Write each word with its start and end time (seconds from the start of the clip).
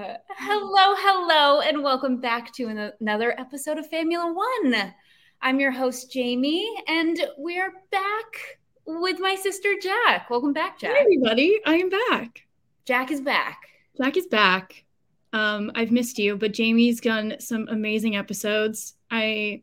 hello, 0.00 0.94
hello, 0.96 1.60
and 1.60 1.82
welcome 1.82 2.20
back 2.20 2.52
to 2.54 2.66
an- 2.68 2.92
another 3.00 3.38
episode 3.38 3.78
of 3.78 3.90
Famula 3.90 4.34
One. 4.34 4.94
I'm 5.42 5.60
your 5.60 5.70
host, 5.70 6.10
Jamie, 6.10 6.68
and 6.88 7.18
we 7.38 7.58
are 7.58 7.72
back 7.90 8.58
with 8.86 9.20
my 9.20 9.34
sister, 9.34 9.74
Jac. 9.80 10.30
Welcome 10.30 10.52
back, 10.52 10.78
Jac. 10.78 10.92
Hi, 10.94 11.00
everybody. 11.00 11.60
I 11.66 11.76
am 11.76 11.90
back. 11.90 12.46
Jac 12.86 13.10
is 13.10 13.20
back. 13.20 13.58
Jac 13.98 14.16
is 14.16 14.26
back. 14.26 14.84
Um, 15.32 15.70
I've 15.74 15.92
missed 15.92 16.18
you, 16.18 16.36
but 16.36 16.52
Jamie's 16.52 17.00
done 17.00 17.36
some 17.38 17.68
amazing 17.68 18.16
episodes. 18.16 18.94
I 19.10 19.62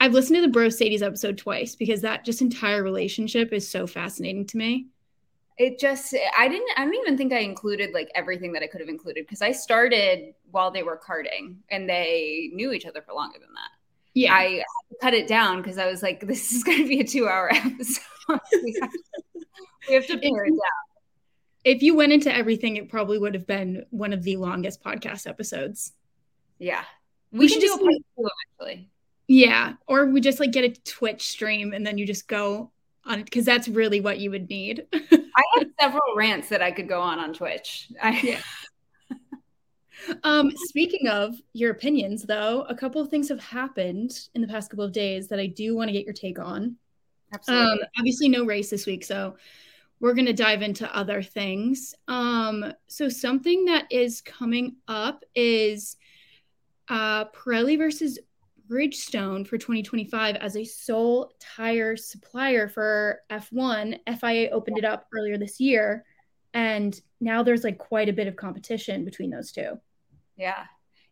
I've 0.00 0.12
listened 0.12 0.36
to 0.36 0.42
the 0.42 0.48
Brocedes 0.48 1.02
episode 1.02 1.38
twice 1.38 1.74
because 1.74 2.02
that 2.02 2.24
just 2.24 2.42
entire 2.42 2.82
relationship 2.82 3.52
is 3.52 3.68
so 3.68 3.86
fascinating 3.86 4.46
to 4.46 4.56
me. 4.58 4.88
It 5.58 5.78
just 5.78 6.14
I 6.36 6.48
didn't 6.48 6.68
I 6.76 6.84
don't 6.84 6.94
even 6.94 7.16
think 7.16 7.32
I 7.32 7.38
included 7.38 7.94
like 7.94 8.10
everything 8.14 8.52
that 8.52 8.62
I 8.62 8.66
could 8.66 8.80
have 8.80 8.90
included 8.90 9.24
because 9.24 9.40
I 9.40 9.52
started 9.52 10.34
while 10.50 10.70
they 10.70 10.82
were 10.82 10.98
karting 10.98 11.56
and 11.70 11.88
they 11.88 12.50
knew 12.52 12.72
each 12.72 12.84
other 12.84 13.00
for 13.00 13.14
longer 13.14 13.38
than 13.38 13.54
that. 13.54 13.70
Yeah. 14.16 14.34
I 14.34 14.62
cut 15.02 15.12
it 15.12 15.28
down 15.28 15.60
because 15.60 15.76
I 15.76 15.86
was 15.86 16.02
like, 16.02 16.20
this 16.26 16.50
is 16.50 16.64
going 16.64 16.78
to 16.78 16.88
be 16.88 17.00
a 17.00 17.04
two 17.04 17.28
hour 17.28 17.50
episode. 17.52 18.02
we, 18.62 18.76
have 18.80 18.90
to, 18.90 18.98
we 19.88 19.94
have 19.94 20.06
to 20.06 20.18
pare 20.18 20.44
it 20.46 20.50
down. 20.50 20.58
If 21.64 21.82
you 21.82 21.94
went 21.94 22.12
into 22.12 22.34
everything, 22.34 22.76
it 22.76 22.88
probably 22.88 23.18
would 23.18 23.34
have 23.34 23.46
been 23.46 23.84
one 23.90 24.12
of 24.12 24.22
the 24.22 24.36
longest 24.36 24.82
podcast 24.82 25.26
episodes. 25.26 25.92
Yeah. 26.58 26.84
We, 27.32 27.40
We 27.40 27.48
should 27.48 27.60
do 27.60 27.74
a 27.74 27.78
part 27.78 27.92
two 28.16 28.28
eventually. 28.58 28.88
Yeah. 29.26 29.74
Or 29.86 30.06
we 30.06 30.20
just 30.20 30.40
like 30.40 30.52
get 30.52 30.64
a 30.64 30.80
Twitch 30.82 31.28
stream 31.28 31.72
and 31.72 31.86
then 31.86 31.98
you 31.98 32.06
just 32.06 32.28
go 32.28 32.70
on 33.04 33.20
it 33.20 33.24
because 33.24 33.44
that's 33.44 33.68
really 33.68 34.00
what 34.00 34.18
you 34.18 34.30
would 34.30 34.48
need. 34.48 34.86
I 35.36 35.42
have 35.58 35.68
several 35.80 36.14
rants 36.16 36.48
that 36.48 36.62
I 36.62 36.70
could 36.70 36.88
go 36.88 37.00
on 37.00 37.18
on 37.18 37.34
Twitch. 37.34 37.88
I, 38.02 38.20
Yeah. 38.22 38.40
Um, 40.24 40.52
speaking 40.54 41.08
of 41.08 41.34
your 41.52 41.72
opinions, 41.72 42.22
though, 42.22 42.62
a 42.68 42.74
couple 42.74 43.00
of 43.00 43.08
things 43.08 43.28
have 43.28 43.40
happened 43.40 44.28
in 44.34 44.42
the 44.42 44.46
past 44.46 44.70
couple 44.70 44.84
of 44.84 44.92
days 44.92 45.28
that 45.28 45.40
I 45.40 45.46
do 45.46 45.74
want 45.74 45.88
to 45.88 45.92
get 45.92 46.04
your 46.04 46.12
take 46.12 46.38
on. 46.38 46.76
Absolutely. 47.32 47.82
Um, 47.82 47.88
obviously, 47.98 48.28
no 48.28 48.44
race 48.44 48.70
this 48.70 48.86
week, 48.86 49.04
so 49.04 49.36
we're 50.00 50.14
going 50.14 50.26
to 50.26 50.32
dive 50.32 50.62
into 50.62 50.94
other 50.94 51.22
things. 51.22 51.94
Um, 52.06 52.72
so 52.86 53.08
something 53.08 53.64
that 53.66 53.86
is 53.90 54.20
coming 54.20 54.76
up 54.86 55.24
is 55.34 55.96
uh, 56.88 57.24
Pirelli 57.26 57.78
versus 57.78 58.18
Bridgestone 58.68 59.46
for 59.46 59.58
2025 59.58 60.36
as 60.36 60.56
a 60.56 60.64
sole 60.64 61.32
tire 61.40 61.96
supplier 61.96 62.68
for 62.68 63.20
F1. 63.30 63.98
FIA 64.20 64.50
opened 64.50 64.78
it 64.78 64.84
up 64.84 65.06
earlier 65.14 65.38
this 65.38 65.60
year, 65.60 66.04
and 66.54 67.00
now 67.20 67.42
there's 67.42 67.64
like 67.64 67.78
quite 67.78 68.08
a 68.08 68.12
bit 68.12 68.26
of 68.26 68.36
competition 68.36 69.04
between 69.04 69.30
those 69.30 69.52
two. 69.52 69.78
Yeah. 70.36 70.64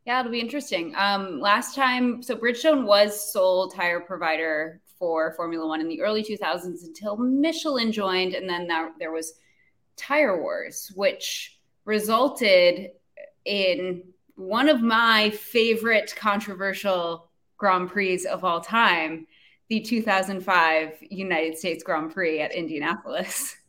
Yeah, 0.04 0.20
it'll 0.20 0.32
be 0.32 0.40
interesting. 0.40 0.94
Um, 0.96 1.40
last 1.40 1.74
time, 1.74 2.22
so 2.22 2.36
Bridgestone 2.36 2.84
was 2.84 3.32
sole 3.32 3.68
tire 3.68 4.00
provider 4.00 4.82
for 4.98 5.32
Formula 5.34 5.66
One 5.66 5.80
in 5.80 5.88
the 5.88 6.02
early 6.02 6.22
2000s 6.22 6.84
until 6.84 7.16
Michelin 7.16 7.90
joined, 7.90 8.34
and 8.34 8.48
then 8.48 8.66
that, 8.66 8.92
there 8.98 9.12
was 9.12 9.34
Tire 9.96 10.40
Wars, 10.42 10.92
which 10.94 11.58
resulted 11.84 12.90
in 13.44 14.02
one 14.36 14.68
of 14.68 14.82
my 14.82 15.30
favorite 15.30 16.14
controversial 16.16 17.30
Grand 17.64 17.88
Prix 17.88 18.26
of 18.26 18.44
all 18.44 18.60
time, 18.60 19.26
the 19.70 19.80
2005 19.80 20.98
United 21.00 21.56
States 21.56 21.82
Grand 21.82 22.12
Prix 22.12 22.40
at 22.40 22.54
Indianapolis. 22.54 23.56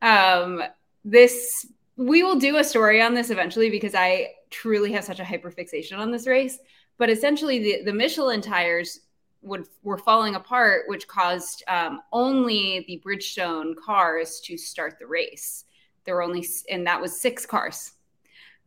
Um, 0.00 0.62
this 1.04 1.66
we 1.96 2.22
will 2.22 2.38
do 2.38 2.58
a 2.58 2.62
story 2.62 3.02
on 3.02 3.14
this 3.14 3.30
eventually 3.30 3.68
because 3.68 3.96
I 3.96 4.28
truly 4.50 4.92
have 4.92 5.02
such 5.02 5.18
a 5.18 5.24
hyperfixation 5.24 5.98
on 5.98 6.12
this 6.12 6.28
race. 6.28 6.56
But 6.98 7.10
essentially, 7.10 7.58
the, 7.58 7.82
the 7.84 7.92
Michelin 7.92 8.40
tires 8.40 9.00
would 9.42 9.66
were 9.82 9.98
falling 9.98 10.36
apart, 10.36 10.82
which 10.86 11.08
caused 11.08 11.64
um, 11.66 12.00
only 12.12 12.84
the 12.86 13.02
Bridgestone 13.04 13.74
cars 13.74 14.40
to 14.44 14.56
start 14.56 15.00
the 15.00 15.08
race. 15.08 15.64
There 16.04 16.14
were 16.14 16.22
only, 16.22 16.46
and 16.70 16.86
that 16.86 17.00
was 17.00 17.20
six 17.20 17.44
cars. 17.44 17.90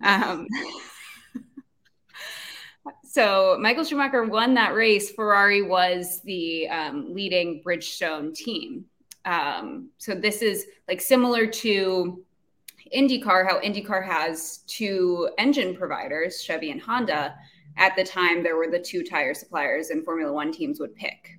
Um, 0.04 0.48
so 3.12 3.58
Michael 3.60 3.84
Schumacher 3.84 4.24
won 4.24 4.54
that 4.54 4.74
race. 4.74 5.12
Ferrari 5.12 5.62
was 5.62 6.22
the 6.22 6.70
um, 6.70 7.14
leading 7.14 7.62
Bridgestone 7.62 8.34
team. 8.34 8.86
Um, 9.26 9.90
so 9.98 10.16
this 10.16 10.42
is 10.42 10.66
like 10.88 11.02
similar 11.02 11.46
to 11.46 12.24
IndyCar, 12.96 13.46
how 13.46 13.60
IndyCar 13.60 14.06
has 14.06 14.60
two 14.60 15.30
engine 15.38 15.76
providers, 15.76 16.42
Chevy 16.42 16.72
and 16.72 16.82
Honda. 16.82 17.36
At 17.76 17.98
the 17.98 18.06
time, 18.06 18.44
there 18.44 18.56
were 18.56 18.72
the 18.72 18.80
two 18.80 19.04
tire 19.04 19.34
suppliers, 19.34 19.90
and 19.90 20.06
Formula 20.06 20.32
One 20.32 20.54
teams 20.54 20.80
would 20.80 20.96
pick. 20.96 21.38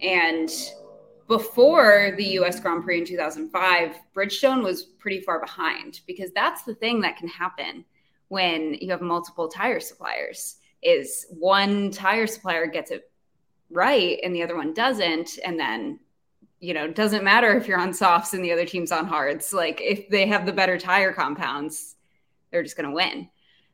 And 0.00 0.50
before 1.28 2.14
the 2.16 2.24
US 2.40 2.58
Grand 2.58 2.82
Prix 2.82 2.98
in 2.98 3.06
2005, 3.06 3.96
Bridgestone 4.12 4.64
was 4.64 4.82
pretty 4.82 5.20
far 5.20 5.38
behind 5.38 6.00
because 6.08 6.32
that's 6.34 6.64
the 6.64 6.74
thing 6.74 7.00
that 7.02 7.16
can 7.16 7.28
happen 7.28 7.84
when 8.26 8.74
you 8.74 8.90
have 8.90 9.02
multiple 9.02 9.46
tire 9.46 9.78
suppliers 9.78 10.56
is 10.82 11.26
one 11.30 11.90
tire 11.90 12.26
supplier 12.26 12.66
gets 12.66 12.90
it 12.90 13.10
right 13.70 14.18
and 14.22 14.34
the 14.34 14.42
other 14.42 14.56
one 14.56 14.72
doesn't 14.72 15.38
and 15.44 15.58
then 15.58 15.98
you 16.60 16.72
know, 16.72 16.90
doesn't 16.90 17.24
matter 17.24 17.54
if 17.54 17.68
you're 17.68 17.78
on 17.78 17.92
softs 17.92 18.32
and 18.32 18.44
the 18.44 18.52
other 18.52 18.64
team's 18.64 18.92
on 18.92 19.06
hards. 19.06 19.52
Like 19.52 19.80
if 19.82 20.08
they 20.08 20.26
have 20.26 20.46
the 20.46 20.52
better 20.52 20.78
tire 20.78 21.12
compounds, 21.12 21.96
they're 22.50 22.62
just 22.62 22.76
going 22.76 22.88
to 22.88 22.94
win. 22.94 23.28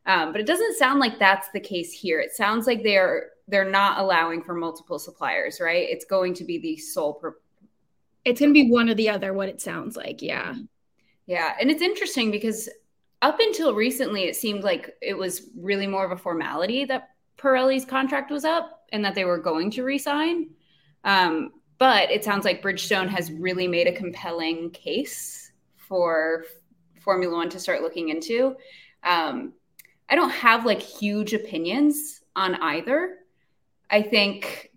Um, 0.05 0.31
but 0.31 0.41
it 0.41 0.47
doesn't 0.47 0.77
sound 0.77 0.99
like 0.99 1.17
that's 1.17 1.47
the 1.53 1.59
case 1.61 1.93
here. 1.93 2.19
It 2.19 2.33
sounds 2.33 2.67
like 2.67 2.83
they're 2.83 3.29
they're 3.47 3.69
not 3.69 3.99
allowing 3.99 4.43
for 4.43 4.53
multiple 4.53 4.99
suppliers, 4.99 5.59
right? 5.61 5.87
It's 5.89 6.05
going 6.05 6.33
to 6.35 6.43
be 6.43 6.57
the 6.57 6.77
sole. 6.77 7.13
Pro- 7.13 7.33
It's 8.25 8.39
going 8.39 8.53
to 8.53 8.53
be 8.53 8.69
one 8.69 8.89
or 8.89 8.95
the 8.95 9.09
other. 9.09 9.33
What 9.33 9.49
it 9.49 9.61
sounds 9.61 9.95
like, 9.95 10.21
yeah. 10.21 10.53
yeah, 11.25 11.53
and 11.59 11.71
it's 11.71 11.81
interesting 11.81 12.31
because 12.31 12.69
up 13.23 13.39
until 13.39 13.73
recently, 13.73 14.25
it 14.25 14.35
seemed 14.35 14.65
like 14.65 14.95
it 15.01 15.17
was 15.17 15.49
really 15.57 15.87
more 15.87 16.03
of 16.03 16.11
a 16.11 16.17
formality 16.17 16.83
that 16.83 17.11
Pirelli's 17.37 17.85
contract 17.85 18.29
was 18.29 18.43
up 18.43 18.81
and 18.91 19.03
that 19.05 19.15
they 19.15 19.23
were 19.23 19.37
going 19.37 19.71
to 19.71 19.83
resign. 19.83 20.49
Um, 21.05 21.53
but 21.77 22.11
it 22.11 22.25
sounds 22.25 22.43
like 22.43 22.61
Bridgestone 22.61 23.07
has 23.07 23.31
really 23.31 23.65
made 23.65 23.87
a 23.87 23.93
compelling 23.95 24.71
case 24.71 25.53
for 25.77 26.43
Formula 27.01 27.33
One 27.33 27.49
to 27.51 27.61
start 27.61 27.81
looking 27.81 28.09
into. 28.09 28.57
Um, 29.03 29.53
I 30.09 30.15
don't 30.15 30.29
have 30.29 30.65
like 30.65 30.81
huge 30.81 31.33
opinions 31.33 32.21
on 32.35 32.55
either. 32.55 33.19
I 33.89 34.01
think, 34.01 34.69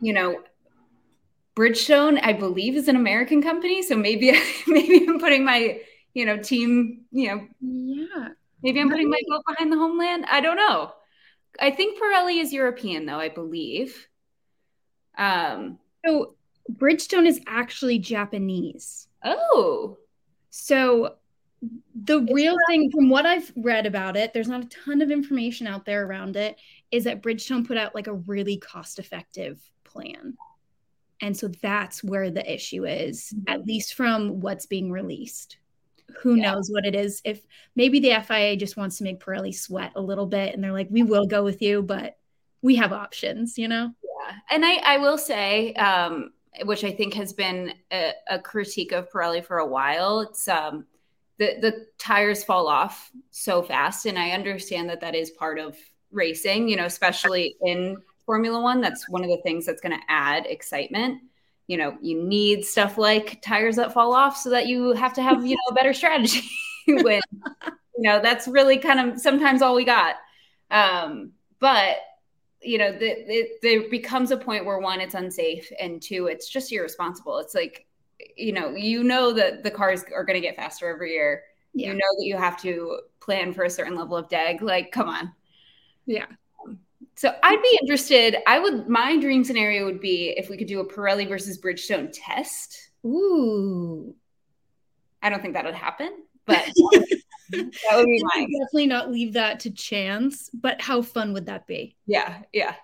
you 0.00 0.12
know, 0.12 0.40
Bridgestone, 1.54 2.18
I 2.22 2.32
believe, 2.32 2.74
is 2.74 2.88
an 2.88 2.96
American 2.96 3.40
company, 3.40 3.82
so 3.82 3.96
maybe 3.96 4.36
maybe 4.66 5.06
I'm 5.06 5.20
putting 5.20 5.44
my 5.44 5.80
you 6.16 6.24
know 6.24 6.38
team, 6.38 7.04
you 7.12 7.28
know, 7.28 7.46
Yeah. 7.60 8.28
maybe 8.62 8.80
I'm 8.80 8.88
putting 8.88 9.10
my 9.10 9.20
vote 9.28 9.42
behind 9.46 9.70
the 9.70 9.76
homeland. 9.76 10.24
I 10.30 10.40
don't 10.40 10.56
know. 10.56 10.92
I 11.60 11.70
think 11.70 12.00
Pirelli 12.00 12.40
is 12.40 12.54
European, 12.54 13.04
though. 13.04 13.20
I 13.20 13.28
believe. 13.28 14.08
Um, 15.18 15.78
So 16.06 16.36
Bridgestone 16.72 17.26
is 17.26 17.40
actually 17.46 17.98
Japanese. 17.98 19.08
oh, 19.22 19.98
So 20.48 21.16
the 21.94 22.20
real 22.32 22.56
thing 22.68 22.90
from 22.90 23.10
what 23.10 23.26
I've 23.26 23.52
read 23.56 23.84
about 23.84 24.16
it, 24.16 24.32
there's 24.32 24.48
not 24.48 24.64
a 24.64 24.68
ton 24.68 25.02
of 25.02 25.10
information 25.10 25.66
out 25.66 25.84
there 25.84 26.06
around 26.06 26.36
it, 26.36 26.56
is 26.90 27.04
that 27.04 27.22
Bridgestone 27.22 27.66
put 27.66 27.76
out 27.76 27.94
like 27.94 28.06
a 28.06 28.14
really 28.14 28.56
cost-effective 28.56 29.60
plan. 29.84 30.36
And 31.20 31.36
so 31.36 31.48
that's 31.48 32.02
where 32.04 32.30
the 32.30 32.50
issue 32.50 32.86
is, 32.86 33.34
at 33.48 33.66
least 33.66 33.94
from 33.94 34.40
what's 34.40 34.66
being 34.66 34.90
released. 34.90 35.58
Who 36.20 36.34
Yeah. 36.36 36.52
knows 36.52 36.68
what 36.70 36.86
it 36.86 36.94
is? 36.94 37.20
If 37.24 37.46
maybe 37.74 38.00
the 38.00 38.12
FIA 38.22 38.56
just 38.56 38.76
wants 38.76 38.98
to 38.98 39.04
make 39.04 39.20
Pirelli 39.20 39.54
sweat 39.54 39.92
a 39.96 40.00
little 40.00 40.26
bit 40.26 40.54
and 40.54 40.62
they're 40.62 40.72
like, 40.72 40.88
we 40.90 41.02
will 41.02 41.26
go 41.26 41.42
with 41.44 41.60
you, 41.62 41.82
but 41.82 42.16
we 42.62 42.76
have 42.76 42.92
options, 42.92 43.58
you 43.58 43.68
know? 43.68 43.92
yeah. 44.02 44.36
And 44.50 44.64
I, 44.64 44.76
I 44.76 44.96
will 44.98 45.18
say, 45.18 45.72
um, 45.74 46.32
which 46.64 46.84
I 46.84 46.90
think 46.90 47.14
has 47.14 47.32
been 47.32 47.74
a, 47.92 48.12
a 48.30 48.38
critique 48.38 48.92
of 48.92 49.10
Pirelli 49.10 49.44
for 49.44 49.58
a 49.58 49.66
while. 49.66 50.20
It's 50.20 50.48
um, 50.48 50.86
the 51.38 51.58
the 51.60 51.86
tires 51.98 52.42
fall 52.42 52.66
off 52.66 53.12
so 53.30 53.62
fast, 53.62 54.06
and 54.06 54.18
I 54.18 54.30
understand 54.30 54.88
that 54.88 55.00
that 55.02 55.14
is 55.14 55.30
part 55.32 55.58
of 55.58 55.76
racing. 56.10 56.66
You 56.68 56.76
know, 56.76 56.86
especially 56.86 57.56
in 57.60 57.98
Formula 58.24 58.58
One, 58.58 58.80
that's 58.80 59.06
one 59.10 59.22
of 59.22 59.28
the 59.28 59.36
things 59.42 59.66
that's 59.66 59.82
going 59.82 59.96
to 59.98 60.04
add 60.08 60.46
excitement. 60.46 61.20
You 61.66 61.76
know, 61.76 61.96
you 62.00 62.22
need 62.22 62.64
stuff 62.64 62.96
like 62.96 63.42
tires 63.42 63.76
that 63.76 63.92
fall 63.92 64.14
off 64.14 64.36
so 64.36 64.50
that 64.50 64.66
you 64.68 64.92
have 64.92 65.12
to 65.14 65.22
have 65.22 65.44
you 65.44 65.56
know 65.56 65.70
a 65.70 65.74
better 65.74 65.92
strategy 65.92 66.48
when 66.86 67.20
you 67.64 68.02
know 68.02 68.20
that's 68.20 68.46
really 68.46 68.78
kind 68.78 69.00
of 69.00 69.20
sometimes 69.20 69.62
all 69.62 69.74
we 69.74 69.84
got. 69.84 70.16
Um, 70.70 71.32
but 71.60 71.96
you 72.62 72.78
know, 72.78 72.92
the, 72.92 73.06
it, 73.32 73.60
there 73.62 73.88
becomes 73.88 74.30
a 74.30 74.36
point 74.36 74.64
where 74.64 74.78
one, 74.78 75.00
it's 75.00 75.14
unsafe, 75.14 75.70
and 75.80 76.02
two, 76.02 76.26
it's 76.26 76.48
just 76.48 76.72
irresponsible. 76.72 77.38
It's 77.38 77.54
like, 77.54 77.86
you 78.36 78.52
know, 78.52 78.70
you 78.70 79.04
know 79.04 79.32
that 79.32 79.62
the 79.62 79.70
cars 79.70 80.04
are 80.14 80.24
going 80.24 80.40
to 80.40 80.46
get 80.46 80.56
faster 80.56 80.88
every 80.88 81.12
year. 81.12 81.42
Yeah. 81.74 81.88
You 81.88 81.94
know 81.94 82.16
that 82.18 82.24
you 82.24 82.36
have 82.36 82.60
to 82.62 83.00
plan 83.20 83.52
for 83.52 83.64
a 83.64 83.70
certain 83.70 83.94
level 83.94 84.16
of 84.16 84.28
deg. 84.28 84.62
Like, 84.62 84.90
come 84.90 85.08
on. 85.08 85.32
Yeah. 86.06 86.26
So 87.16 87.34
I'd 87.42 87.62
be 87.62 87.78
interested. 87.80 88.36
I 88.46 88.58
would 88.58 88.88
my 88.88 89.16
dream 89.16 89.42
scenario 89.42 89.86
would 89.86 90.00
be 90.00 90.34
if 90.36 90.50
we 90.50 90.56
could 90.56 90.66
do 90.66 90.80
a 90.80 90.86
Pirelli 90.86 91.28
versus 91.28 91.58
Bridgestone 91.58 92.10
test. 92.12 92.90
Ooh. 93.04 94.14
I 95.22 95.30
don't 95.30 95.40
think 95.40 95.54
that 95.54 95.64
would 95.64 95.74
happen, 95.74 96.10
but 96.46 96.64
that 97.50 97.72
would 97.94 98.06
be 98.06 98.22
mine. 98.34 98.48
Definitely 98.50 98.86
not 98.86 99.10
leave 99.10 99.32
that 99.32 99.60
to 99.60 99.70
chance. 99.70 100.50
But 100.52 100.80
how 100.80 101.02
fun 101.02 101.32
would 101.32 101.46
that 101.46 101.66
be? 101.66 101.96
Yeah, 102.06 102.42
yeah. 102.52 102.74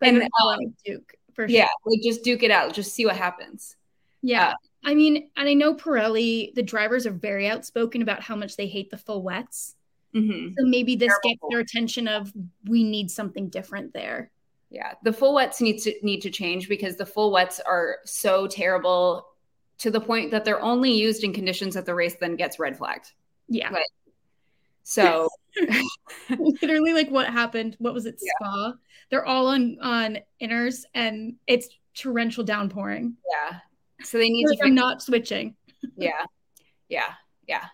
And 0.00 0.18
And, 0.18 0.30
um, 0.42 0.74
Duke 0.84 1.14
for 1.34 1.46
Yeah, 1.46 1.68
like 1.84 2.00
just 2.02 2.22
duke 2.22 2.42
it 2.42 2.50
out, 2.50 2.72
just 2.72 2.94
see 2.94 3.06
what 3.06 3.16
happens. 3.16 3.76
Yeah. 4.22 4.50
Uh, 4.50 4.54
I 4.84 4.94
mean, 4.94 5.30
and 5.36 5.48
I 5.48 5.54
know 5.54 5.74
Pirelli, 5.74 6.54
the 6.54 6.62
drivers 6.62 7.06
are 7.06 7.12
very 7.12 7.48
outspoken 7.48 8.02
about 8.02 8.22
how 8.22 8.36
much 8.36 8.56
they 8.56 8.66
hate 8.66 8.90
the 8.90 8.98
full 8.98 9.22
wets. 9.22 9.74
Mhm. 10.14 10.54
So 10.56 10.64
maybe 10.66 10.96
this 10.96 11.12
gets 11.22 11.40
their 11.50 11.60
attention 11.60 12.06
of 12.08 12.32
we 12.66 12.84
need 12.84 13.10
something 13.10 13.48
different 13.48 13.92
there. 13.92 14.30
Yeah, 14.70 14.94
the 15.02 15.12
full 15.12 15.34
wets 15.34 15.60
need 15.60 15.78
to 15.82 15.92
need 16.02 16.20
to 16.22 16.30
change 16.30 16.68
because 16.68 16.96
the 16.96 17.06
full 17.06 17.30
wets 17.32 17.60
are 17.60 17.98
so 18.04 18.46
terrible 18.46 19.26
to 19.78 19.90
the 19.90 20.00
point 20.00 20.30
that 20.30 20.44
they're 20.44 20.62
only 20.62 20.92
used 20.92 21.24
in 21.24 21.32
conditions 21.32 21.74
that 21.74 21.84
the 21.86 21.94
race 21.94 22.16
then 22.20 22.36
gets 22.36 22.58
red 22.58 22.76
flagged. 22.76 23.12
Yeah. 23.48 23.72
So 24.84 25.28
Literally 26.30 26.92
like 26.92 27.10
what 27.10 27.26
happened. 27.28 27.76
What 27.78 27.94
was 27.94 28.06
it? 28.06 28.16
Yeah. 28.20 28.32
Spa. 28.40 28.74
They're 29.10 29.24
all 29.24 29.46
on 29.48 29.78
on 29.80 30.18
inners 30.40 30.84
and 30.94 31.36
it's 31.46 31.68
torrential 31.94 32.44
downpouring. 32.44 33.16
yeah, 33.30 33.58
so 34.02 34.18
they 34.18 34.28
need 34.28 34.46
to 34.46 34.58
I'm 34.64 34.74
not 34.74 35.02
switching. 35.02 35.56
Yeah, 35.96 36.24
yeah, 36.88 37.12
yeah. 37.46 37.66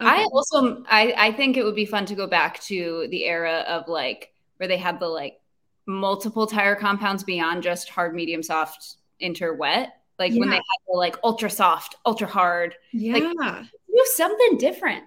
Okay. 0.00 0.10
I 0.10 0.24
also 0.32 0.84
I 0.88 1.14
I 1.16 1.32
think 1.32 1.56
it 1.56 1.64
would 1.64 1.74
be 1.74 1.86
fun 1.86 2.06
to 2.06 2.14
go 2.14 2.26
back 2.26 2.60
to 2.64 3.06
the 3.10 3.24
era 3.24 3.64
of 3.66 3.88
like 3.88 4.32
where 4.58 4.68
they 4.68 4.76
had 4.76 5.00
the 5.00 5.08
like 5.08 5.40
multiple 5.86 6.46
tire 6.46 6.76
compounds 6.76 7.24
beyond 7.24 7.62
just 7.62 7.88
hard, 7.88 8.14
medium, 8.14 8.42
soft, 8.42 8.96
inter, 9.20 9.54
wet. 9.54 10.00
Like 10.18 10.32
when 10.32 10.48
they 10.48 10.56
had 10.56 10.62
the 10.88 10.96
like 10.96 11.16
ultra 11.22 11.50
soft, 11.50 11.96
ultra 12.04 12.26
hard. 12.26 12.74
yeah. 12.92 13.64
Do 13.88 14.04
something 14.14 14.58
different. 14.58 15.04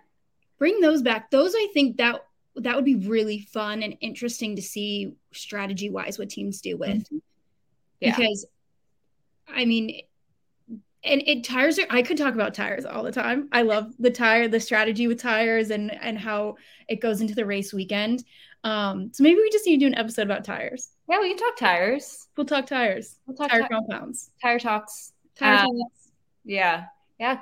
Bring 0.57 0.81
those 0.81 1.01
back. 1.01 1.31
Those 1.31 1.53
I 1.55 1.67
think 1.73 1.97
that 1.97 2.25
that 2.55 2.75
would 2.75 2.85
be 2.85 2.95
really 2.95 3.39
fun 3.39 3.83
and 3.83 3.95
interesting 4.01 4.55
to 4.55 4.61
see 4.61 5.13
strategy 5.31 5.89
wise 5.89 6.17
what 6.17 6.29
teams 6.29 6.61
do 6.61 6.77
with. 6.77 6.89
Mm-hmm. 6.89 7.17
Yeah. 7.99 8.15
because 8.15 8.45
I 9.47 9.65
mean, 9.65 10.01
and 11.03 11.21
it 11.25 11.43
tires 11.43 11.79
are. 11.79 11.85
I 11.89 12.01
could 12.01 12.17
talk 12.17 12.33
about 12.33 12.53
tires 12.53 12.85
all 12.85 13.03
the 13.03 13.11
time. 13.11 13.47
I 13.51 13.61
love 13.61 13.93
the 13.99 14.11
tire, 14.11 14.47
the 14.47 14.59
strategy 14.59 15.07
with 15.07 15.21
tires, 15.21 15.69
and 15.69 15.91
and 16.01 16.17
how 16.17 16.55
it 16.87 16.99
goes 17.01 17.21
into 17.21 17.35
the 17.35 17.45
race 17.45 17.73
weekend. 17.73 18.23
Um, 18.63 19.11
so 19.13 19.23
maybe 19.23 19.37
we 19.39 19.49
just 19.51 19.65
need 19.65 19.77
to 19.77 19.85
do 19.85 19.87
an 19.87 19.95
episode 19.97 20.23
about 20.23 20.43
tires. 20.43 20.89
Yeah, 21.09 21.19
we 21.21 21.29
can 21.29 21.37
talk 21.37 21.57
tires. 21.57 22.27
We'll 22.35 22.45
talk 22.45 22.65
tires, 22.65 23.15
We'll 23.25 23.37
talk 23.37 23.49
tire 23.49 23.61
ti- 23.63 23.67
compounds, 23.69 24.31
tire 24.41 24.59
talks. 24.59 25.13
tire 25.37 25.55
Uh, 25.55 25.61
talks. 25.63 26.11
Yeah. 26.43 26.85
Yeah. 27.19 27.39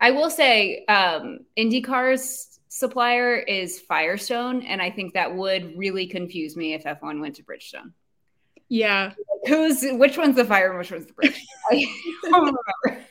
I 0.00 0.10
will 0.12 0.30
say 0.30 0.84
um 0.86 1.40
IndyCar's 1.56 2.58
supplier 2.68 3.36
is 3.36 3.80
Firestone, 3.80 4.62
and 4.62 4.80
I 4.82 4.90
think 4.90 5.14
that 5.14 5.34
would 5.34 5.76
really 5.76 6.06
confuse 6.06 6.56
me 6.56 6.74
if 6.74 6.84
F1 6.84 7.20
went 7.20 7.36
to 7.36 7.42
Bridgestone. 7.42 7.92
Yeah, 8.68 9.12
Who's 9.46 9.82
which 9.82 10.18
one's 10.18 10.36
the 10.36 10.44
fire 10.44 10.68
and 10.70 10.78
which 10.78 10.90
one's 10.90 11.06
the 11.06 11.12
bridge? 11.14 11.40
I 11.70 11.86
don't 12.24 12.56
remember. 12.84 13.04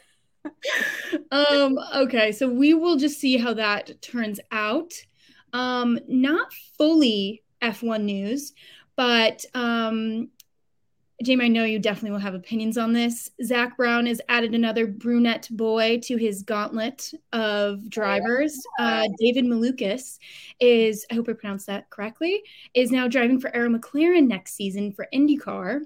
um 1.31 1.77
okay 1.95 2.31
so 2.31 2.47
we 2.49 2.73
will 2.73 2.95
just 2.95 3.19
see 3.19 3.37
how 3.37 3.53
that 3.53 4.01
turns 4.01 4.39
out 4.51 4.93
um 5.53 5.99
not 6.07 6.51
fully 6.77 7.43
f1 7.61 8.03
news 8.03 8.53
but 8.95 9.43
um 9.53 10.29
Jamie, 11.23 11.45
I 11.45 11.47
know 11.47 11.63
you 11.63 11.79
definitely 11.79 12.11
will 12.11 12.19
have 12.19 12.35
opinions 12.35 12.77
on 12.77 12.93
this. 12.93 13.31
Zak 13.43 13.75
Brown 13.75 14.05
has 14.05 14.21
added 14.29 14.53
another 14.53 14.85
brunette 14.85 15.47
boy 15.49 15.99
to 16.03 16.15
his 16.15 16.43
gauntlet 16.43 17.11
of 17.33 17.89
drivers. 17.89 18.55
Uh, 18.79 19.07
David 19.19 19.45
Malukas 19.45 20.19
is, 20.59 21.07
I 21.09 21.15
hope 21.15 21.27
I 21.27 21.33
pronounced 21.33 21.65
that 21.67 21.89
correctly, 21.89 22.43
is 22.75 22.91
now 22.91 23.07
driving 23.07 23.39
for 23.39 23.55
Arrow 23.55 23.69
McLaren 23.69 24.27
next 24.27 24.53
season 24.53 24.91
for 24.91 25.07
IndyCar. 25.11 25.81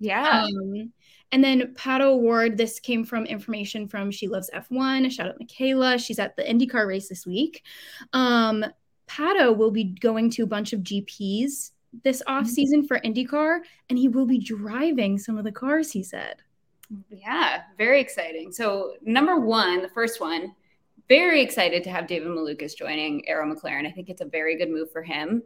Yeah. 0.00 0.44
Um, 0.44 0.92
and 1.32 1.42
then 1.42 1.74
Pato 1.74 2.12
O'Ward, 2.12 2.58
this 2.58 2.78
came 2.78 3.04
from 3.04 3.24
information 3.24 3.88
from 3.88 4.10
She 4.10 4.28
Loves 4.28 4.50
F1. 4.54 5.06
A 5.06 5.10
shout 5.10 5.28
out 5.28 5.40
Michaela. 5.40 5.98
She's 5.98 6.18
at 6.18 6.36
the 6.36 6.42
IndyCar 6.42 6.86
race 6.86 7.08
this 7.08 7.26
week. 7.26 7.64
Um, 8.12 8.66
Pato 9.06 9.56
will 9.56 9.70
be 9.70 9.84
going 9.84 10.28
to 10.30 10.42
a 10.42 10.46
bunch 10.46 10.74
of 10.74 10.80
GPs 10.80 11.70
this 12.04 12.22
off 12.26 12.46
season 12.46 12.86
for 12.86 12.98
IndyCar, 13.00 13.60
and 13.88 13.98
he 13.98 14.08
will 14.08 14.26
be 14.26 14.38
driving 14.38 15.18
some 15.18 15.38
of 15.38 15.44
the 15.44 15.52
cars, 15.52 15.90
he 15.92 16.02
said. 16.02 16.36
yeah. 17.10 17.62
Very 17.76 18.00
exciting. 18.00 18.52
So 18.52 18.94
number 19.02 19.40
one, 19.40 19.82
the 19.82 19.88
first 19.88 20.20
one, 20.20 20.54
very 21.08 21.40
excited 21.40 21.82
to 21.84 21.90
have 21.90 22.06
David 22.06 22.28
Malukas 22.28 22.76
joining 22.76 23.26
Arrow 23.28 23.52
McLaren. 23.52 23.86
I 23.86 23.90
think 23.90 24.10
it's 24.10 24.20
a 24.20 24.26
very 24.26 24.56
good 24.56 24.70
move 24.70 24.90
for 24.92 25.02
him, 25.02 25.42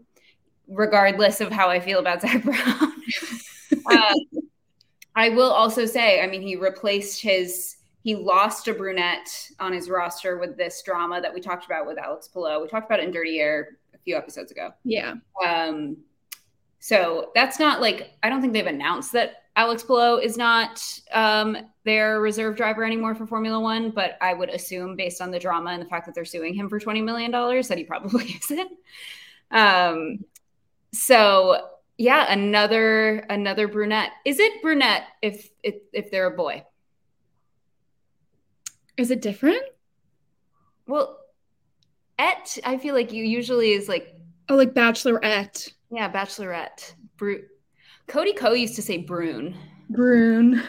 regardless 0.68 1.40
of 1.40 1.52
how 1.52 1.68
I 1.68 1.78
feel 1.78 2.00
about 2.00 2.20
Zak 2.22 2.42
Brown. 2.42 2.92
um, 3.90 4.14
I 5.14 5.28
will 5.28 5.50
also 5.50 5.86
say, 5.86 6.20
I 6.22 6.26
mean, 6.26 6.42
he 6.42 6.56
replaced 6.56 7.20
his, 7.22 7.76
he 8.02 8.16
lost 8.16 8.66
a 8.66 8.74
brunette 8.74 9.50
on 9.60 9.72
his 9.72 9.88
roster 9.88 10.38
with 10.38 10.56
this 10.56 10.82
drama 10.82 11.20
that 11.20 11.32
we 11.32 11.40
talked 11.40 11.66
about 11.66 11.86
with 11.86 11.98
Alex 11.98 12.28
Palou. 12.28 12.60
We 12.60 12.68
talked 12.68 12.86
about 12.86 12.98
it 12.98 13.04
in 13.04 13.12
Dirty 13.12 13.38
Air 13.38 13.76
a 13.94 13.98
few 13.98 14.16
episodes 14.16 14.50
ago. 14.50 14.70
Yeah. 14.84 15.14
Um, 15.46 15.98
so 16.82 17.30
that's 17.32 17.60
not 17.60 17.80
like, 17.80 18.10
I 18.24 18.28
don't 18.28 18.40
think 18.40 18.54
they've 18.54 18.66
announced 18.66 19.12
that 19.12 19.44
Alex 19.54 19.84
Palou 19.84 20.18
is 20.18 20.36
not 20.36 20.82
um, 21.12 21.56
their 21.84 22.20
reserve 22.20 22.56
driver 22.56 22.82
anymore 22.82 23.14
for 23.14 23.24
Formula 23.24 23.60
One, 23.60 23.92
but 23.92 24.18
I 24.20 24.34
would 24.34 24.48
assume 24.48 24.96
based 24.96 25.20
on 25.20 25.30
the 25.30 25.38
drama 25.38 25.70
and 25.70 25.80
the 25.80 25.86
fact 25.86 26.06
that 26.06 26.14
they're 26.16 26.24
suing 26.24 26.54
him 26.54 26.68
for 26.68 26.80
$20 26.80 27.04
million 27.04 27.30
that 27.30 27.78
he 27.78 27.84
probably 27.84 28.24
isn't. 28.50 28.72
Um, 29.52 30.24
so 30.92 31.68
yeah, 31.98 32.32
another 32.32 33.18
another 33.30 33.68
brunette. 33.68 34.10
Is 34.24 34.40
it 34.40 34.60
brunette 34.60 35.04
if 35.22 35.50
if, 35.62 35.76
if 35.92 36.10
they're 36.10 36.26
a 36.26 36.36
boy? 36.36 36.64
Is 38.96 39.12
it 39.12 39.22
different? 39.22 39.62
Well, 40.88 41.20
et 42.18 42.58
I 42.64 42.78
feel 42.78 42.96
like 42.96 43.12
you 43.12 43.22
usually 43.22 43.70
is 43.70 43.88
like 43.88 44.16
Oh, 44.52 44.56
like 44.56 44.74
Bachelorette. 44.74 45.72
yeah, 45.90 46.12
bachelorette. 46.12 46.92
Bru- 47.16 47.44
Cody 48.06 48.34
Co 48.34 48.52
used 48.52 48.74
to 48.76 48.82
say 48.82 48.98
brune, 48.98 49.56
Brune. 49.88 50.62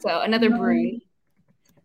so 0.00 0.20
another 0.22 0.48
No. 0.48 0.58
brune. 0.58 1.00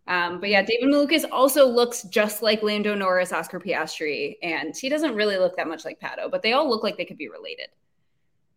Um, 0.08 0.40
but 0.40 0.48
yeah, 0.48 0.62
David 0.62 0.88
Malukas 0.88 1.24
also 1.30 1.66
looks 1.68 2.02
just 2.04 2.42
like 2.42 2.64
Lando 2.64 2.96
Norris, 2.96 3.32
Oscar 3.32 3.60
Piastri, 3.60 4.38
and 4.42 4.74
he 4.76 4.88
doesn't 4.88 5.14
really 5.14 5.36
look 5.36 5.56
that 5.56 5.68
much 5.68 5.84
like 5.84 6.00
Pato, 6.00 6.28
but 6.28 6.42
they 6.42 6.52
all 6.54 6.68
look 6.68 6.82
like 6.82 6.96
they 6.96 7.04
could 7.04 7.18
be 7.18 7.28
related. 7.28 7.68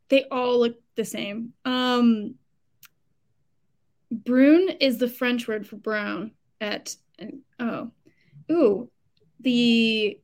They 0.10 0.24
all 0.32 0.58
look 0.62 0.78
the 0.96 1.06
same. 1.06 1.54
Um, 1.66 2.36
brune 4.10 4.70
is 4.80 4.98
the 4.98 5.10
French 5.10 5.48
word 5.48 5.68
for 5.68 5.76
brown. 5.76 6.32
At 6.60 6.96
oh, 7.60 7.92
ooh, 8.52 8.90
the 9.42 10.20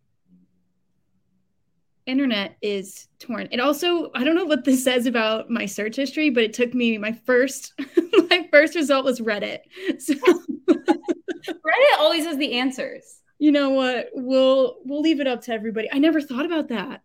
internet 2.07 2.57
is 2.61 3.07
torn. 3.19 3.47
It 3.51 3.59
also 3.59 4.09
I 4.15 4.23
don't 4.23 4.35
know 4.35 4.45
what 4.45 4.63
this 4.65 4.83
says 4.83 5.05
about 5.05 5.49
my 5.49 5.65
search 5.65 5.95
history, 5.95 6.29
but 6.29 6.43
it 6.43 6.53
took 6.53 6.73
me 6.73 6.97
my 6.97 7.11
first 7.11 7.73
my 8.29 8.47
first 8.51 8.73
result 8.75 9.05
was 9.05 9.19
Reddit. 9.19 9.59
So 9.99 10.13
Reddit 10.15 11.99
always 11.99 12.25
has 12.25 12.37
the 12.37 12.53
answers. 12.53 13.21
you 13.39 13.51
know 13.51 13.69
what? 13.69 14.09
We'll 14.13 14.77
we'll 14.83 15.01
leave 15.01 15.19
it 15.19 15.27
up 15.27 15.41
to 15.43 15.53
everybody. 15.53 15.87
I 15.91 15.99
never 15.99 16.21
thought 16.21 16.45
about 16.45 16.69
that. 16.69 17.01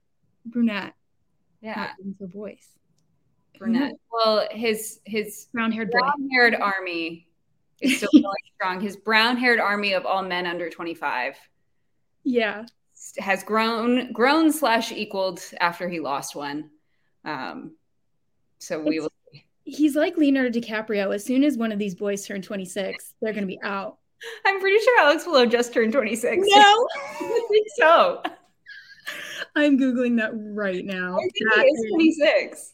Brunette, 0.47 0.95
Yeah, 1.61 1.93
for 2.19 2.27
boys. 2.27 2.67
brunette. 3.59 3.95
Well, 4.11 4.47
his 4.51 5.01
his 5.05 5.49
Brown 5.53 5.71
haired 5.73 5.91
brown 5.91 6.29
haired 6.33 6.55
army 6.57 7.29
is 7.81 7.99
still 7.99 8.11
strong. 8.57 8.81
His 8.81 8.97
brown 8.97 9.37
haired 9.37 9.61
army 9.61 9.93
of 9.93 10.05
all 10.07 10.23
men 10.23 10.47
under 10.47 10.69
25 10.71 11.37
Yeah. 12.25 12.67
Has 13.19 13.43
grown 13.43 14.13
grown 14.13 14.53
slash 14.53 14.93
equaled 14.93 15.43
after 15.61 15.89
he 15.89 16.01
lost 16.01 16.35
one. 16.37 16.71
Um, 17.25 17.73
so 18.59 18.81
we 18.81 18.97
It's- 18.99 19.03
will. 19.03 19.41
He's 19.65 19.95
like 19.95 20.17
Leonardo 20.17 20.59
DiCaprio. 20.61 21.15
As 21.15 21.25
soon 21.25 21.45
as 21.45 21.57
one 21.57 21.71
of 21.73 21.79
these 21.79 21.95
boys 21.95 22.27
turn 22.27 22.43
26, 22.43 23.15
they're 23.21 23.33
going 23.33 23.43
to 23.45 23.47
be 23.47 23.61
out. 23.63 23.99
I'm 24.45 24.61
pretty 24.61 24.79
sure 24.83 25.01
Alex 25.01 25.25
Palou 25.25 25.47
just 25.47 25.73
turned 25.73 25.93
26. 25.93 26.47
No. 26.51 26.89
I 27.21 27.47
think 27.49 27.67
so. 27.77 28.23
I'm 29.55 29.79
Googling 29.79 30.17
that 30.19 30.31
right 30.35 30.85
now. 30.85 31.17
I 31.17 31.21
think 31.23 31.33
That 31.55 31.65
he 31.65 31.71
is 31.71 31.79
is- 31.85 31.91
26. 32.19 32.73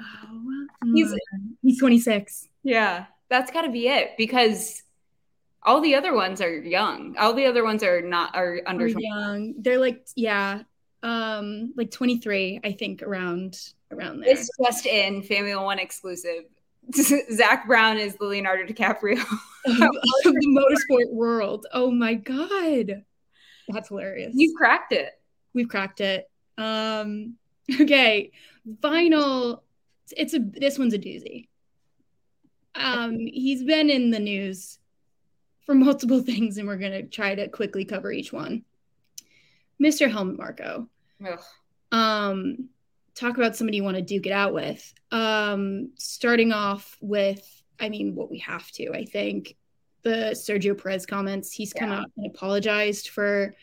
Oh, 0.00 0.66
He's- 0.94 1.14
he's 1.62 1.78
26. 1.80 2.48
Yeah, 2.62 3.06
that's 3.28 3.50
got 3.50 3.62
to 3.62 3.70
be 3.70 3.88
it 3.88 4.10
because 4.16 4.82
All 5.62 5.80
the 5.80 5.94
other 5.94 6.14
ones 6.14 6.40
are 6.40 6.58
young. 6.58 7.16
All 7.18 7.34
the 7.34 7.46
other 7.46 7.62
ones 7.62 7.82
are 7.82 8.00
not 8.00 8.34
are 8.34 8.60
under 8.66 8.86
are 8.86 8.88
young. 8.88 9.54
They're 9.58 9.78
like 9.78 10.06
yeah, 10.16 10.62
um, 11.02 11.72
like 11.76 11.90
23, 11.90 12.60
I 12.64 12.72
think, 12.72 13.02
around 13.02 13.58
around 13.90 14.20
there. 14.20 14.30
It's 14.30 14.48
just 14.62 14.86
in 14.86 15.22
Family 15.22 15.54
One 15.54 15.78
exclusive. 15.78 16.44
Zak 16.94 17.66
Brown 17.66 17.98
is 17.98 18.16
the 18.16 18.24
Leonardo 18.24 18.64
DiCaprio 18.64 19.20
of 19.20 19.76
the 19.76 20.86
motorsport 20.90 21.12
world. 21.12 21.66
Oh 21.72 21.90
my 21.90 22.14
god, 22.14 23.04
that's 23.68 23.88
hilarious. 23.88 24.32
You 24.34 24.54
cracked 24.56 24.92
it. 24.92 25.12
We've 25.52 25.68
cracked 25.68 26.00
it. 26.00 26.28
Um, 26.58 27.36
okay, 27.80 28.32
final. 28.80 29.62
It's 30.16 30.34
a 30.34 30.40
this 30.40 30.78
one's 30.78 30.94
a 30.94 30.98
doozy. 30.98 31.48
Um, 32.74 33.18
he's 33.18 33.62
been 33.62 33.90
in 33.90 34.10
the 34.10 34.18
news 34.18 34.78
for 35.70 35.76
multiple 35.76 36.20
things, 36.24 36.58
and 36.58 36.66
we're 36.66 36.76
gonna 36.76 37.04
try 37.04 37.32
to 37.32 37.46
quickly 37.46 37.84
cover 37.84 38.10
each 38.10 38.32
one. 38.32 38.64
Mr. 39.80 40.10
Helmut 40.10 40.36
Marko. 40.36 40.88
Ugh. 41.24 41.40
Um, 41.92 42.70
talk 43.14 43.36
about 43.36 43.54
somebody 43.54 43.76
you 43.76 43.84
want 43.84 43.96
to 43.96 44.02
duke 44.02 44.26
it 44.26 44.32
out 44.32 44.52
with. 44.52 44.92
Um, 45.12 45.92
starting 45.96 46.52
off 46.52 46.98
with, 47.00 47.46
I 47.78 47.88
mean, 47.88 48.16
what 48.16 48.32
we 48.32 48.38
have 48.40 48.68
to, 48.72 48.90
I 48.92 49.04
think, 49.04 49.56
the 50.02 50.32
Sergio 50.34 50.76
Perez 50.76 51.06
comments. 51.06 51.52
He's 51.52 51.72
come 51.72 51.90
yeah. 51.90 52.00
out 52.00 52.10
and 52.16 52.26
apologized 52.26 53.10
for 53.10 53.54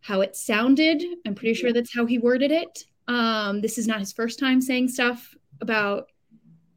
how 0.00 0.20
it 0.20 0.36
sounded. 0.36 1.02
I'm 1.26 1.34
pretty 1.34 1.54
sure 1.54 1.72
that's 1.72 1.92
how 1.92 2.06
he 2.06 2.18
worded 2.18 2.52
it. 2.52 2.84
Um, 3.08 3.60
this 3.60 3.78
is 3.78 3.88
not 3.88 3.98
his 3.98 4.12
first 4.12 4.38
time 4.38 4.60
saying 4.60 4.88
stuff 4.88 5.34
about 5.60 6.11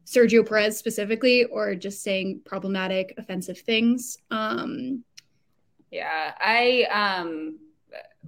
Sergio 0.06 0.46
Perez 0.46 0.78
specifically, 0.78 1.44
or 1.44 1.74
just 1.74 2.02
saying 2.02 2.40
problematic, 2.44 3.12
offensive 3.18 3.58
things. 3.58 4.18
Um, 4.30 5.04
yeah, 5.90 6.32
I 6.38 6.86
um, 6.92 7.58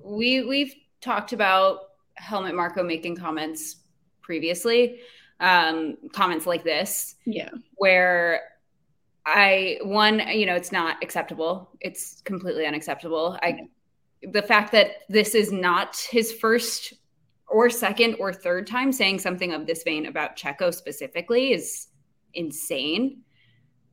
we 0.03 0.45
we've 0.45 0.75
talked 1.01 1.33
about 1.33 1.81
Helmut 2.15 2.55
Marko 2.55 2.83
making 2.83 3.17
comments 3.17 3.77
previously, 4.21 5.01
um, 5.41 5.97
comments 6.13 6.47
like 6.47 6.65
this. 6.65 7.15
Yeah. 7.25 7.51
Where 7.77 8.41
I 9.25 9.79
one, 9.83 10.21
you 10.29 10.47
know, 10.47 10.57
it's 10.57 10.73
not 10.73 10.97
acceptable. 11.03 11.71
It's 11.81 12.23
completely 12.23 12.67
unacceptable. 12.67 13.39
I 13.43 13.69
the 14.23 14.43
fact 14.43 14.73
that 14.73 15.03
this 15.09 15.37
is 15.37 15.53
not 15.53 15.97
his 16.11 16.33
first 16.33 16.95
or 17.49 17.71
second 17.71 18.17
or 18.19 18.33
third 18.33 18.67
time 18.67 18.93
saying 18.93 19.19
something 19.19 19.53
of 19.53 19.67
this 19.67 19.83
vein 19.83 20.07
about 20.07 20.37
Checo 20.37 20.73
specifically 20.73 21.53
is 21.53 21.89
insane. 22.35 23.23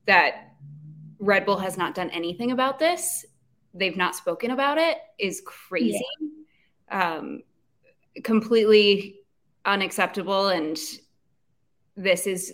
That 0.08 0.54
Red 1.20 1.46
Bull 1.46 1.58
has 1.58 1.78
not 1.78 1.96
done 1.96 2.10
anything 2.12 2.52
about 2.52 2.80
this. 2.80 3.26
They've 3.74 3.98
not 3.98 4.16
spoken 4.16 4.52
about 4.52 4.78
it 4.78 4.98
is 5.18 5.42
crazy. 5.46 6.00
Yeah. 6.92 7.14
Um, 7.18 7.42
completely 8.24 9.20
unacceptable 9.66 10.48
and 10.50 10.78
this 11.98 12.28
is 12.28 12.54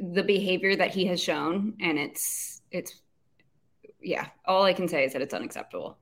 the 0.00 0.22
behavior 0.22 0.76
that 0.76 0.90
he 0.90 1.06
has 1.06 1.22
shown 1.22 1.74
and 1.80 1.98
it's 1.98 2.62
it's 2.70 3.02
yeah 4.00 4.28
all 4.46 4.62
i 4.62 4.72
can 4.72 4.88
say 4.88 5.04
is 5.04 5.12
that 5.12 5.22
it's 5.22 5.34
unacceptable 5.34 5.98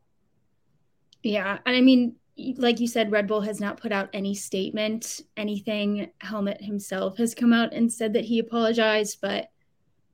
yeah 1.23 1.59
and 1.67 1.77
i 1.77 1.81
mean 1.81 2.15
like 2.57 2.81
you 2.81 2.87
said 2.87 3.11
red 3.11 3.27
bull 3.27 3.41
has 3.41 3.61
not 3.61 3.81
put 3.81 3.93
out 3.93 4.09
any 4.13 4.35
statement 4.35 5.21
anything 5.37 6.11
helmut 6.21 6.61
himself 6.61 7.17
has 7.17 7.35
come 7.35 7.53
out 7.53 7.73
and 7.73 7.93
said 7.93 8.13
that 8.13 8.25
he 8.25 8.39
apologized 8.39 9.19
but 9.21 9.51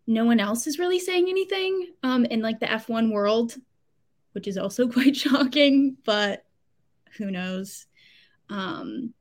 no 0.07 0.25
one 0.25 0.41
else 0.41 0.67
is 0.67 0.79
really 0.79 0.99
saying 0.99 1.29
anything 1.29 1.93
um 2.03 2.25
in 2.27 2.41
like 2.41 2.61
the 2.61 2.67
f1 2.67 3.13
world 3.13 3.57
which 4.33 4.47
is 4.47 4.59
also 4.59 4.89
quite 4.97 5.17
shocking 5.17 5.97
but 6.05 6.45
who 7.17 7.31
knows 7.31 7.87
um, 8.49 9.13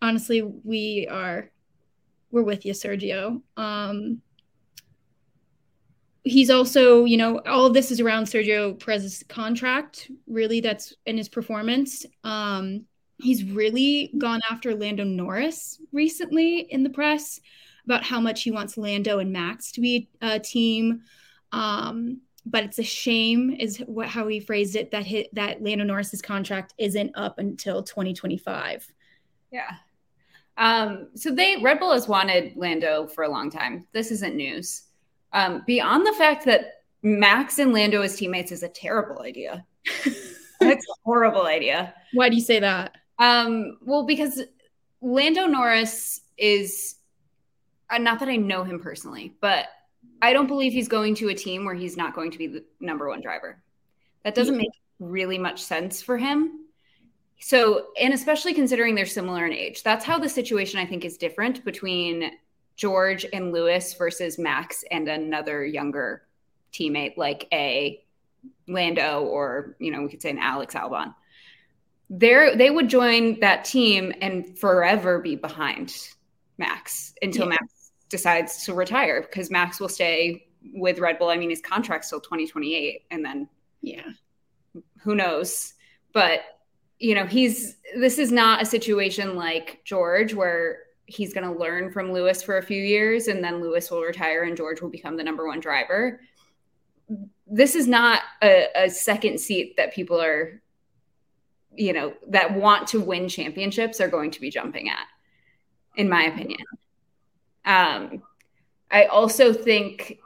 honestly, 0.00 0.42
we 0.42 1.06
are 1.10 1.50
we're 2.30 2.42
with 2.42 2.64
you, 2.64 2.72
Sergio. 2.72 3.42
Um, 3.56 4.22
he's 6.24 6.50
also, 6.50 7.04
you 7.04 7.16
know, 7.16 7.40
all 7.46 7.66
of 7.66 7.74
this 7.74 7.90
is 7.90 8.00
around 8.00 8.24
Sergio 8.24 8.78
Perez's 8.78 9.24
contract. 9.28 10.10
Really, 10.26 10.60
that's 10.60 10.94
in 11.06 11.16
his 11.16 11.28
performance. 11.28 12.06
Um, 12.24 12.84
he's 13.18 13.44
really 13.44 14.12
gone 14.18 14.40
after 14.50 14.74
Lando 14.74 15.04
Norris 15.04 15.80
recently 15.92 16.60
in 16.60 16.82
the 16.82 16.90
press 16.90 17.40
about 17.84 18.04
how 18.04 18.20
much 18.20 18.42
he 18.42 18.50
wants 18.50 18.78
Lando 18.78 19.18
and 19.18 19.32
Max 19.32 19.72
to 19.72 19.80
be 19.80 20.08
a 20.20 20.38
team. 20.38 21.02
Um, 21.50 22.20
but 22.44 22.64
it's 22.64 22.78
a 22.78 22.84
shame 22.84 23.54
is 23.58 23.78
what 23.86 24.08
how 24.08 24.26
he 24.26 24.40
phrased 24.40 24.74
it 24.74 24.90
that 24.90 25.06
hit 25.06 25.32
that 25.34 25.62
Lando 25.62 25.84
Norris's 25.84 26.22
contract 26.22 26.74
isn't 26.78 27.12
up 27.14 27.38
until 27.38 27.82
2025. 27.82 28.86
Yeah. 29.50 29.70
Um, 30.56 31.08
so 31.14 31.30
they 31.30 31.56
Red 31.62 31.78
Bull 31.78 31.92
has 31.92 32.08
wanted 32.08 32.56
Lando 32.56 33.06
for 33.06 33.24
a 33.24 33.28
long 33.28 33.50
time. 33.50 33.86
This 33.92 34.10
isn't 34.10 34.34
news. 34.34 34.82
Um, 35.32 35.62
beyond 35.66 36.06
the 36.06 36.12
fact 36.12 36.44
that 36.46 36.82
Max 37.02 37.58
and 37.58 37.72
Lando 37.72 38.02
as 38.02 38.16
teammates 38.16 38.52
is 38.52 38.62
a 38.62 38.68
terrible 38.68 39.22
idea. 39.22 39.64
That's 40.60 40.84
a 40.84 40.94
horrible 41.04 41.46
idea. 41.46 41.94
Why 42.12 42.28
do 42.28 42.36
you 42.36 42.42
say 42.42 42.60
that? 42.60 42.96
Um, 43.18 43.78
well, 43.82 44.04
because 44.04 44.42
Lando 45.00 45.46
Norris 45.46 46.20
is 46.38 46.96
uh, 47.90 47.98
not 47.98 48.20
that 48.20 48.28
I 48.28 48.36
know 48.36 48.62
him 48.64 48.80
personally, 48.80 49.34
but 49.40 49.66
I 50.20 50.32
don't 50.32 50.46
believe 50.46 50.72
he's 50.72 50.88
going 50.88 51.14
to 51.16 51.28
a 51.28 51.34
team 51.34 51.64
where 51.64 51.74
he's 51.74 51.96
not 51.96 52.14
going 52.14 52.30
to 52.30 52.38
be 52.38 52.46
the 52.46 52.64
number 52.80 53.08
one 53.08 53.20
driver. 53.20 53.62
That 54.24 54.36
doesn't 54.36 54.56
make 54.56 54.70
really 55.00 55.38
much 55.38 55.62
sense 55.62 56.00
for 56.00 56.16
him. 56.16 56.66
So, 57.40 57.88
and 58.00 58.14
especially 58.14 58.54
considering 58.54 58.94
they're 58.94 59.04
similar 59.04 59.44
in 59.46 59.52
age, 59.52 59.82
that's 59.82 60.04
how 60.04 60.16
the 60.16 60.28
situation 60.28 60.78
I 60.78 60.86
think 60.86 61.04
is 61.04 61.16
different 61.16 61.64
between 61.64 62.30
George 62.76 63.26
and 63.32 63.52
Lewis 63.52 63.94
versus 63.94 64.38
Max 64.38 64.84
and 64.90 65.08
another 65.08 65.64
younger 65.64 66.22
teammate 66.72 67.16
like 67.16 67.46
a 67.52 68.02
Lando 68.66 69.22
or, 69.24 69.76
you 69.78 69.90
know, 69.90 70.02
we 70.02 70.08
could 70.08 70.22
say 70.22 70.30
an 70.30 70.38
Alex 70.38 70.74
Albon. 70.74 71.14
There, 72.08 72.56
they 72.56 72.70
would 72.70 72.88
join 72.88 73.40
that 73.40 73.64
team 73.64 74.12
and 74.20 74.58
forever 74.58 75.18
be 75.20 75.36
behind 75.36 75.94
Max 76.58 77.14
until 77.22 77.44
yeah. 77.44 77.50
Max 77.50 77.92
decides 78.08 78.64
to 78.64 78.74
retire 78.74 79.22
because 79.22 79.50
Max 79.50 79.80
will 79.80 79.88
stay 79.88 80.46
with 80.74 80.98
Red 80.98 81.18
Bull. 81.18 81.28
I 81.28 81.36
mean, 81.36 81.50
his 81.50 81.60
contract's 81.60 82.10
till 82.10 82.20
2028, 82.20 83.06
and 83.10 83.24
then 83.24 83.48
yeah, 83.80 84.04
who 85.00 85.14
knows? 85.14 85.74
But 86.12 86.40
you 86.98 87.14
know, 87.14 87.26
he's 87.26 87.76
this 87.96 88.18
is 88.18 88.30
not 88.30 88.62
a 88.62 88.66
situation 88.66 89.34
like 89.34 89.80
George 89.84 90.34
where 90.34 90.78
he's 91.12 91.34
going 91.34 91.46
to 91.46 91.58
learn 91.58 91.92
from 91.92 92.12
Lewis 92.12 92.42
for 92.42 92.58
a 92.58 92.62
few 92.62 92.82
years 92.82 93.28
and 93.28 93.44
then 93.44 93.60
Lewis 93.60 93.90
will 93.90 94.02
retire 94.02 94.44
and 94.44 94.56
George 94.56 94.80
will 94.80 94.88
become 94.88 95.16
the 95.16 95.22
number 95.22 95.46
one 95.46 95.60
driver. 95.60 96.20
This 97.46 97.74
is 97.74 97.86
not 97.86 98.22
a, 98.42 98.66
a 98.74 98.90
second 98.90 99.38
seat 99.38 99.76
that 99.76 99.92
people 99.92 100.20
are, 100.20 100.62
you 101.74 101.92
know, 101.92 102.14
that 102.28 102.54
want 102.54 102.88
to 102.88 103.00
win 103.00 103.28
championships 103.28 104.00
are 104.00 104.08
going 104.08 104.30
to 104.30 104.40
be 104.40 104.50
jumping 104.50 104.88
at, 104.88 105.06
in 105.96 106.08
my 106.08 106.24
opinion. 106.24 106.64
Um, 107.64 108.22
I 108.90 109.04
also 109.04 109.52
think 109.52 110.18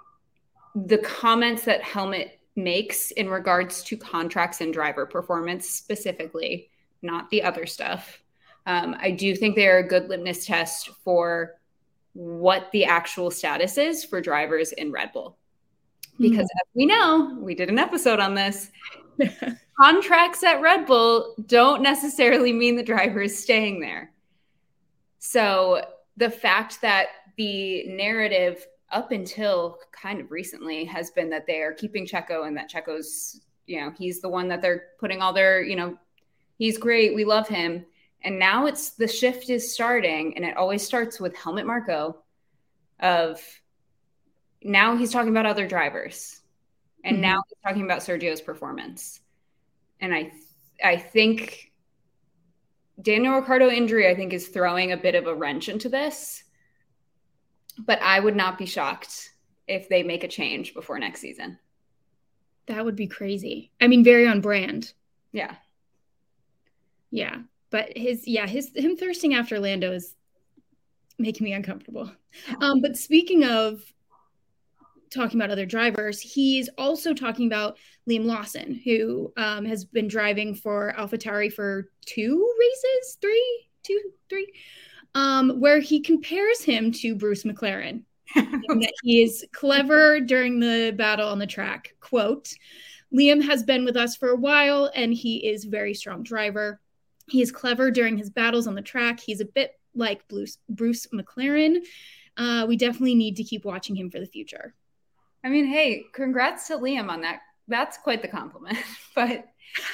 the 0.75 0.99
comments 0.99 1.65
that 1.65 1.83
Helmut 1.83 2.31
makes 2.55 3.11
in 3.13 3.29
regards 3.29 3.83
to 3.85 3.97
contracts 3.97 4.61
and 4.61 4.73
driver 4.73 5.07
performance 5.07 5.69
specifically, 5.69 6.71
not 7.03 7.29
the 7.31 7.43
other 7.43 7.67
stuff. 7.67 8.23
Um, 8.67 8.97
I 9.01 9.13
do 9.13 9.35
think 9.35 9.55
they 9.55 9.69
are 9.69 9.79
a 9.79 9.87
good 9.87 10.09
litmus 10.09 10.47
test 10.47 10.91
for 11.05 11.55
what 12.15 12.71
the 12.73 12.85
actual 12.85 13.31
status 13.31 13.79
is 13.79 14.05
for 14.05 14.21
drivers 14.21 14.73
in 14.73 14.91
Red 14.91 15.13
Bull. 15.13 15.37
Because 16.19 16.47
mm-hmm. 16.47 16.59
as 16.61 16.75
we 16.75 16.87
know, 16.87 17.39
we 17.41 17.55
did 17.55 17.69
an 17.69 17.79
episode 17.79 18.21
on 18.21 18.35
this. 18.35 18.71
contracts 19.81 20.43
at 20.43 20.61
Red 20.61 20.87
Bull 20.87 21.35
don't 21.47 21.83
necessarily 21.83 22.53
mean 22.53 22.77
the 22.77 22.83
driver 22.83 23.23
is 23.23 23.39
staying 23.39 23.81
there. 23.81 24.13
So 25.19 25.83
the 26.17 26.31
fact 26.31 26.81
that 26.83 27.09
the 27.37 27.87
narrative 27.89 28.67
up 28.93 29.13
until 29.13 29.79
kind 29.93 30.21
of 30.21 30.31
recently 30.31 30.85
has 30.85 31.11
been 31.11 31.29
that 31.31 31.47
they 31.47 31.61
are 31.61 31.73
keeping 31.73 32.07
Checo 32.07 32.47
and 32.47 32.57
that 32.57 32.71
Checo's, 32.71 33.41
you 33.67 33.81
know, 33.81 33.93
he's 33.99 34.21
the 34.21 34.29
one 34.29 34.49
that 34.49 34.63
they're 34.63 34.85
putting 34.99 35.21
all 35.21 35.33
their, 35.33 35.63
you 35.63 35.77
know, 35.77 35.99
he's 36.57 36.79
great. 36.79 37.15
We 37.15 37.25
love 37.25 37.49
him. 37.49 37.85
And 38.27 38.39
now 38.39 38.67
it's 38.67 38.91
the 38.91 39.09
shift 39.09 39.49
is 39.49 39.73
starting, 39.73 40.37
and 40.37 40.45
it 40.45 40.57
always 40.57 40.85
starts 40.85 41.19
with 41.19 41.35
Helmut 41.35 41.67
Marko. 41.67 42.23
of 43.01 43.41
now 44.63 44.97
he's 44.97 45.13
talking 45.13 45.31
about 45.31 45.47
other 45.47 45.67
drivers. 45.67 46.41
And 47.05 47.17
mm-hmm. 47.17 47.23
now 47.23 47.43
he's 47.49 47.59
talking 47.65 47.85
about 47.85 48.03
Sergio's 48.03 48.43
performance. 48.43 49.21
And 50.01 50.15
I 50.15 50.33
I 50.85 50.99
think 50.99 51.73
Daniel 53.01 53.37
Ricciardo 53.37 53.71
injury, 53.71 54.09
I 54.09 54.15
think, 54.15 54.35
is 54.35 54.49
throwing 54.49 54.93
a 54.93 54.97
bit 54.97 55.15
of 55.15 55.27
a 55.27 55.35
wrench 55.35 55.71
into 55.71 55.89
this 55.89 56.43
but 57.79 58.01
I 58.01 58.21
would 58.21 58.37
not 58.37 58.59
be 58.59 58.67
shocked 58.67 59.31
if 59.67 59.89
they 59.89 60.03
make 60.03 60.25
a 60.25 60.29
change 60.29 60.75
before 60.75 60.99
next 60.99 61.21
season. 61.21 61.59
That 62.67 62.85
would 62.85 62.97
be 62.97 63.07
crazy. 63.07 63.71
I 63.81 63.87
mean, 63.87 64.03
very 64.03 64.27
on 64.27 64.41
brand. 64.41 64.93
Yeah. 65.33 65.55
Yeah. 67.11 67.39
But 67.71 67.97
his 67.97 68.27
yeah, 68.27 68.47
his 68.47 68.71
him 68.75 68.97
thirsting 68.97 69.35
after 69.35 69.59
Lando 69.59 69.93
is 69.93 70.15
making 71.19 71.45
me 71.45 71.53
uncomfortable. 71.53 72.11
Um, 72.61 72.81
but 72.81 72.97
speaking 72.97 73.45
of 73.45 73.81
talking 75.11 75.41
about 75.41 75.51
other 75.51 75.67
drivers, 75.67 76.21
he's 76.21 76.69
also 76.77 77.15
talking 77.15 77.47
about 77.47 77.79
Liam 78.09 78.25
Lawson, 78.25 78.81
who 78.85 79.33
um, 79.37 79.65
has 79.65 79.85
been 79.85 80.09
driving 80.09 80.55
for 80.55 80.95
AlphaTauri 80.99 81.53
for 81.53 81.89
two 82.05 82.55
races, 82.59 83.19
three, 83.21 83.69
two, 83.83 84.01
three, 84.29 84.53
um, 85.15 85.61
where 85.61 85.81
he 85.81 86.01
compares 86.01 86.63
him 86.63 86.93
to 86.93 87.15
Bruce 87.15 87.45
McLaren. 87.45 88.03
that 88.35 88.93
he 89.03 89.23
is 89.23 89.47
clever 89.53 90.21
during 90.21 90.59
the 90.59 90.93
battle 90.97 91.29
on 91.29 91.39
the 91.39 91.47
track. 91.47 91.95
Quote, 92.01 92.53
Liam 93.15 93.43
has 93.43 93.63
been 93.63 93.85
with 93.85 93.97
us 93.97 94.17
for 94.17 94.31
a 94.31 94.37
while 94.37 94.91
and 94.95 95.15
he 95.15 95.47
is 95.49 95.65
very 95.65 95.95
strong 95.95 96.23
driver. 96.23 96.81
He 97.29 97.43
is 97.43 97.51
clever 97.51 97.91
during 97.91 98.17
his 98.17 98.31
battles 98.31 98.67
on 98.67 98.75
the 98.75 98.83
track. 98.83 99.21
He's 99.21 99.41
a 99.41 99.45
bit 99.45 99.73
like 99.95 100.27
Bruce, 100.29 100.59
Bruce 100.69 101.07
McLaren. 101.09 101.79
Uh, 102.37 102.67
we 102.69 102.77
definitely 102.77 103.15
need 103.15 103.37
to 103.37 103.45
keep 103.45 103.65
watching 103.65 103.97
him 103.97 104.11
for 104.11 104.21
the 104.21 104.27
future. 104.27 104.75
I 105.45 105.49
mean, 105.49 105.67
hey, 105.67 106.05
congrats 106.13 106.69
to 106.69 106.77
Liam 106.77 107.09
on 107.09 107.23
that. 107.23 107.41
That's 107.69 107.99
quite 107.99 108.23
the 108.23 108.29
compliment. 108.29 108.79
but 109.15 109.47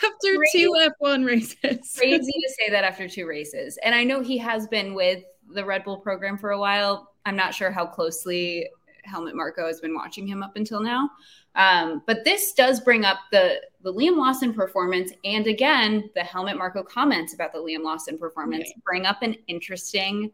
after 0.03 0.37
crazy, 0.37 0.65
two 0.65 0.91
F1 1.03 1.27
races, 1.27 1.57
crazy 1.99 2.33
to 2.33 2.55
say 2.59 2.71
that 2.71 2.85
after 2.85 3.09
two 3.09 3.27
races. 3.27 3.79
And 3.83 3.95
I 3.95 4.05
know 4.05 4.23
he 4.23 4.39
has 4.39 4.67
been 4.67 4.95
with 4.95 5.23
the 5.55 5.65
Red 5.65 5.85
Bull 5.85 5.99
program 5.99 6.37
for 6.37 6.51
a 6.51 6.59
while. 6.59 7.11
I'm 7.25 7.37
not 7.37 7.55
sure 7.55 7.71
how 7.71 7.87
closely 7.87 8.69
Helmut 9.05 9.35
Marko 9.35 9.67
has 9.67 9.81
been 9.81 9.95
watching 9.95 10.27
him 10.27 10.43
up 10.43 10.57
until 10.57 10.81
now. 10.81 11.11
Um, 11.55 12.03
but 12.07 12.25
this 12.25 12.53
does 12.53 12.81
bring 12.81 13.05
up 13.05 13.19
the 13.31 13.61
the 13.83 13.93
Liam 13.93 14.17
Lawson 14.17 14.55
performance, 14.55 15.13
and 15.25 15.47
again, 15.47 16.09
the 16.15 16.23
Helmut 16.23 16.57
Marko 16.57 16.83
comments 16.83 17.35
about 17.35 17.53
the 17.53 17.59
Liam 17.59 17.83
Lawson 17.83 18.17
performance 18.17 18.71
okay. 18.71 18.81
bring 18.85 19.07
up 19.07 19.23
an 19.23 19.37
interesting 19.49 20.31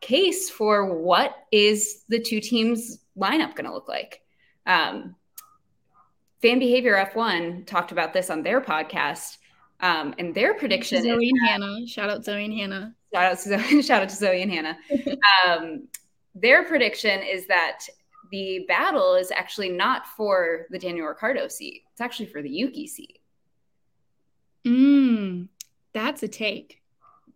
case 0.00 0.48
for 0.48 0.94
what 0.94 1.46
is 1.52 2.04
the 2.08 2.20
two 2.20 2.40
teams 2.40 3.00
lineup 3.18 3.54
going 3.54 3.66
to 3.66 3.72
look 3.72 3.88
like. 3.88 4.22
Um, 4.66 5.16
Fan 6.42 6.58
Behavior 6.58 6.94
F1 7.12 7.66
talked 7.66 7.92
about 7.92 8.12
this 8.12 8.30
on 8.30 8.42
their 8.42 8.60
podcast, 8.60 9.38
um, 9.80 10.14
and 10.18 10.34
their 10.34 10.54
prediction. 10.54 11.02
Zoe 11.02 11.30
and 11.30 11.48
Hannah, 11.48 11.86
shout 11.86 12.10
out 12.10 12.24
Zoe 12.24 12.44
and 12.44 12.54
Hannah. 12.54 12.94
Shout 13.12 13.24
out 13.24 13.38
to 13.38 13.48
Zoe, 13.70 13.82
shout 13.82 14.02
out 14.02 14.08
to 14.08 14.16
Zoe 14.16 14.42
and 14.42 14.50
Hannah. 14.50 14.78
um, 15.48 15.88
their 16.40 16.64
prediction 16.64 17.22
is 17.22 17.46
that 17.46 17.80
the 18.30 18.64
battle 18.68 19.14
is 19.14 19.30
actually 19.30 19.70
not 19.70 20.06
for 20.06 20.66
the 20.70 20.78
Daniel 20.78 21.06
Ricciardo 21.06 21.48
seat. 21.48 21.82
It's 21.92 22.00
actually 22.00 22.26
for 22.26 22.42
the 22.42 22.50
Yuki 22.50 22.86
seat. 22.86 23.18
Mm, 24.66 25.48
that's 25.92 26.22
a 26.22 26.28
take. 26.28 26.80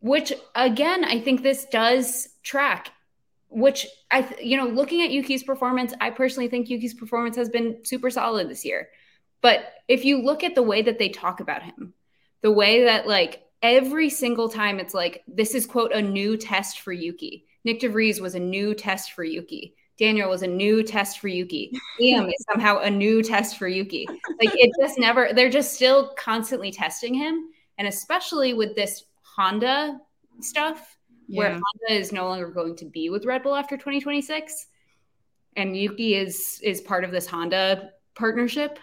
Which 0.00 0.32
again, 0.54 1.04
I 1.04 1.20
think 1.20 1.42
this 1.42 1.64
does 1.66 2.28
track. 2.42 2.90
Which 3.48 3.86
I, 4.10 4.28
you 4.42 4.56
know, 4.56 4.66
looking 4.66 5.02
at 5.02 5.10
Yuki's 5.10 5.44
performance, 5.44 5.94
I 6.00 6.10
personally 6.10 6.48
think 6.48 6.68
Yuki's 6.68 6.94
performance 6.94 7.36
has 7.36 7.48
been 7.48 7.84
super 7.84 8.10
solid 8.10 8.48
this 8.48 8.64
year. 8.64 8.88
But 9.40 9.72
if 9.88 10.04
you 10.04 10.22
look 10.22 10.42
at 10.42 10.54
the 10.54 10.62
way 10.62 10.82
that 10.82 10.98
they 10.98 11.08
talk 11.08 11.40
about 11.40 11.62
him, 11.62 11.94
the 12.42 12.50
way 12.50 12.84
that 12.84 13.06
like 13.06 13.42
every 13.62 14.10
single 14.10 14.48
time 14.48 14.78
it's 14.78 14.92
like 14.92 15.22
this 15.26 15.54
is 15.54 15.66
quote 15.66 15.92
a 15.92 16.02
new 16.02 16.36
test 16.36 16.80
for 16.80 16.92
Yuki. 16.92 17.46
Nyck 17.66 17.80
de 17.80 17.88
Vries 17.88 18.20
was 18.20 18.34
a 18.34 18.40
new 18.40 18.74
test 18.74 19.12
for 19.12 19.24
Yuki. 19.24 19.74
Daniel 19.98 20.28
was 20.28 20.42
a 20.42 20.46
new 20.46 20.82
test 20.82 21.20
for 21.20 21.28
Yuki. 21.28 21.72
Liam 22.00 22.28
is 22.28 22.44
somehow 22.50 22.78
a 22.80 22.90
new 22.90 23.22
test 23.22 23.58
for 23.58 23.68
Yuki. 23.68 24.06
Like 24.08 24.50
it 24.54 24.72
just 24.80 24.98
never, 24.98 25.30
they're 25.32 25.50
just 25.50 25.74
still 25.74 26.14
constantly 26.18 26.72
testing 26.72 27.14
him. 27.14 27.48
And 27.78 27.86
especially 27.86 28.54
with 28.54 28.74
this 28.74 29.04
Honda 29.22 30.00
stuff, 30.40 30.96
yeah. 31.28 31.38
where 31.38 31.50
Honda 31.50 32.00
is 32.00 32.12
no 32.12 32.26
longer 32.26 32.48
going 32.48 32.76
to 32.76 32.84
be 32.84 33.08
with 33.08 33.24
Red 33.24 33.42
Bull 33.42 33.54
after 33.54 33.76
2026. 33.76 34.66
And 35.56 35.76
Yuki 35.76 36.14
is 36.14 36.60
is 36.62 36.80
part 36.80 37.04
of 37.04 37.12
this 37.12 37.26
Honda 37.26 37.90
partnership. 38.14 38.78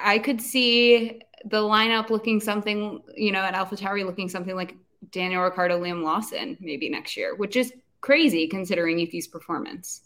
I 0.00 0.18
could 0.20 0.40
see 0.40 1.20
the 1.44 1.60
lineup 1.60 2.10
looking 2.10 2.40
something, 2.40 3.02
you 3.16 3.32
know, 3.32 3.40
at 3.40 3.54
AlphaTauri 3.54 4.06
looking 4.06 4.28
something 4.28 4.54
like 4.54 4.76
Daniel 5.12 5.42
Ricciardo, 5.42 5.80
Liam 5.80 6.02
Lawson 6.02 6.56
maybe 6.60 6.88
next 6.88 7.16
year, 7.16 7.36
which 7.36 7.56
is 7.56 7.72
crazy 8.00 8.48
considering 8.48 8.98
Yuki's 8.98 9.28
performance. 9.28 10.02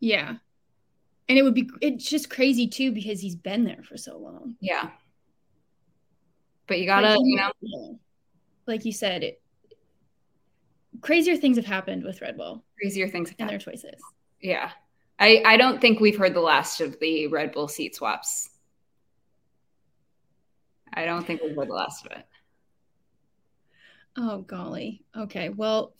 Yeah. 0.00 0.36
And 1.28 1.38
it 1.38 1.42
would 1.42 1.54
be 1.54 1.68
it's 1.80 2.08
just 2.08 2.30
crazy 2.30 2.68
too 2.68 2.92
because 2.92 3.20
he's 3.20 3.34
been 3.34 3.64
there 3.64 3.82
for 3.82 3.96
so 3.96 4.16
long. 4.16 4.56
Yeah. 4.60 4.90
But 6.66 6.78
you 6.78 6.86
gotta, 6.86 7.08
like, 7.08 7.18
you 7.22 7.36
know, 7.36 7.98
like 8.66 8.84
you 8.84 8.92
said, 8.92 9.22
it 9.22 9.40
crazier 11.00 11.36
things 11.36 11.56
have 11.56 11.66
happened 11.66 12.04
with 12.04 12.20
Red 12.22 12.36
Bull. 12.36 12.64
Crazier 12.80 13.08
things 13.08 13.32
and 13.38 13.48
their 13.48 13.58
choices. 13.58 14.00
Yeah. 14.40 14.70
I, 15.18 15.42
I 15.44 15.56
don't 15.56 15.80
think 15.80 15.98
we've 15.98 16.16
heard 16.16 16.34
the 16.34 16.40
last 16.40 16.80
of 16.80 16.98
the 17.00 17.26
Red 17.28 17.52
Bull 17.52 17.68
seat 17.68 17.94
swaps. 17.94 18.50
I 20.92 21.04
don't 21.04 21.26
think 21.26 21.42
we've 21.42 21.56
heard 21.56 21.68
the 21.68 21.74
last 21.74 22.06
of 22.06 22.12
it. 22.12 22.24
Oh 24.16 24.38
golly. 24.42 25.04
Okay. 25.16 25.50
Well, 25.50 25.94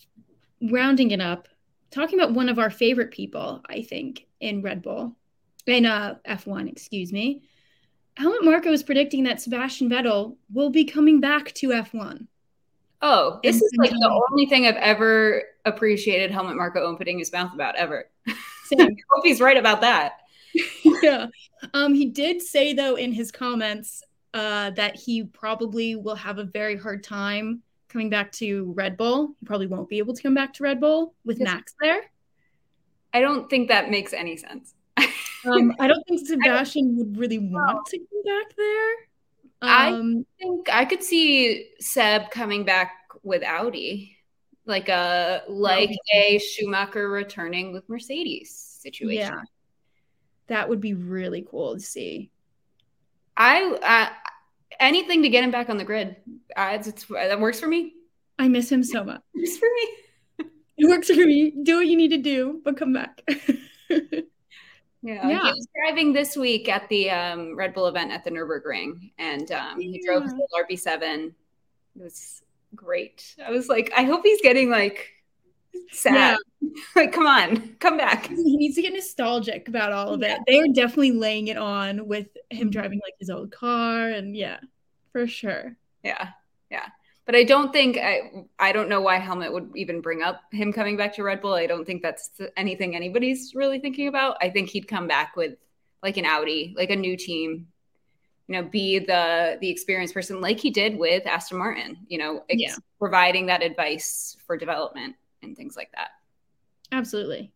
rounding 0.62 1.10
it 1.10 1.20
up, 1.20 1.48
talking 1.90 2.18
about 2.18 2.34
one 2.34 2.48
of 2.48 2.58
our 2.58 2.70
favorite 2.70 3.10
people, 3.10 3.62
I 3.68 3.82
think, 3.82 4.26
in 4.40 4.62
Red 4.62 4.82
Bull, 4.82 5.14
in 5.66 5.86
uh, 5.86 6.16
F1, 6.26 6.70
excuse 6.70 7.12
me. 7.12 7.42
Helmut 8.16 8.44
Marko 8.44 8.72
is 8.72 8.82
predicting 8.82 9.24
that 9.24 9.40
Sebastian 9.42 9.90
Vettel 9.90 10.36
will 10.50 10.70
be 10.70 10.84
coming 10.84 11.20
back 11.20 11.52
to 11.54 11.68
F1. 11.68 12.26
Oh, 13.02 13.40
this 13.42 13.56
is 13.56 13.72
like 13.76 13.90
the 13.90 14.24
only 14.30 14.46
thing 14.46 14.66
I've 14.66 14.76
ever 14.76 15.42
appreciated 15.66 16.30
Helmut 16.30 16.56
Marko 16.56 16.80
opening 16.80 17.18
his 17.18 17.30
mouth 17.30 17.52
about 17.52 17.76
ever. 17.76 18.08
I 18.26 18.34
hope 18.78 19.24
he's 19.24 19.40
right 19.40 19.58
about 19.58 19.82
that. 19.82 20.20
yeah. 21.02 21.26
Um, 21.74 21.92
he 21.92 22.06
did 22.06 22.40
say 22.40 22.72
though 22.72 22.94
in 22.94 23.12
his 23.12 23.30
comments 23.30 24.02
uh, 24.32 24.70
that 24.70 24.96
he 24.96 25.24
probably 25.24 25.94
will 25.94 26.14
have 26.14 26.38
a 26.38 26.44
very 26.44 26.76
hard 26.76 27.02
time 27.02 27.62
coming 27.96 28.10
back 28.10 28.30
to 28.30 28.74
Red 28.74 28.98
Bull. 28.98 29.28
He 29.40 29.46
probably 29.46 29.68
won't 29.68 29.88
be 29.88 29.96
able 29.96 30.12
to 30.12 30.22
come 30.22 30.34
back 30.34 30.52
to 30.54 30.62
Red 30.62 30.80
Bull 30.80 31.14
with 31.24 31.38
yes. 31.38 31.46
Max 31.46 31.74
there. 31.80 32.02
I 33.14 33.22
don't 33.22 33.48
think 33.48 33.68
that 33.68 33.88
makes 33.88 34.12
any 34.12 34.36
sense. 34.36 34.74
um, 34.98 35.72
I 35.80 35.86
don't 35.86 36.06
think 36.06 36.26
Sebastian 36.26 36.94
would 36.98 37.16
really 37.16 37.38
want 37.38 37.86
to 37.86 37.96
come 37.96 38.22
back 38.26 38.54
there. 38.54 38.92
Um, 39.62 40.26
I 40.38 40.42
think 40.44 40.68
I 40.70 40.84
could 40.84 41.02
see 41.02 41.70
Seb 41.80 42.30
coming 42.30 42.66
back 42.66 42.92
with 43.22 43.42
Audi, 43.42 44.14
like 44.66 44.90
a 44.90 45.44
like 45.48 45.96
a 46.12 46.38
Schumacher 46.38 47.08
returning 47.08 47.72
with 47.72 47.88
Mercedes 47.88 48.54
situation. 48.82 49.32
Yeah, 49.32 49.40
that 50.48 50.68
would 50.68 50.82
be 50.82 50.92
really 50.92 51.46
cool 51.50 51.72
to 51.72 51.80
see. 51.80 52.30
I 53.38 53.62
uh, 53.62 54.25
anything 54.80 55.22
to 55.22 55.28
get 55.28 55.44
him 55.44 55.50
back 55.50 55.68
on 55.68 55.76
the 55.76 55.84
grid. 55.84 56.16
Uh, 56.56 56.72
it's, 56.74 56.88
it's, 56.88 57.04
that 57.06 57.40
works 57.40 57.60
for 57.60 57.66
me. 57.66 57.94
I 58.38 58.48
miss 58.48 58.70
him 58.70 58.82
so 58.82 59.04
much. 59.04 59.20
It 59.34 59.38
works 59.38 59.56
for 59.58 59.68
me. 59.74 60.50
it 60.78 60.88
works 60.88 61.08
for 61.08 61.26
me. 61.26 61.54
Do 61.62 61.76
what 61.76 61.86
you 61.86 61.96
need 61.96 62.10
to 62.10 62.18
do, 62.18 62.60
but 62.64 62.76
come 62.76 62.92
back. 62.92 63.22
Yeah, 65.06 65.28
yeah. 65.28 65.42
He 65.44 65.52
was 65.52 65.68
driving 65.72 66.12
this 66.12 66.36
week 66.36 66.68
at 66.68 66.88
the 66.88 67.10
um, 67.10 67.54
Red 67.54 67.74
Bull 67.74 67.86
event 67.86 68.10
at 68.10 68.24
the 68.24 68.30
Nurburgring, 68.30 69.12
and 69.18 69.52
um, 69.52 69.80
he 69.80 70.02
drove 70.04 70.24
his 70.24 70.32
RB7. 70.32 71.26
It 71.28 71.34
was 71.94 72.42
great. 72.74 73.36
I 73.44 73.52
was 73.52 73.68
like, 73.68 73.92
I 73.96 74.02
hope 74.02 74.22
he's 74.24 74.40
getting 74.40 74.68
like 74.68 75.12
sad. 75.92 76.38
Yeah. 76.60 76.70
like, 76.96 77.12
come 77.12 77.26
on, 77.26 77.76
come 77.80 77.96
back. 77.96 78.26
He 78.28 78.56
needs 78.56 78.74
to 78.76 78.82
get 78.82 78.92
nostalgic 78.92 79.68
about 79.68 79.92
all 79.92 80.14
of 80.14 80.20
yeah. 80.20 80.36
it. 80.36 80.40
They 80.46 80.58
are 80.58 80.72
definitely 80.74 81.12
laying 81.12 81.48
it 81.48 81.56
on 81.56 82.06
with 82.06 82.28
him 82.50 82.70
driving 82.70 83.00
like 83.04 83.14
his 83.18 83.30
old 83.30 83.52
car, 83.52 84.08
and 84.08 84.36
yeah, 84.36 84.58
for 85.12 85.26
sure. 85.26 85.76
Yeah, 86.02 86.28
yeah 86.70 86.88
but 87.26 87.34
I 87.34 87.42
don't 87.42 87.72
think 87.72 87.98
I 87.98 88.30
I 88.58 88.72
don't 88.72 88.88
know 88.88 89.00
why 89.00 89.18
Helmut 89.18 89.52
would 89.52 89.70
even 89.74 90.00
bring 90.00 90.22
up 90.22 90.42
him 90.52 90.72
coming 90.72 90.96
back 90.96 91.14
to 91.16 91.24
Red 91.24 91.42
Bull. 91.42 91.54
I 91.54 91.66
don't 91.66 91.84
think 91.84 92.00
that's 92.00 92.30
anything 92.56 92.94
anybody's 92.94 93.52
really 93.54 93.80
thinking 93.80 94.08
about. 94.08 94.36
I 94.40 94.48
think 94.48 94.70
he'd 94.70 94.88
come 94.88 95.08
back 95.08 95.36
with 95.36 95.56
like 96.02 96.16
an 96.16 96.24
Audi, 96.24 96.72
like 96.76 96.90
a 96.90 96.96
new 96.96 97.16
team, 97.16 97.66
you 98.46 98.54
know, 98.54 98.68
be 98.68 99.00
the 99.00 99.58
the 99.60 99.68
experienced 99.68 100.14
person 100.14 100.40
like 100.40 100.60
he 100.60 100.70
did 100.70 100.96
with 100.96 101.26
Aston 101.26 101.58
Martin, 101.58 101.98
you 102.06 102.16
know, 102.16 102.44
ex- 102.48 102.62
yeah. 102.62 102.76
providing 102.98 103.46
that 103.46 103.62
advice 103.62 104.36
for 104.46 104.56
development 104.56 105.16
and 105.46 105.56
things 105.56 105.76
like 105.76 105.90
that. 105.92 106.10
Absolutely. 106.92 107.52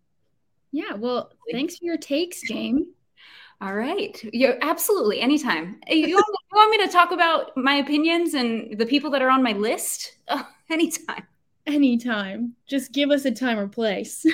Yeah, 0.72 0.94
well, 0.94 1.33
thanks 1.50 1.79
for 1.79 1.85
your 1.85 1.96
takes, 1.96 2.42
James. 2.42 2.87
All 3.61 3.74
right. 3.74 4.18
Yeah, 4.33 4.55
absolutely. 4.62 5.20
Anytime. 5.20 5.81
You 5.87 6.14
want, 6.14 6.26
you 6.29 6.57
want, 6.57 6.70
me 6.70 6.87
to 6.87 6.90
talk 6.90 7.12
about 7.12 7.55
my 7.57 7.74
opinions 7.74 8.33
and 8.33 8.79
the 8.79 8.87
people 8.87 9.11
that 9.11 9.20
are 9.20 9.29
on 9.29 9.42
my 9.42 9.53
list? 9.53 10.16
Oh, 10.29 10.48
anytime. 10.70 11.26
Anytime. 11.66 12.55
Just 12.66 12.92
give 12.92 13.11
us 13.11 13.26
a 13.26 13.31
time 13.31 13.59
or 13.59 13.68
place. 13.68 14.24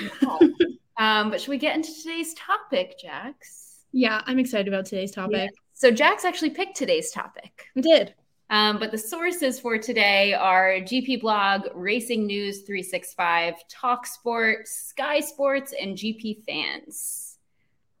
um, 0.97 1.29
but 1.29 1.41
should 1.41 1.49
we 1.49 1.57
get 1.57 1.75
into 1.75 1.93
today's 1.93 2.33
topic, 2.35 2.97
Jax? 3.01 3.83
Yeah, 3.91 4.21
I'm 4.25 4.39
excited 4.39 4.69
about 4.69 4.85
today's 4.85 5.11
topic. 5.11 5.35
Yeah. 5.35 5.47
So 5.73 5.91
Jax 5.91 6.23
actually 6.23 6.51
picked 6.51 6.77
today's 6.77 7.11
topic. 7.11 7.65
Did. 7.79 8.13
Um, 8.49 8.79
but 8.79 8.91
the 8.91 8.97
sources 8.97 9.59
for 9.59 9.77
today 9.77 10.33
are 10.33 10.75
GP 10.79 11.21
Blog, 11.21 11.67
Racing 11.73 12.25
News 12.25 12.61
365, 12.61 13.55
Talk 13.67 14.05
Sports, 14.05 14.71
Sky 14.71 15.19
Sports, 15.19 15.73
and 15.79 15.97
GP 15.97 16.45
Fans. 16.45 17.37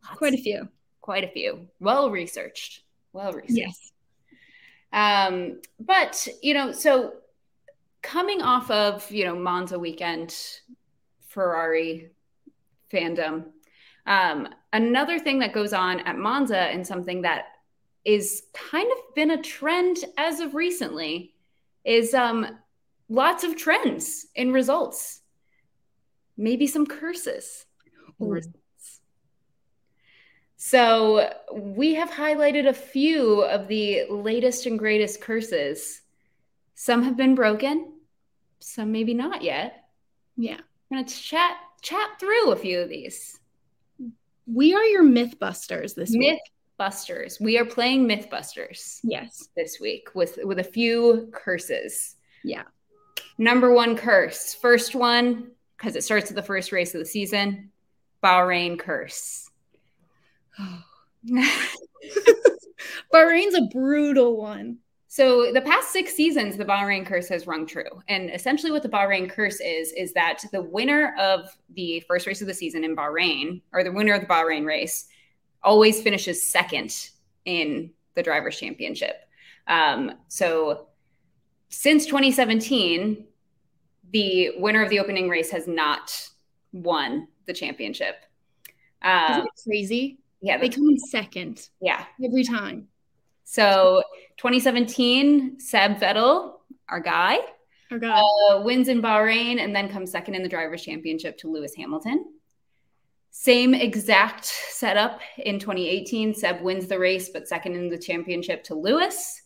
Lots, 0.05 0.17
quite 0.17 0.33
a 0.33 0.37
few. 0.37 0.69
Quite 1.01 1.25
a 1.25 1.27
few. 1.27 1.67
Well 1.79 2.11
researched. 2.11 2.83
Well 3.11 3.33
researched. 3.33 3.51
Yes. 3.51 3.91
Um, 4.93 5.59
but 5.79 6.27
you 6.41 6.53
know, 6.53 6.71
so 6.71 7.15
coming 8.01 8.41
off 8.41 8.71
of 8.71 9.09
you 9.11 9.25
know 9.25 9.35
Monza 9.35 9.77
weekend, 9.77 10.33
Ferrari 11.27 12.11
fandom. 12.91 13.47
Um, 14.05 14.47
another 14.71 15.19
thing 15.19 15.39
that 15.39 15.51
goes 15.51 15.73
on 15.73 15.99
at 16.01 16.17
Monza 16.17 16.57
and 16.57 16.87
something 16.87 17.21
that 17.23 17.47
is 18.07 18.43
kind 18.53 18.89
of 18.89 19.15
been 19.15 19.31
a 19.31 19.41
trend 19.41 19.97
as 20.17 20.39
of 20.39 20.55
recently 20.55 21.35
is 21.83 22.13
um, 22.13 22.47
lots 23.09 23.43
of 23.43 23.57
trends 23.57 24.27
in 24.33 24.53
results, 24.53 25.19
maybe 26.37 26.67
some 26.67 26.87
curses. 26.87 27.65
results. 28.17 29.01
So 30.55 31.33
we 31.53 31.95
have 31.95 32.09
highlighted 32.09 32.69
a 32.69 32.73
few 32.73 33.41
of 33.41 33.67
the 33.67 34.05
latest 34.09 34.65
and 34.65 34.79
greatest 34.79 35.19
curses. 35.19 36.01
Some 36.75 37.03
have 37.03 37.17
been 37.17 37.35
broken, 37.35 37.91
some 38.59 38.93
maybe 38.93 39.13
not 39.13 39.41
yet. 39.41 39.83
Yeah. 40.37 40.61
I'm 40.91 40.97
gonna 40.99 41.07
chat 41.09 41.57
chat 41.81 42.21
through 42.21 42.51
a 42.51 42.55
few 42.55 42.79
of 42.79 42.87
these. 42.87 43.37
We 44.45 44.73
are 44.73 44.83
your 44.85 45.03
Mythbusters 45.03 45.93
this 45.93 46.11
Myth 46.11 46.19
week. 46.19 46.39
Mythbusters. 46.79 47.39
We 47.39 47.57
are 47.57 47.65
playing 47.65 48.07
Mythbusters. 48.07 48.99
Yes. 49.03 49.49
This 49.55 49.79
week 49.79 50.09
with 50.13 50.39
with 50.43 50.59
a 50.59 50.63
few 50.63 51.29
curses. 51.33 52.15
Yeah. 52.43 52.63
Number 53.37 53.73
one 53.73 53.95
curse. 53.95 54.53
First 54.53 54.95
one, 54.95 55.51
because 55.77 55.95
it 55.95 56.03
starts 56.03 56.29
with 56.29 56.35
the 56.35 56.43
first 56.43 56.71
race 56.71 56.93
of 56.93 56.99
the 56.99 57.05
season. 57.05 57.71
Bahrain 58.23 58.79
curse. 58.79 59.49
Bahrain's 63.13 63.55
a 63.55 63.67
brutal 63.71 64.37
one. 64.37 64.79
So 65.07 65.51
the 65.51 65.61
past 65.61 65.91
six 65.91 66.13
seasons, 66.13 66.57
the 66.57 66.65
Bahrain 66.65 67.05
curse 67.05 67.27
has 67.29 67.47
rung 67.47 67.65
true. 67.65 68.03
And 68.07 68.29
essentially 68.29 68.71
what 68.71 68.83
the 68.83 68.89
Bahrain 68.89 69.29
curse 69.29 69.59
is, 69.59 69.91
is 69.93 70.13
that 70.13 70.43
the 70.51 70.61
winner 70.61 71.15
of 71.19 71.49
the 71.73 72.01
first 72.07 72.27
race 72.27 72.41
of 72.41 72.47
the 72.47 72.53
season 72.53 72.83
in 72.83 72.95
Bahrain, 72.95 73.61
or 73.71 73.83
the 73.83 73.91
winner 73.91 74.13
of 74.13 74.21
the 74.21 74.27
Bahrain 74.27 74.65
race, 74.65 75.07
always 75.63 76.01
finishes 76.01 76.41
second 76.43 77.09
in 77.45 77.91
the 78.15 78.23
driver's 78.23 78.59
championship. 78.59 79.15
Um, 79.67 80.13
so 80.27 80.87
since 81.69 82.05
2017, 82.05 83.25
the 84.11 84.51
winner 84.57 84.83
of 84.83 84.89
the 84.89 84.99
opening 84.99 85.29
race 85.29 85.51
has 85.51 85.67
not 85.67 86.29
won 86.71 87.27
the 87.45 87.53
championship. 87.53 88.15
Um, 89.01 89.47
crazy? 89.63 90.19
Yeah, 90.41 90.57
they 90.57 90.69
come 90.69 90.87
in 90.89 90.99
second. 90.99 91.69
Yeah, 91.81 92.05
every 92.23 92.43
time. 92.43 92.87
So 93.43 94.03
2017, 94.37 95.59
Seb 95.59 95.97
Vettel, 95.99 96.53
our 96.89 96.99
guy, 96.99 97.39
our 97.91 97.99
guy. 97.99 98.21
Uh, 98.51 98.61
wins 98.61 98.87
in 98.87 99.01
Bahrain 99.01 99.61
and 99.61 99.75
then 99.75 99.89
comes 99.89 100.11
second 100.11 100.35
in 100.35 100.43
the 100.43 100.49
drivers' 100.49 100.83
championship 100.83 101.37
to 101.39 101.51
Lewis 101.51 101.73
Hamilton. 101.75 102.25
Same 103.39 103.75
exact 103.75 104.45
setup 104.45 105.21
in 105.37 105.59
2018. 105.59 106.33
Seb 106.33 106.59
wins 106.61 106.87
the 106.87 106.97
race, 106.97 107.29
but 107.29 107.47
second 107.47 107.75
in 107.75 107.87
the 107.87 107.97
championship 107.97 108.63
to 108.63 108.73
Lewis. 108.73 109.43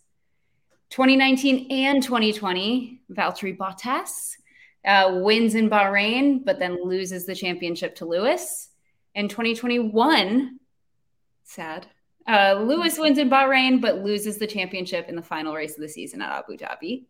2019 0.92 1.70
and 1.70 2.02
2020, 2.02 3.02
Valtteri 3.12 3.56
Bottas 3.56 4.38
uh, 4.86 5.20
wins 5.22 5.56
in 5.56 5.70
Bahrain, 5.70 6.44
but 6.46 6.58
then 6.58 6.88
loses 6.88 7.26
the 7.26 7.36
championship 7.36 7.94
to 7.96 8.06
Lewis. 8.06 8.70
In 9.14 9.28
2021, 9.28 10.58
sad. 11.44 11.86
Uh, 12.26 12.64
Lewis 12.64 12.98
wins 12.98 13.18
in 13.18 13.30
Bahrain, 13.30 13.82
but 13.82 13.98
loses 13.98 14.38
the 14.38 14.48
championship 14.48 15.10
in 15.10 15.18
the 15.18 15.22
final 15.22 15.54
race 15.54 15.76
of 15.76 15.82
the 15.82 15.90
season 15.90 16.22
at 16.22 16.32
Abu 16.32 16.58
Dhabi. 16.58 17.08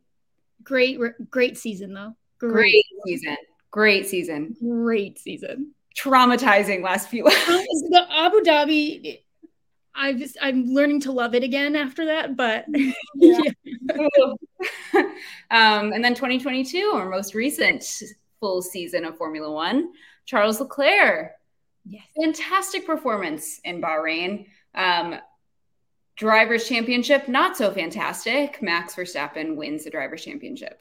Great, 0.64 1.00
great 1.30 1.60
season 1.60 1.94
though. 1.94 2.16
Great, 2.40 2.52
great 2.52 2.86
season. 3.06 3.38
Great 3.70 4.08
season. 4.08 4.56
Great 4.60 5.20
season 5.20 5.76
traumatizing 5.98 6.84
last 6.84 7.10
few 7.10 7.24
laps. 7.26 7.38
the 7.46 8.06
Abu 8.10 8.42
Dhabi, 8.42 9.20
I 9.94 10.14
just 10.14 10.38
I'm 10.42 10.66
learning 10.68 11.02
to 11.02 11.12
love 11.12 11.36
it 11.36 11.44
again 11.44 11.76
after 11.76 12.06
that. 12.06 12.36
But 12.36 12.66
yeah. 13.16 13.40
um, 15.52 15.92
and 15.92 16.04
then 16.04 16.16
2022, 16.16 16.92
our 16.94 17.10
most 17.10 17.36
recent 17.36 17.86
full 18.40 18.62
season 18.62 19.06
of 19.06 19.18
Formula 19.18 19.52
One, 19.52 19.92
Charles 20.26 20.60
Leclerc. 20.60 21.32
Yes. 21.86 22.04
Fantastic 22.22 22.86
performance 22.86 23.60
in 23.64 23.82
Bahrain. 23.82 24.46
Um, 24.76 25.16
drivers' 26.16 26.68
championship, 26.70 27.28
not 27.28 27.58
so 27.58 27.72
fantastic. 27.72 28.62
Max 28.62 28.96
Verstappen 28.96 29.56
wins 29.56 29.84
the 29.84 29.90
drivers' 29.90 30.24
championship. 30.24 30.80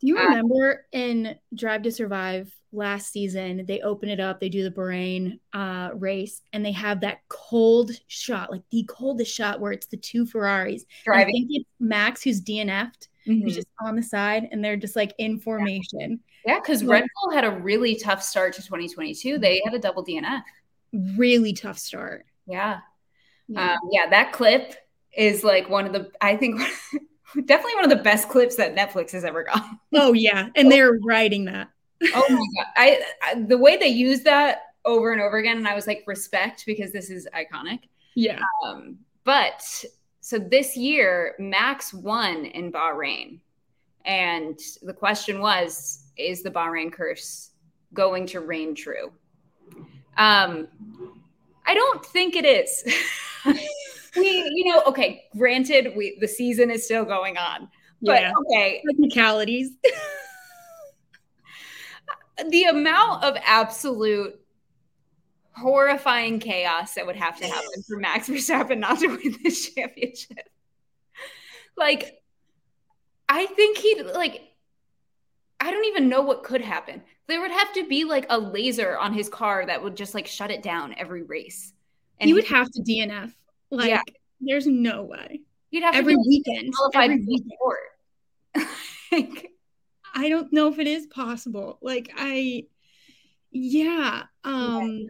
Do 0.00 0.06
you 0.06 0.18
uh, 0.18 0.24
remember 0.24 0.86
uh, 0.92 0.96
in 0.96 1.36
Drive 1.54 1.82
to 1.82 1.92
Survive 1.92 2.50
last 2.74 3.12
season 3.12 3.64
they 3.66 3.80
open 3.80 4.08
it 4.08 4.20
up 4.20 4.40
they 4.40 4.48
do 4.48 4.64
the 4.64 4.70
bahrain 4.70 5.38
uh, 5.52 5.90
race 5.94 6.42
and 6.52 6.64
they 6.64 6.72
have 6.72 7.00
that 7.00 7.20
cold 7.28 7.92
shot 8.06 8.50
like 8.50 8.62
the 8.70 8.84
coldest 8.88 9.32
shot 9.32 9.60
where 9.60 9.72
it's 9.72 9.86
the 9.86 9.96
two 9.96 10.26
ferraris. 10.26 10.84
I 11.10 11.24
think 11.24 11.48
it's 11.50 11.68
max 11.80 12.22
who's 12.22 12.40
dnf'd 12.40 13.08
mm-hmm. 13.26 13.42
who's 13.42 13.54
just 13.54 13.68
on 13.80 13.96
the 13.96 14.02
side 14.02 14.48
and 14.50 14.64
they're 14.64 14.76
just 14.76 14.96
like 14.96 15.14
in 15.18 15.38
formation. 15.38 16.20
Yeah 16.46 16.60
because 16.60 16.82
yeah, 16.82 16.90
red 16.90 17.04
bull 17.22 17.32
had 17.32 17.44
a 17.44 17.50
really 17.50 17.96
tough 17.96 18.22
start 18.22 18.54
to 18.54 18.62
2022 18.62 19.38
they 19.38 19.62
had 19.64 19.74
a 19.74 19.78
double 19.78 20.04
dnf 20.04 20.42
really 21.16 21.52
tough 21.52 21.78
start. 21.78 22.26
Yeah. 22.46 22.80
Yeah, 23.48 23.72
um, 23.72 23.78
yeah 23.90 24.08
that 24.10 24.32
clip 24.32 24.74
is 25.16 25.44
like 25.44 25.68
one 25.68 25.86
of 25.86 25.92
the 25.92 26.10
i 26.20 26.36
think 26.36 26.60
definitely 27.44 27.74
one 27.74 27.84
of 27.84 27.90
the 27.90 28.02
best 28.02 28.28
clips 28.28 28.56
that 28.56 28.74
netflix 28.74 29.10
has 29.12 29.24
ever 29.24 29.44
got 29.44 29.62
oh 29.94 30.12
yeah 30.12 30.48
and 30.56 30.72
they're 30.72 30.98
writing 31.04 31.44
that 31.44 31.68
oh 32.02 32.26
my 32.28 32.46
god. 32.56 32.66
I, 32.76 33.02
I, 33.22 33.40
the 33.42 33.58
way 33.58 33.76
they 33.76 33.88
use 33.88 34.20
that 34.22 34.62
over 34.84 35.12
and 35.12 35.20
over 35.20 35.38
again 35.38 35.56
and 35.56 35.66
i 35.66 35.74
was 35.74 35.86
like 35.86 36.04
respect 36.06 36.64
because 36.66 36.92
this 36.92 37.10
is 37.10 37.28
iconic. 37.34 37.80
Yeah. 38.14 38.40
Um 38.64 38.98
but 39.24 39.62
so 40.20 40.38
this 40.38 40.76
year 40.76 41.34
max 41.38 41.92
won 41.94 42.46
in 42.46 42.70
bahrain. 42.70 43.40
And 44.04 44.58
the 44.82 44.92
question 44.92 45.40
was 45.40 46.10
is 46.16 46.42
the 46.42 46.50
bahrain 46.50 46.92
curse 46.92 47.50
going 47.92 48.26
to 48.28 48.40
reign 48.40 48.74
true? 48.74 49.12
Um 50.16 50.68
i 51.66 51.74
don't 51.74 52.04
think 52.04 52.36
it 52.36 52.44
is. 52.44 52.84
We 54.16 54.28
you 54.54 54.72
know 54.72 54.82
okay 54.84 55.24
granted 55.36 55.92
we 55.96 56.16
the 56.20 56.28
season 56.28 56.70
is 56.70 56.84
still 56.84 57.04
going 57.04 57.36
on. 57.36 57.68
But 58.00 58.22
yeah. 58.22 58.32
okay. 58.46 58.82
Technicalities 58.88 59.70
the 62.50 62.64
amount 62.64 63.24
of 63.24 63.36
absolute 63.44 64.40
horrifying 65.52 66.40
chaos 66.40 66.94
that 66.94 67.06
would 67.06 67.16
have 67.16 67.38
to 67.38 67.46
happen 67.46 67.82
for 67.86 67.96
Max 67.96 68.28
Verstappen 68.28 68.78
not 68.78 68.98
to 69.00 69.08
win 69.08 69.36
this 69.42 69.70
championship. 69.70 70.48
Like, 71.76 72.20
I 73.28 73.46
think 73.46 73.78
he'd 73.78 74.02
like, 74.02 74.42
I 75.60 75.70
don't 75.70 75.84
even 75.86 76.08
know 76.08 76.22
what 76.22 76.42
could 76.44 76.60
happen. 76.60 77.02
There 77.26 77.40
would 77.40 77.50
have 77.50 77.72
to 77.74 77.88
be 77.88 78.04
like 78.04 78.26
a 78.28 78.38
laser 78.38 78.98
on 78.98 79.14
his 79.14 79.28
car 79.28 79.64
that 79.64 79.82
would 79.82 79.96
just 79.96 80.14
like 80.14 80.26
shut 80.26 80.50
it 80.50 80.62
down 80.62 80.94
every 80.98 81.22
race. 81.22 81.72
And 82.20 82.28
he 82.28 82.34
would 82.34 82.44
have 82.44 82.70
to 82.70 82.82
DNF. 82.82 83.32
Like, 83.70 83.88
yeah. 83.88 84.02
there's 84.40 84.66
no 84.66 85.02
way. 85.04 85.40
You'd 85.70 85.84
have 85.84 85.94
every 85.94 86.16
weekend. 86.16 86.72
Every 86.94 87.24
weekend. 87.26 87.52
like, 89.12 89.50
I 90.14 90.28
don't 90.28 90.52
know 90.52 90.68
if 90.68 90.78
it 90.78 90.86
is 90.86 91.06
possible. 91.06 91.78
Like 91.82 92.10
I 92.16 92.66
yeah, 93.50 94.24
um 94.44 95.08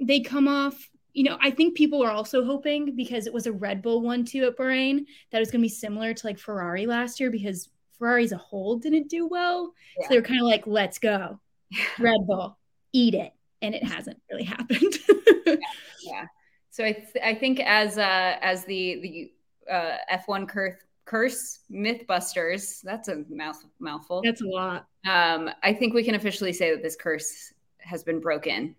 they 0.00 0.20
come 0.20 0.48
off 0.48 0.90
you 1.14 1.22
know, 1.22 1.38
I 1.40 1.52
think 1.52 1.76
people 1.76 2.02
are 2.02 2.10
also 2.10 2.44
hoping 2.44 2.96
because 2.96 3.28
it 3.28 3.32
was 3.32 3.46
a 3.46 3.52
Red 3.52 3.82
Bull 3.82 4.02
one 4.02 4.24
too 4.24 4.44
at 4.46 4.56
Bahrain 4.56 5.06
that 5.30 5.38
it 5.38 5.40
was 5.40 5.50
going 5.50 5.60
to 5.60 5.64
be 5.64 5.68
similar 5.68 6.12
to 6.12 6.26
like 6.26 6.40
Ferrari 6.40 6.86
last 6.86 7.20
year 7.20 7.30
because 7.30 7.68
Ferrari 7.98 8.24
as 8.24 8.32
a 8.32 8.36
whole 8.36 8.76
didn't 8.76 9.08
do 9.08 9.28
well. 9.28 9.72
Yeah. 9.96 10.02
So 10.02 10.08
they 10.10 10.18
were 10.18 10.26
kind 10.26 10.40
of 10.40 10.46
like, 10.46 10.66
let's 10.66 10.98
go, 10.98 11.38
Red 12.00 12.26
Bull, 12.26 12.58
eat 12.92 13.14
it. 13.14 13.32
And 13.62 13.76
it 13.76 13.84
hasn't 13.84 14.20
really 14.28 14.42
happened. 14.42 14.98
yeah. 15.46 15.54
yeah. 16.02 16.26
So 16.70 16.84
I, 16.84 16.92
th- 16.92 17.24
I 17.24 17.34
think 17.36 17.60
as 17.60 17.96
uh, 17.96 18.36
as 18.42 18.64
the 18.64 19.30
the 19.68 19.72
uh, 19.72 19.96
F1 20.12 20.48
curse 20.48 20.74
curse 21.04 21.60
mythbusters 21.70 22.80
that's 22.82 23.08
a 23.08 23.24
mouth 23.28 23.62
mouthful 23.78 24.22
that's 24.24 24.40
a 24.40 24.46
lot 24.46 24.86
um 25.06 25.50
i 25.62 25.72
think 25.72 25.92
we 25.92 26.02
can 26.02 26.14
officially 26.14 26.52
say 26.52 26.70
that 26.70 26.82
this 26.82 26.96
curse 26.96 27.52
has 27.78 28.02
been 28.02 28.20
broken 28.20 28.74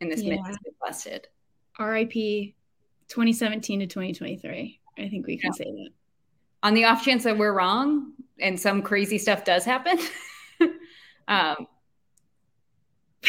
and 0.00 0.10
this 0.10 0.22
yeah. 0.22 0.34
myth 0.34 0.46
has 0.46 0.56
been 0.58 0.74
busted 0.80 1.26
rip 1.78 2.12
2017 3.08 3.80
to 3.80 3.86
2023. 3.86 4.80
I 4.98 5.08
think 5.08 5.26
we 5.26 5.36
can 5.38 5.52
yeah. 5.58 5.64
say 5.64 5.70
that. 5.70 5.90
On 6.62 6.74
the 6.74 6.84
off 6.84 7.04
chance 7.04 7.24
that 7.24 7.36
we're 7.36 7.52
wrong 7.52 8.12
and 8.40 8.58
some 8.58 8.82
crazy 8.82 9.18
stuff 9.18 9.44
does 9.44 9.64
happen, 9.64 9.98
um, 11.28 11.66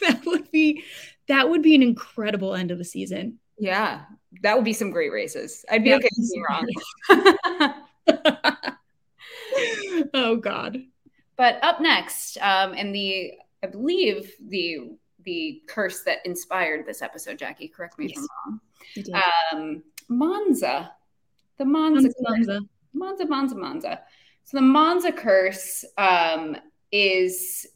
that 0.00 0.22
would 0.26 0.50
be 0.50 0.84
that 1.28 1.48
would 1.48 1.62
be 1.62 1.74
an 1.74 1.82
incredible 1.82 2.54
end 2.54 2.70
of 2.70 2.78
the 2.78 2.84
season. 2.84 3.38
Yeah, 3.60 4.02
that 4.42 4.56
would 4.56 4.64
be 4.64 4.72
some 4.72 4.90
great 4.90 5.12
races. 5.12 5.64
I'd 5.70 5.84
be 5.84 5.94
okay 5.94 6.08
being 6.16 6.44
wrong. 6.48 6.66
oh 10.14 10.36
God. 10.36 10.78
But 11.36 11.62
up 11.62 11.80
next, 11.80 12.38
um, 12.38 12.74
and 12.74 12.94
the 12.94 13.32
I 13.62 13.66
believe 13.66 14.32
the 14.48 14.92
the 15.24 15.62
curse 15.68 16.02
that 16.04 16.18
inspired 16.24 16.86
this 16.86 17.02
episode, 17.02 17.38
Jackie. 17.38 17.68
Correct 17.68 17.98
me 17.98 18.06
yes. 18.06 18.18
if 18.96 19.04
I'm 19.04 19.12
wrong. 19.12 19.22
Um, 19.52 19.82
Monza, 20.08 20.92
the 21.58 21.64
Monza, 21.64 22.08
Monza, 22.20 22.60
Monza, 22.92 23.26
Monza, 23.26 23.54
Monza. 23.54 24.00
So 24.44 24.56
the 24.56 24.62
Monza 24.62 25.12
curse 25.12 25.84
um, 25.96 26.56
is 26.90 27.66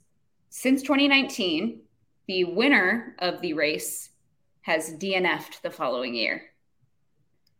since 0.51 0.83
2019, 0.83 1.81
the 2.27 2.45
winner 2.45 3.15
of 3.19 3.41
the 3.41 3.53
race 3.53 4.11
has 4.65 4.95
DNF'd 4.95 5.63
the 5.63 5.71
following 5.71 6.15
year. 6.15 6.43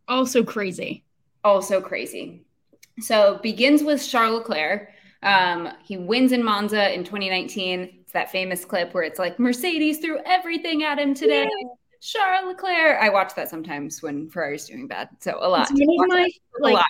Also 0.07 0.43
crazy. 0.43 1.03
Also 1.43 1.79
crazy. 1.79 2.45
So 2.99 3.39
begins 3.43 3.83
with 3.83 4.05
Charles 4.07 4.39
Leclerc. 4.39 4.89
Um, 5.21 5.69
he 5.83 5.97
wins 5.97 6.31
in 6.31 6.43
Monza 6.43 6.91
in 6.93 7.03
2019. 7.03 7.99
It's 8.01 8.11
that 8.13 8.31
famous 8.31 8.65
clip 8.65 8.93
where 8.95 9.03
it's 9.03 9.19
like 9.19 9.37
Mercedes 9.37 9.99
threw 9.99 10.17
everything 10.25 10.83
at 10.83 10.97
him 10.97 11.13
today. 11.13 11.43
Yeah. 11.43 11.67
Charles 12.01 12.47
Leclerc. 12.47 12.99
I 12.99 13.09
watch 13.09 13.35
that 13.35 13.49
sometimes 13.49 14.01
when 14.01 14.27
Ferrari's 14.27 14.65
doing 14.65 14.87
bad. 14.87 15.09
So 15.19 15.37
a 15.39 15.47
lot. 15.47 15.69
It's, 15.69 15.79
one 15.79 16.11
of 16.11 16.17
my, 16.17 16.29
like, 16.59 16.73
a 16.73 16.75
lot. 16.75 16.85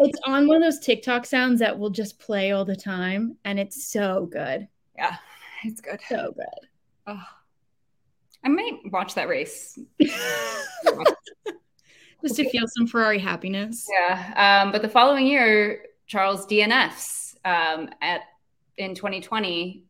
it's 0.00 0.18
on 0.26 0.46
one 0.46 0.56
of 0.56 0.62
those 0.62 0.78
TikTok 0.78 1.26
sounds 1.26 1.60
that 1.60 1.78
will 1.78 1.90
just 1.90 2.18
play 2.18 2.52
all 2.52 2.64
the 2.64 2.76
time, 2.76 3.36
and 3.44 3.60
it's 3.60 3.86
so 3.92 4.28
good. 4.32 4.66
Yeah, 4.96 5.16
it's 5.64 5.82
good. 5.82 6.00
So 6.08 6.32
good. 6.34 6.68
Oh. 7.06 7.22
I 8.44 8.48
might 8.48 8.80
watch 8.86 9.14
that 9.14 9.28
race. 9.28 9.78
Just 12.22 12.36
to 12.36 12.48
feel 12.50 12.64
some 12.66 12.86
Ferrari 12.86 13.18
happiness. 13.18 13.86
Yeah. 13.90 14.62
Um, 14.62 14.72
but 14.72 14.82
the 14.82 14.88
following 14.88 15.26
year, 15.26 15.86
Charles 16.06 16.46
DNFs 16.46 17.36
um, 17.44 17.88
at 18.02 18.22
in 18.76 18.94
2020 18.94 19.84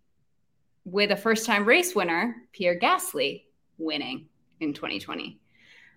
with 0.84 1.10
a 1.10 1.16
first 1.16 1.46
time 1.46 1.64
race 1.64 1.94
winner, 1.94 2.36
Pierre 2.52 2.78
Gasly, 2.78 3.44
winning 3.78 4.26
in 4.60 4.72
2020. 4.72 5.40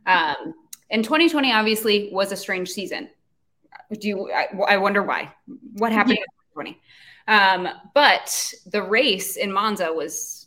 Um, 0.05 0.53
and 0.89 1.03
2020 1.03 1.51
obviously 1.51 2.09
was 2.11 2.31
a 2.31 2.37
strange 2.37 2.69
season. 2.69 3.09
Do 3.99 4.07
you, 4.07 4.31
I, 4.31 4.47
I 4.67 4.77
wonder 4.77 5.03
why? 5.03 5.33
What 5.73 5.91
happened 5.91 6.17
yeah. 6.17 6.61
in 6.61 6.65
2020? 6.65 6.81
Um, 7.27 7.69
but 7.93 8.53
the 8.67 8.83
race 8.83 9.37
in 9.37 9.51
Monza 9.51 9.91
was 9.91 10.42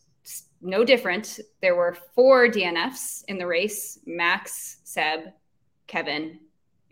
no 0.67 0.85
different. 0.85 1.41
There 1.63 1.77
were 1.77 1.97
four 2.15 2.49
DNFs 2.49 3.25
in 3.29 3.39
the 3.39 3.47
race 3.47 4.01
Max, 4.07 4.79
Seb, 4.85 5.33
Kevin, 5.87 6.41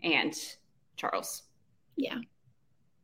and 0.03 0.33
Charles. 0.95 1.43
Yeah. 1.95 2.19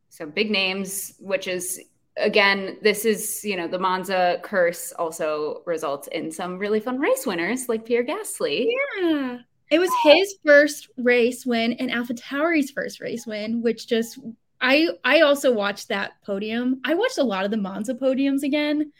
So 0.08 0.26
big 0.26 0.50
names, 0.50 1.14
which 1.18 1.46
is 1.46 1.80
again, 2.16 2.78
this 2.82 3.04
is, 3.04 3.44
you 3.44 3.56
know, 3.56 3.66
the 3.66 3.78
Monza 3.78 4.38
curse 4.42 4.92
also 4.98 5.62
results 5.66 6.08
in 6.08 6.30
some 6.30 6.58
really 6.58 6.80
fun 6.80 6.98
race 6.98 7.26
winners 7.26 7.68
like 7.68 7.84
Pierre 7.84 8.04
Gasly. 8.04 8.68
Yeah. 9.00 9.38
It 9.70 9.78
was 9.78 9.90
his 10.02 10.34
first 10.44 10.88
race 10.98 11.46
win 11.46 11.72
and 11.74 11.90
AlphaTauri's 11.90 12.70
first 12.70 13.00
race 13.00 13.26
win, 13.26 13.62
which 13.62 13.86
just 13.86 14.18
I 14.60 14.88
I 15.02 15.22
also 15.22 15.50
watched 15.50 15.88
that 15.88 16.12
podium. 16.24 16.80
I 16.84 16.94
watched 16.94 17.18
a 17.18 17.24
lot 17.24 17.46
of 17.46 17.50
the 17.50 17.56
Monza 17.56 17.94
podiums 17.94 18.42
again. 18.42 18.92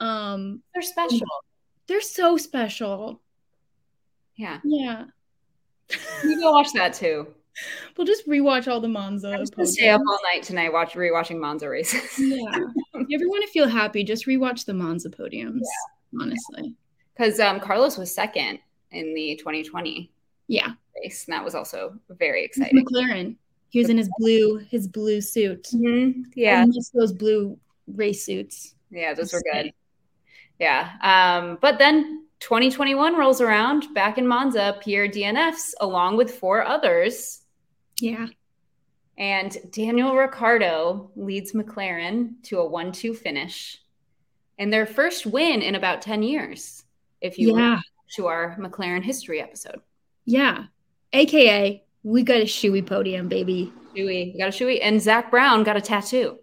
Um 0.00 0.62
they're 0.74 0.82
special. 0.82 1.26
They're 1.86 2.00
so 2.00 2.36
special. 2.36 3.20
Yeah. 4.36 4.58
Yeah. 4.64 5.04
You 6.22 6.38
go 6.38 6.52
watch 6.52 6.72
that 6.74 6.94
too. 6.94 7.26
We'll 7.96 8.06
just 8.06 8.28
rewatch 8.28 8.68
all 8.68 8.80
the 8.80 8.88
Monza. 8.88 9.32
I'm 9.32 9.44
just 9.44 9.74
stay 9.74 9.88
up 9.88 10.00
all 10.06 10.18
night 10.32 10.44
tonight, 10.44 10.72
watch 10.72 10.92
rewatching 10.94 11.40
Monza 11.40 11.68
races. 11.68 12.00
yeah. 12.18 12.46
If 12.94 13.06
you 13.08 13.18
ever 13.18 13.28
want 13.28 13.44
to 13.44 13.50
feel 13.50 13.66
happy, 13.66 14.04
just 14.04 14.26
rewatch 14.26 14.64
the 14.64 14.72
Monza 14.72 15.10
podiums. 15.10 15.60
Yeah. 15.62 16.22
Honestly. 16.22 16.74
Because 17.16 17.40
um, 17.40 17.58
Carlos 17.58 17.98
was 17.98 18.14
second 18.14 18.60
in 18.92 19.14
the 19.14 19.36
2020 19.36 20.12
yeah 20.48 20.72
race, 21.02 21.26
and 21.26 21.32
that 21.32 21.44
was 21.44 21.54
also 21.54 21.94
very 22.10 22.44
exciting. 22.44 22.84
McLaren. 22.84 23.36
He 23.68 23.78
was 23.78 23.88
in 23.88 23.96
his 23.96 24.10
blue 24.18 24.58
his 24.58 24.88
blue 24.88 25.20
suit. 25.20 25.68
Mm-hmm. 25.72 26.22
Yeah, 26.34 26.66
those 26.92 27.12
blue 27.12 27.58
race 27.86 28.24
suits. 28.24 28.74
Yeah, 28.90 29.14
those 29.14 29.32
were 29.32 29.42
good. 29.52 29.72
Yeah, 30.60 30.90
um, 31.02 31.58
but 31.60 31.78
then 31.78 32.26
2021 32.40 33.16
rolls 33.16 33.40
around, 33.40 33.92
back 33.94 34.18
in 34.18 34.26
Monza, 34.26 34.78
Pierre 34.80 35.08
DNFs 35.08 35.72
along 35.80 36.16
with 36.16 36.34
four 36.34 36.64
others. 36.64 37.40
Yeah. 37.98 38.28
And 39.18 39.56
Daniel 39.72 40.14
Ricciardo 40.14 41.10
leads 41.16 41.52
McLaren 41.52 42.42
to 42.44 42.58
a 42.60 42.66
1 42.66 42.92
2 42.92 43.14
finish 43.14 43.80
and 44.60 44.70
their 44.70 44.86
first 44.86 45.26
win 45.26 45.62
in 45.62 45.74
about 45.74 46.02
10 46.02 46.22
years, 46.22 46.84
if 47.22 47.38
you 47.38 47.58
yeah. 47.58 47.80
to 48.16 48.26
our 48.26 48.56
McLaren 48.58 49.02
history 49.02 49.40
episode. 49.40 49.80
Yeah. 50.26 50.64
AKA, 51.14 51.82
we 52.02 52.22
got 52.22 52.40
a 52.40 52.44
shoey 52.44 52.86
podium, 52.86 53.28
baby. 53.28 53.72
Shoey. 53.96 54.34
We 54.34 54.38
got 54.38 54.48
a 54.48 54.52
shoey. 54.52 54.78
And 54.82 55.00
Zak 55.00 55.30
Brown 55.30 55.64
got 55.64 55.78
a 55.78 55.80
tattoo. 55.80 56.38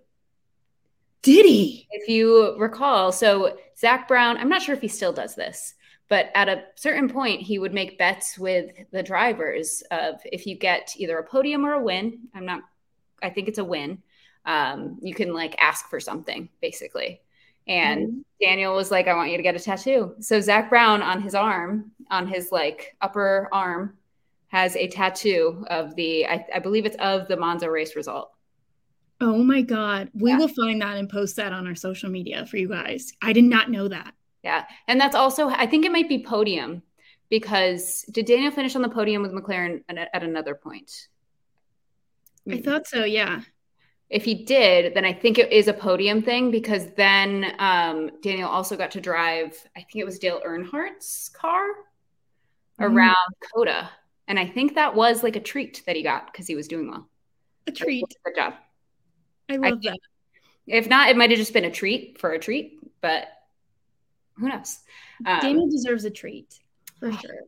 Did 1.22 1.46
he? 1.46 1.88
If 1.92 2.08
you 2.08 2.58
recall, 2.58 3.12
so 3.12 3.58
Zak 3.78 4.08
Brown, 4.08 4.38
I'm 4.38 4.50
not 4.50 4.62
sure 4.62 4.76
if 4.76 4.82
he 4.82 4.88
still 4.88 5.12
does 5.14 5.36
this, 5.36 5.76
but 6.10 6.30
at 6.36 6.48
a 6.48 6.64
certain 6.76 7.10
point, 7.10 7.42
he 7.42 7.60
would 7.60 7.74
make 7.74 7.98
bets 7.98 8.38
with 8.38 8.72
the 8.92 9.04
drivers 9.04 9.84
of 9.92 10.16
if 10.26 10.48
you 10.48 10.56
get 10.56 10.94
either 10.96 11.18
a 11.18 11.24
podium 11.24 11.66
or 11.66 11.74
a 11.74 11.84
win. 11.84 12.28
I'm 12.34 12.46
not, 12.46 12.62
I 13.22 13.30
think 13.30 13.48
it's 13.48 13.58
a 13.58 13.66
win. 13.66 14.02
Um, 14.46 14.98
you 15.02 15.14
can 15.14 15.34
like 15.34 15.56
ask 15.60 15.90
for 15.90 16.00
something 16.00 16.50
basically. 16.62 17.22
And 17.68 18.08
mm-hmm. 18.08 18.20
Daniel 18.42 18.74
was 18.74 18.92
like, 18.92 19.08
I 19.08 19.14
want 19.14 19.32
you 19.32 19.38
to 19.38 19.44
get 19.44 19.56
a 19.56 19.60
tattoo. 19.60 20.16
So 20.22 20.40
Zak 20.40 20.70
Brown 20.70 21.02
on 21.02 21.22
his 21.22 21.36
arm, 21.36 21.92
on 22.10 22.28
his 22.28 22.52
like 22.52 22.96
upper 23.02 23.50
arm, 23.52 23.98
has 24.48 24.78
a 24.78 24.88
tattoo 24.88 25.66
of 25.70 25.94
the, 25.96 26.26
I, 26.26 26.46
I 26.56 26.60
believe 26.60 26.86
it's 26.86 26.96
of 26.98 27.28
the 27.28 27.36
Monza 27.36 27.70
race 27.70 27.98
result. 27.98 28.32
Oh 29.20 29.44
my 29.44 29.62
God. 29.62 30.10
We 30.14 30.32
yeah. 30.32 30.38
will 30.38 30.48
find 30.48 30.82
that 30.82 30.98
and 30.98 31.10
post 31.10 31.36
that 31.38 31.54
on 31.54 31.68
our 31.68 31.76
social 31.76 32.10
media 32.10 32.46
for 32.46 32.58
you 32.58 32.68
guys. 32.68 33.14
I 33.22 33.34
did 33.34 33.46
not 33.46 33.72
know 33.72 33.88
that. 33.88 34.14
Yeah. 34.44 34.66
And 34.88 35.02
that's 35.02 35.16
also, 35.16 35.50
I 35.50 35.66
think 35.66 35.86
it 35.86 35.92
might 35.92 36.08
be 36.08 36.24
podium 36.24 36.84
because 37.30 38.04
did 38.12 38.28
Daniel 38.28 38.52
finish 38.52 38.76
on 38.76 38.82
the 38.82 38.90
podium 38.90 39.22
with 39.22 39.34
McLaren 39.34 39.84
at, 39.90 40.10
at 40.14 40.24
another 40.24 40.56
point? 40.56 41.08
I 42.50 42.62
thought 42.62 42.88
so. 42.88 43.04
Yeah. 43.04 43.42
If 44.10 44.24
he 44.24 44.46
did, 44.46 44.94
then 44.94 45.04
I 45.04 45.12
think 45.12 45.38
it 45.38 45.52
is 45.52 45.68
a 45.68 45.74
podium 45.74 46.22
thing 46.22 46.50
because 46.50 46.94
then 46.96 47.54
um, 47.60 48.12
Daniel 48.22 48.48
also 48.48 48.78
got 48.78 48.92
to 48.92 49.02
drive, 49.02 49.54
I 49.76 49.80
think 49.80 49.96
it 49.96 50.06
was 50.06 50.18
Dale 50.18 50.42
Earnhardt's 50.46 51.30
car 51.30 51.68
mm-hmm. 52.80 52.84
around 52.84 53.16
mm. 53.16 53.48
COTA. 53.54 53.90
And 54.30 54.40
I 54.40 54.48
think 54.48 54.76
that 54.76 54.96
was 54.96 55.24
like 55.24 55.36
a 55.36 55.42
treat 55.42 55.84
that 55.86 55.96
he 55.96 56.04
got 56.04 56.32
because 56.32 56.48
he 56.48 56.56
was 56.56 56.68
doing 56.68 56.90
well. 56.90 57.10
A 57.68 57.72
treat. 57.72 58.06
Good 58.24 58.36
job. 58.36 58.54
I 59.50 59.56
love 59.56 59.80
I 59.84 59.90
that. 59.90 60.00
If 60.68 60.88
not, 60.90 61.10
it 61.10 61.18
might 61.18 61.30
have 61.30 61.40
just 61.40 61.54
been 61.54 61.66
a 61.66 61.72
treat 61.72 62.20
for 62.20 62.32
a 62.32 62.40
treat, 62.40 62.80
but 63.02 63.30
who 64.36 64.50
knows? 64.50 64.80
Um, 65.26 65.40
Daniel 65.40 65.70
deserves 65.70 66.06
a 66.06 66.10
treat 66.10 66.60
for 67.00 67.12
sure. 67.12 67.40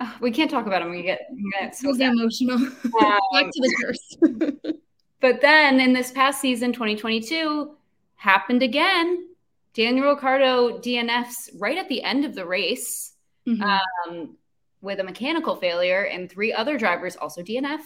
Uh, 0.00 0.12
we 0.20 0.30
can't 0.30 0.50
talk 0.50 0.66
about 0.66 0.82
him. 0.82 0.90
We 0.90 1.02
get, 1.02 1.28
we 1.32 1.50
get 1.58 1.74
so 1.74 1.94
emotional. 1.94 2.56
Um, 2.56 2.72
Back 3.32 3.50
to 3.50 3.60
the 3.60 3.76
curse. 3.82 4.74
but 5.20 5.40
then 5.40 5.80
in 5.80 5.92
this 5.92 6.12
past 6.12 6.40
season, 6.40 6.72
2022, 6.72 7.74
happened 8.16 8.62
again. 8.62 9.28
Daniel 9.72 10.08
Ricciardo 10.08 10.78
DNFs 10.78 11.50
right 11.58 11.78
at 11.78 11.88
the 11.88 12.02
end 12.02 12.24
of 12.24 12.34
the 12.34 12.46
race 12.46 13.12
mm-hmm. 13.46 13.62
um, 13.62 14.36
with 14.80 15.00
a 15.00 15.04
mechanical 15.04 15.56
failure, 15.56 16.02
and 16.04 16.30
three 16.30 16.52
other 16.52 16.78
drivers 16.78 17.16
also 17.16 17.42
DNF, 17.42 17.80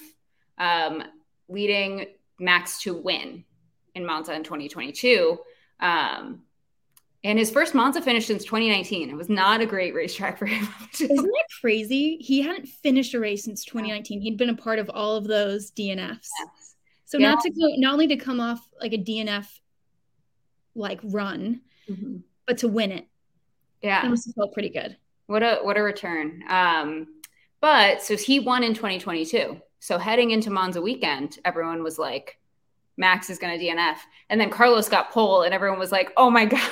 um, 0.59 1.03
leading 1.49 2.07
Max 2.41 2.81
to 2.83 2.95
win 2.95 3.45
in 3.95 4.05
Monza 4.05 4.35
in 4.35 4.43
2022. 4.43 5.39
Um, 5.79 6.43
and 7.23 7.39
his 7.39 7.51
first 7.51 7.75
Monza 7.75 8.01
finish 8.01 8.27
since 8.27 8.45
2019. 8.45 9.11
It 9.11 9.17
was 9.17 9.29
not 9.29 9.61
a 9.61 9.67
great 9.67 9.95
racetrack 9.95 10.39
for 10.39 10.47
him. 10.47 10.67
Isn't 10.95 11.17
that 11.17 11.45
crazy? 11.61 12.17
He 12.17 12.41
hadn't 12.41 12.67
finished 12.67 13.13
a 13.13 13.21
race 13.21 13.45
since 13.45 13.65
2019. 13.65 14.23
He'd 14.23 14.39
been 14.39 14.49
a 14.49 14.57
part 14.57 14.79
of 14.79 14.91
all 14.91 15.17
of 15.17 15.27
those 15.27 15.71
DNFs. 15.71 16.29
Yes. 16.39 16.75
So 17.05 17.19
yeah. 17.19 17.31
not 17.31 17.43
to 17.43 17.51
go, 17.51 17.67
not 17.77 17.93
only 17.93 18.07
to 18.09 18.17
come 18.17 18.41
off 18.41 18.67
like 18.81 18.95
a 18.95 18.99
DNF 18.99 19.47
like 20.75 21.01
run, 21.03 21.61
mm-hmm. 21.89 22.19
but 22.47 22.59
to 22.59 22.69
win 22.69 22.93
it. 22.93 23.07
Yeah, 23.83 24.03
that 24.03 24.09
must 24.09 24.27
have 24.27 24.35
felt 24.35 24.53
pretty 24.53 24.69
good. 24.71 24.97
What 25.27 25.43
a 25.43 25.59
what 25.63 25.77
a 25.77 25.83
return. 25.83 26.43
Um, 26.49 27.09
but 27.61 28.03
so 28.03 28.17
he 28.17 28.41
won 28.41 28.63
in 28.63 28.75
2022. 28.75 29.61
So 29.81 29.99
heading 29.99 30.31
into 30.31 30.51
Monza 30.51 30.81
weekend, 30.81 31.39
everyone 31.45 31.83
was 31.83 31.99
like, 31.99 32.39
Max 32.97 33.31
is 33.31 33.39
going 33.39 33.59
to 33.59 33.65
DNF. 33.65 33.97
And 34.29 34.41
then 34.41 34.51
Carlos 34.51 34.89
got 34.89 35.11
pole, 35.11 35.43
and 35.43 35.53
everyone 35.55 35.79
was 35.79 35.91
like, 35.91 36.13
oh 36.17 36.31
my 36.31 36.45
God. 36.45 36.61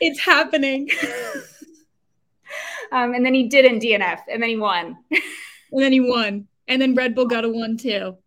It's 0.00 0.20
happening. 0.20 0.90
um, 2.92 3.14
and 3.14 3.24
then 3.24 3.32
he 3.32 3.48
didn't 3.48 3.80
DNF, 3.80 4.20
and 4.30 4.42
then 4.42 4.50
he 4.50 4.56
won. 4.56 4.98
and 5.10 5.82
then 5.82 5.92
he 5.92 6.00
won. 6.00 6.46
And 6.68 6.82
then 6.82 6.94
Red 6.94 7.14
Bull 7.14 7.26
got 7.26 7.44
a 7.44 7.48
one 7.48 7.78
too. 7.78 8.18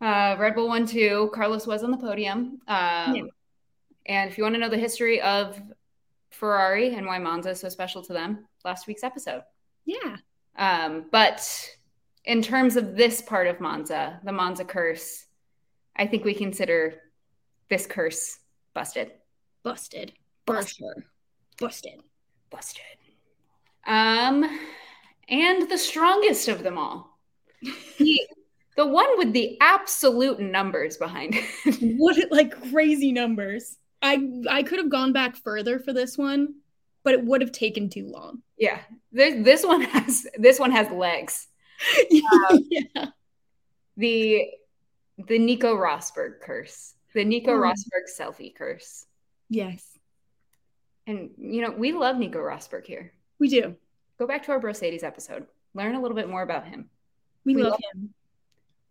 Uh, 0.00 0.36
Red 0.38 0.54
Bull 0.54 0.68
won 0.68 0.84
too. 0.86 1.30
Carlos 1.34 1.66
was 1.66 1.82
on 1.82 1.90
the 1.90 1.96
podium. 1.96 2.60
Um, 2.68 3.14
yeah. 3.14 3.22
And 4.06 4.30
if 4.30 4.36
you 4.36 4.44
want 4.44 4.54
to 4.54 4.60
know 4.60 4.68
the 4.68 4.76
history 4.76 5.20
of 5.20 5.60
Ferrari 6.30 6.94
and 6.94 7.06
why 7.06 7.18
Monza 7.18 7.50
is 7.50 7.60
so 7.60 7.68
special 7.68 8.02
to 8.02 8.12
them, 8.12 8.46
last 8.64 8.86
week's 8.86 9.04
episode. 9.04 9.42
Yeah. 9.84 10.16
Um, 10.56 11.06
but 11.10 11.46
in 12.24 12.42
terms 12.42 12.76
of 12.76 12.96
this 12.96 13.22
part 13.22 13.46
of 13.46 13.60
Monza, 13.60 14.20
the 14.24 14.32
Monza 14.32 14.64
curse, 14.64 15.26
I 15.96 16.06
think 16.06 16.24
we 16.24 16.34
consider 16.34 16.94
this 17.68 17.86
curse 17.86 18.38
busted. 18.74 19.12
Busted. 19.62 20.12
Busted. 20.46 20.76
sure. 20.76 21.04
Busted. 21.58 22.00
Busted. 22.50 22.82
Um, 23.86 24.58
and 25.28 25.70
the 25.70 25.78
strongest 25.78 26.48
of 26.48 26.62
them 26.62 26.78
all. 26.78 27.18
the, 27.98 28.20
the 28.76 28.86
one 28.86 29.18
with 29.18 29.32
the 29.32 29.58
absolute 29.60 30.40
numbers 30.40 30.96
behind 30.96 31.34
it. 31.36 31.96
what 31.98 32.16
like 32.30 32.70
crazy 32.70 33.12
numbers. 33.12 33.76
I 34.02 34.26
I 34.48 34.62
could 34.62 34.78
have 34.78 34.90
gone 34.90 35.12
back 35.12 35.36
further 35.36 35.78
for 35.78 35.92
this 35.92 36.16
one, 36.16 36.54
but 37.04 37.14
it 37.14 37.24
would 37.24 37.42
have 37.42 37.52
taken 37.52 37.90
too 37.90 38.06
long. 38.06 38.42
Yeah. 38.56 38.78
This 39.12 39.44
this 39.44 39.66
one 39.66 39.82
has 39.82 40.26
this 40.36 40.58
one 40.58 40.70
has 40.70 40.90
legs. 40.90 41.48
Um, 42.50 42.66
yeah. 42.70 43.06
The 43.96 44.50
the 45.26 45.38
Nico 45.38 45.74
Rosberg 45.74 46.40
curse. 46.40 46.94
The 47.14 47.24
Nico 47.24 47.52
oh. 47.52 47.58
Rosberg 47.58 48.08
selfie 48.08 48.54
curse. 48.54 49.06
Yes. 49.48 49.98
And 51.06 51.30
you 51.38 51.62
know, 51.62 51.70
we 51.70 51.92
love 51.92 52.16
Nico 52.16 52.38
Rosberg 52.38 52.86
here. 52.86 53.12
We 53.38 53.48
do. 53.48 53.76
Go 54.18 54.26
back 54.26 54.44
to 54.44 54.52
our 54.52 54.60
Brocedes 54.60 55.02
episode. 55.02 55.46
Learn 55.74 55.94
a 55.94 56.00
little 56.00 56.16
bit 56.16 56.28
more 56.28 56.42
about 56.42 56.66
him. 56.66 56.90
We, 57.44 57.56
we 57.56 57.62
love, 57.62 57.72
love 57.72 57.80
him. 57.94 58.14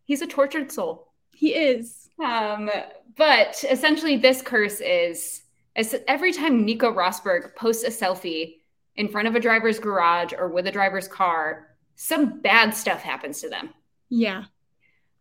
He's 0.06 0.22
a 0.22 0.28
tortured 0.28 0.72
soul. 0.72 1.14
He 1.36 1.54
is. 1.54 2.10
Um, 2.24 2.70
but 3.16 3.64
essentially, 3.70 4.18
this 4.18 4.42
curse 4.42 4.82
is 4.82 5.44
as 5.76 5.96
every 6.08 6.34
time 6.34 6.66
Nico 6.66 6.92
Rosberg 6.94 7.56
posts 7.56 7.84
a 7.84 7.90
selfie 7.90 8.58
in 8.96 9.08
front 9.08 9.28
of 9.28 9.36
a 9.36 9.40
driver's 9.40 9.80
garage 9.80 10.34
or 10.38 10.50
with 10.50 10.68
a 10.68 10.72
driver's 10.72 11.08
car, 11.08 11.69
some 12.02 12.40
bad 12.40 12.74
stuff 12.74 13.02
happens 13.02 13.42
to 13.42 13.50
them. 13.50 13.74
Yeah. 14.08 14.46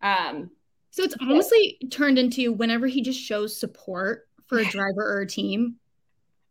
Um, 0.01 0.53
so 0.91 1.03
it's 1.03 1.17
honestly 1.21 1.77
turned 1.91 2.21
into 2.21 2.53
whenever 2.53 2.87
he 2.87 3.03
just 3.03 3.21
shows 3.21 3.59
support 3.59 4.29
for 4.47 4.59
a 4.59 4.65
driver 4.65 5.03
or 5.03 5.23
a 5.23 5.27
team, 5.27 5.75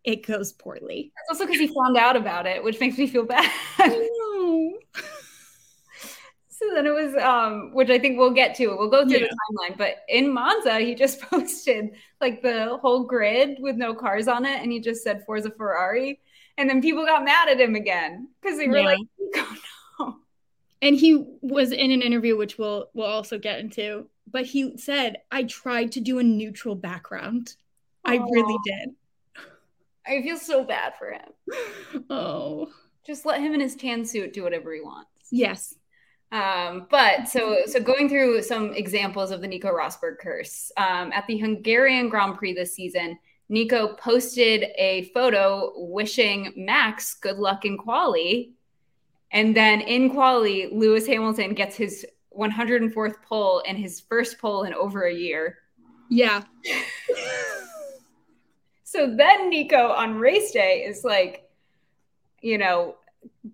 it 0.04 0.28
goes 0.28 0.52
poorly. 0.52 1.14
It's 1.16 1.30
also 1.30 1.46
because 1.46 1.62
he 1.62 1.68
found 1.68 1.96
out 1.96 2.18
about 2.18 2.46
it, 2.46 2.62
which 2.62 2.78
makes 2.82 2.98
me 2.98 3.08
feel 3.08 3.24
bad. 3.24 3.50
so 3.78 3.86
then 6.76 6.86
it 6.86 6.94
was, 6.94 7.16
um, 7.16 7.74
which 7.74 7.90
I 7.90 7.98
think 7.98 8.20
we'll 8.20 8.34
get 8.34 8.54
to. 8.56 8.68
We'll 8.68 8.90
go 8.90 9.08
through 9.08 9.20
yeah. 9.20 9.28
the 9.28 9.72
timeline. 9.72 9.78
But 9.78 10.00
in 10.10 10.34
Monza, 10.34 10.78
he 10.80 10.94
just 10.94 11.22
posted 11.30 11.92
like 12.20 12.42
the 12.42 12.78
whole 12.82 13.06
grid 13.06 13.60
with 13.62 13.78
no 13.78 13.96
cars 13.96 14.28
on 14.28 14.46
it, 14.46 14.62
and 14.62 14.74
he 14.74 14.82
just 14.82 15.04
said 15.04 15.24
Forza 15.26 15.52
Ferrari, 15.52 16.20
and 16.58 16.70
then 16.70 16.82
people 16.82 17.06
got 17.06 17.24
mad 17.24 17.48
at 17.48 17.62
him 17.62 17.76
again 17.76 18.28
because 18.42 18.58
they 18.58 18.68
were 18.68 18.80
yeah. 18.80 18.98
like. 19.34 19.48
And 20.82 20.96
he 20.96 21.26
was 21.42 21.72
in 21.72 21.92
an 21.92 22.02
interview, 22.02 22.38
which 22.38 22.58
we'll 22.58 22.90
we'll 22.94 23.08
also 23.08 23.40
get 23.40 23.60
into. 23.60 24.08
But 24.30 24.46
he 24.46 24.78
said, 24.78 25.18
"I 25.32 25.44
tried 25.44 25.94
to 25.94 26.02
do 26.02 26.20
a 26.20 26.24
neutral 26.24 26.76
background. 26.76 27.56
Aww. 28.06 28.12
I 28.12 28.16
really 28.18 28.58
did." 28.64 28.96
I 30.08 30.22
feel 30.22 30.38
so 30.38 30.64
bad 30.64 30.94
for 30.98 31.12
him. 31.12 32.04
Oh. 32.10 32.70
Just 33.06 33.26
let 33.26 33.40
him 33.40 33.54
in 33.54 33.62
his 33.62 33.76
tan 33.76 34.04
suit 34.06 34.34
do 34.34 34.44
whatever 34.44 34.74
he 34.74 34.82
wants. 34.82 35.10
Yes. 35.32 35.74
Um, 36.34 36.88
but 36.90 37.30
so 37.30 37.60
so 37.66 37.80
going 37.80 38.10
through 38.10 38.42
some 38.42 38.74
examples 38.74 39.32
of 39.32 39.40
the 39.40 39.48
Nico 39.48 39.70
Rosberg 39.70 40.18
curse. 40.22 40.72
Um, 40.76 41.14
at 41.14 41.26
the 41.26 41.38
Hungarian 41.38 42.10
Grand 42.10 42.38
Prix 42.38 42.54
this 42.54 42.76
season, 42.76 43.18
Nico 43.48 43.96
posted 43.96 44.66
a 44.78 45.10
photo 45.14 45.72
wishing 45.78 46.52
Max 46.58 47.14
good 47.14 47.38
luck 47.38 47.64
in 47.64 47.78
quali. 47.78 48.52
And 49.32 49.56
then 49.56 49.82
in 49.82 50.10
quali, 50.10 50.70
Lewis 50.72 51.06
Hamilton 51.06 51.54
gets 51.54 51.76
his 51.76 52.06
104th 52.38 53.22
pole 53.24 53.64
and 53.68 53.78
his 53.78 54.00
first 54.00 54.40
pole 54.40 54.64
in 54.64 54.74
over 54.74 55.04
a 55.04 55.14
year. 55.14 55.58
Yeah. 56.10 56.44
so 58.84 59.16
then 59.16 59.50
Nico 59.50 59.90
on 59.90 60.16
race 60.16 60.52
day 60.52 60.86
is 60.88 61.04
like, 61.04 61.50
you 62.42 62.58
know, 62.58 62.96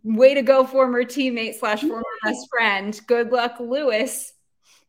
way 0.03 0.33
to 0.33 0.41
go, 0.41 0.65
former 0.65 1.03
teammate 1.03 1.55
slash 1.55 1.79
mm-hmm. 1.79 1.89
former 1.89 2.03
best 2.23 2.47
friend. 2.49 2.99
Good 3.07 3.31
luck, 3.31 3.59
Lewis. 3.59 4.33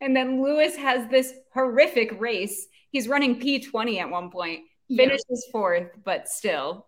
And 0.01 0.14
then 0.14 0.42
Lewis 0.42 0.77
has 0.77 1.09
this 1.09 1.33
horrific 1.53 2.20
race. 2.20 2.66
He's 2.90 3.09
running 3.09 3.40
P20 3.40 4.01
at 4.01 4.11
one 4.11 4.31
point, 4.31 4.61
finishes 4.94 5.25
yeah. 5.31 5.53
fourth, 5.53 5.90
but 6.05 6.29
still. 6.29 6.87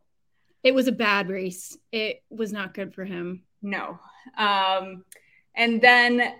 It 0.62 0.74
was 0.74 0.88
a 0.88 0.92
bad 0.92 1.28
race. 1.28 1.76
It 1.92 2.22
was 2.28 2.52
not 2.52 2.74
good 2.74 2.94
for 2.94 3.04
him. 3.04 3.44
No. 3.66 3.98
Um, 4.38 5.04
and 5.54 5.80
then 5.80 6.34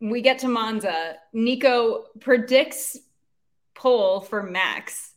we 0.00 0.22
get 0.22 0.40
to 0.40 0.48
Monza. 0.48 1.16
Nico 1.32 2.04
predicts 2.20 2.96
pole 3.74 4.20
for 4.20 4.42
Max 4.42 5.08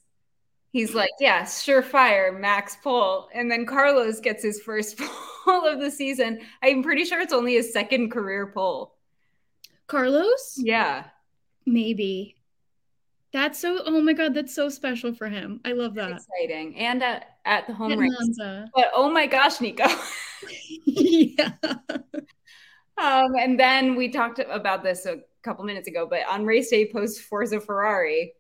he's 0.72 0.96
like, 0.96 1.12
yeah, 1.20 1.44
surefire, 1.44 2.38
max 2.38 2.78
pole. 2.78 3.30
And 3.34 3.52
then 3.52 3.66
Carlos 3.66 4.20
gets 4.20 4.44
his 4.44 4.62
first 4.62 4.98
pole 5.46 5.68
of 5.68 5.80
the 5.80 5.92
season. 5.92 6.40
I'm 6.62 6.84
pretty 6.84 7.06
sure 7.06 7.22
it's 7.22 7.34
only 7.34 7.54
his 7.54 7.72
second 7.72 8.12
career 8.12 8.48
pole. 8.48 8.96
Carlos? 9.88 10.56
Yeah. 10.58 11.06
Maybe. 11.66 12.38
That's 13.34 13.60
so, 13.60 13.82
oh 13.86 14.02
my 14.02 14.14
God, 14.14 14.34
that's 14.34 14.54
so 14.54 14.68
special 14.70 15.14
for 15.14 15.30
him. 15.30 15.62
I 15.64 15.72
love 15.72 15.94
that. 15.96 16.12
exciting. 16.12 16.78
And 16.78 17.02
at, 17.02 17.38
at 17.46 17.66
the 17.66 17.74
home 17.74 17.98
race. 17.98 18.38
But 18.76 18.92
oh 18.94 19.10
my 19.10 19.26
gosh, 19.26 19.62
Nico. 19.62 19.86
yeah. 20.86 21.54
Um, 22.98 23.36
and 23.40 23.60
then 23.60 23.96
we 23.96 24.10
talked 24.10 24.40
about 24.40 24.84
this 24.84 25.06
a 25.06 25.22
couple 25.44 25.64
minutes 25.66 25.88
ago, 25.88 26.06
but 26.10 26.22
on 26.30 26.46
race 26.46 26.70
day 26.70 26.92
post 26.92 27.22
Forza 27.22 27.60
Ferrari, 27.60 28.34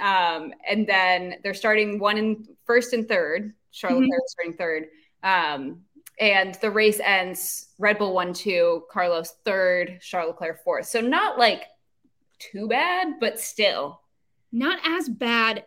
um, 0.00 0.52
and 0.68 0.86
then 0.86 1.36
they're 1.42 1.54
starting 1.54 1.98
one 1.98 2.18
in 2.18 2.44
first 2.64 2.92
and 2.92 3.06
third. 3.06 3.52
Charlotte 3.70 4.02
mm-hmm. 4.02 4.26
starting 4.26 4.54
third. 4.54 4.86
Um, 5.22 5.82
and 6.18 6.54
the 6.56 6.70
race 6.70 7.00
ends 7.00 7.68
Red 7.78 7.98
Bull 7.98 8.14
one 8.14 8.32
two, 8.32 8.84
Carlos 8.90 9.36
third, 9.44 10.00
Charles 10.00 10.30
Leclerc 10.30 10.64
fourth. 10.64 10.86
So 10.86 11.00
not 11.00 11.38
like 11.38 11.64
too 12.38 12.68
bad, 12.68 13.14
but 13.20 13.38
still 13.38 14.00
not 14.52 14.78
as 14.84 15.08
bad 15.08 15.64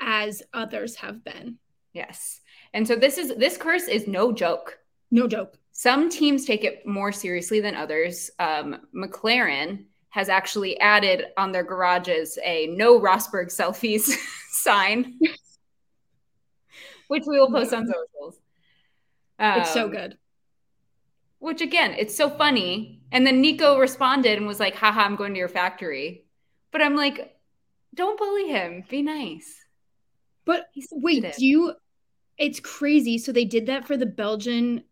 as 0.00 0.42
others 0.52 0.96
have 0.96 1.24
been. 1.24 1.58
Yes. 1.92 2.40
And 2.72 2.86
so 2.86 2.96
this 2.96 3.18
is 3.18 3.34
this 3.36 3.56
curse 3.56 3.88
is 3.88 4.06
no 4.06 4.32
joke. 4.32 4.78
No 5.10 5.28
joke. 5.28 5.58
Some 5.72 6.08
teams 6.08 6.44
take 6.44 6.64
it 6.64 6.86
more 6.86 7.12
seriously 7.12 7.60
than 7.60 7.74
others. 7.74 8.30
Um, 8.38 8.86
McLaren 8.94 9.84
has 10.10 10.28
actually 10.28 10.78
added 10.78 11.26
on 11.36 11.52
their 11.52 11.64
garages 11.64 12.38
a 12.44 12.68
no 12.68 13.00
Rosberg 13.00 13.46
selfies 13.46 14.08
sign, 14.50 15.18
which 17.08 17.24
we 17.26 17.38
will 17.38 17.50
post 17.50 17.72
on 17.72 17.86
socials. 17.86 18.40
Um, 19.38 19.60
it's 19.60 19.72
so 19.72 19.84
um, 19.86 19.90
good. 19.90 20.18
Which 21.40 21.60
again, 21.60 21.94
it's 21.98 22.16
so 22.16 22.30
funny. 22.30 23.02
And 23.12 23.26
then 23.26 23.40
Nico 23.40 23.78
responded 23.78 24.38
and 24.38 24.46
was 24.46 24.60
like, 24.60 24.76
haha, 24.76 25.02
I'm 25.02 25.16
going 25.16 25.34
to 25.34 25.38
your 25.38 25.48
factory. 25.48 26.24
But 26.70 26.82
I'm 26.82 26.96
like, 26.96 27.33
don't 27.94 28.18
bully 28.18 28.48
him. 28.48 28.84
Be 28.88 29.02
nice. 29.02 29.64
But 30.44 30.66
wait, 30.92 31.24
do 31.38 31.46
you 31.46 31.74
it's 32.36 32.60
crazy. 32.60 33.18
So 33.18 33.32
they 33.32 33.44
did 33.44 33.66
that 33.66 33.86
for 33.86 33.96
the 33.96 34.06
Belgian 34.06 34.84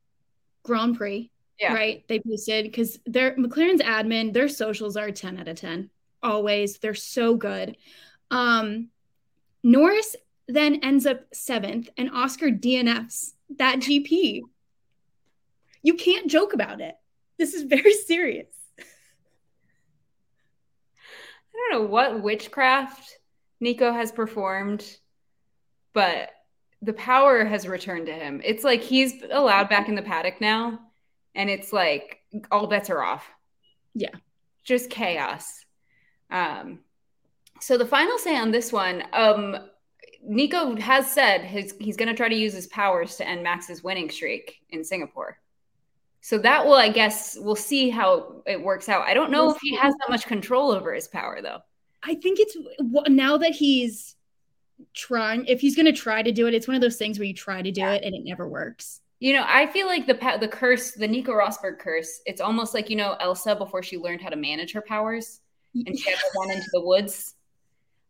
Grand 0.62 0.96
Prix. 0.96 1.30
Yeah. 1.59 1.74
Right. 1.74 2.07
They 2.09 2.20
posted 2.20 2.64
because 2.64 2.98
their 3.07 3.36
McLaren's 3.36 3.82
admin, 3.82 4.32
their 4.32 4.48
socials 4.48 4.96
are 4.96 5.11
10 5.11 5.38
out 5.38 5.48
of 5.48 5.57
10. 5.57 5.90
Always. 6.22 6.78
They're 6.78 6.94
so 6.94 7.36
good. 7.36 7.76
Um 8.30 8.88
Norris 9.62 10.16
then 10.48 10.76
ends 10.82 11.07
up 11.07 11.22
seventh 11.32 11.88
and 11.96 12.11
Oscar 12.11 12.50
DNFs 12.50 13.32
that 13.59 13.76
GP. 13.76 14.40
You 15.82 15.94
can't 15.94 16.30
joke 16.30 16.53
about 16.53 16.80
it. 16.80 16.94
This 17.38 17.55
is 17.55 17.62
very 17.62 17.92
serious. 18.07 18.48
I 21.51 21.51
don't 21.70 21.82
know 21.82 21.88
what 21.88 22.22
witchcraft 22.22 23.18
Nico 23.60 23.92
has 23.92 24.12
performed, 24.12 24.84
but 25.92 26.30
the 26.82 26.92
power 26.92 27.44
has 27.44 27.68
returned 27.68 28.06
to 28.06 28.12
him. 28.12 28.40
It's 28.44 28.64
like 28.64 28.82
he's 28.82 29.22
allowed 29.30 29.68
back 29.68 29.88
in 29.88 29.94
the 29.94 30.02
paddock 30.02 30.40
now, 30.40 30.80
and 31.34 31.48
it's 31.48 31.72
like 31.72 32.18
all 32.50 32.66
bets 32.66 32.90
are 32.90 33.02
off. 33.02 33.24
Yeah. 33.94 34.10
Just 34.64 34.90
chaos. 34.90 35.64
Um, 36.30 36.80
so 37.60 37.78
the 37.78 37.86
final 37.86 38.18
say 38.18 38.36
on 38.36 38.50
this 38.50 38.72
one, 38.72 39.04
um, 39.12 39.56
Nico 40.24 40.76
has 40.76 41.10
said 41.10 41.42
his, 41.42 41.74
he's 41.78 41.96
going 41.96 42.08
to 42.08 42.14
try 42.14 42.28
to 42.28 42.34
use 42.34 42.52
his 42.52 42.66
powers 42.68 43.16
to 43.16 43.28
end 43.28 43.42
Max's 43.42 43.84
winning 43.84 44.10
streak 44.10 44.58
in 44.70 44.84
Singapore. 44.84 45.38
So 46.22 46.38
that 46.38 46.64
will, 46.64 46.74
I 46.74 46.88
guess, 46.88 47.36
we'll 47.38 47.56
see 47.56 47.90
how 47.90 48.42
it 48.46 48.62
works 48.62 48.88
out. 48.88 49.06
I 49.08 49.12
don't 49.12 49.32
know 49.32 49.46
we'll 49.46 49.56
if 49.56 49.60
he 49.60 49.74
has 49.74 49.92
that 49.98 50.08
much 50.08 50.24
control 50.24 50.70
over 50.70 50.94
his 50.94 51.08
power, 51.08 51.40
though. 51.42 51.58
I 52.04 52.14
think 52.14 52.38
it's 52.40 52.56
now 53.08 53.36
that 53.38 53.50
he's 53.50 54.14
trying. 54.94 55.46
If 55.46 55.60
he's 55.60 55.74
going 55.74 55.86
to 55.86 55.92
try 55.92 56.22
to 56.22 56.30
do 56.30 56.46
it, 56.46 56.54
it's 56.54 56.68
one 56.68 56.76
of 56.76 56.80
those 56.80 56.96
things 56.96 57.18
where 57.18 57.26
you 57.26 57.34
try 57.34 57.60
to 57.60 57.72
do 57.72 57.80
yeah. 57.80 57.94
it 57.94 58.04
and 58.04 58.14
it 58.14 58.22
never 58.24 58.48
works. 58.48 59.00
You 59.18 59.34
know, 59.34 59.44
I 59.46 59.66
feel 59.66 59.88
like 59.88 60.06
the 60.06 60.14
the 60.40 60.48
curse, 60.48 60.92
the 60.92 61.08
Nico 61.08 61.32
Rosberg 61.32 61.80
curse, 61.80 62.20
it's 62.24 62.40
almost 62.40 62.72
like 62.72 62.88
you 62.88 62.96
know 62.96 63.16
Elsa 63.20 63.56
before 63.56 63.82
she 63.82 63.98
learned 63.98 64.20
how 64.20 64.30
to 64.30 64.36
manage 64.36 64.72
her 64.72 64.82
powers, 64.82 65.40
and 65.74 65.98
she 65.98 66.10
had 66.10 66.18
to 66.18 66.38
run 66.38 66.50
into 66.52 66.68
the 66.72 66.84
woods. 66.84 67.34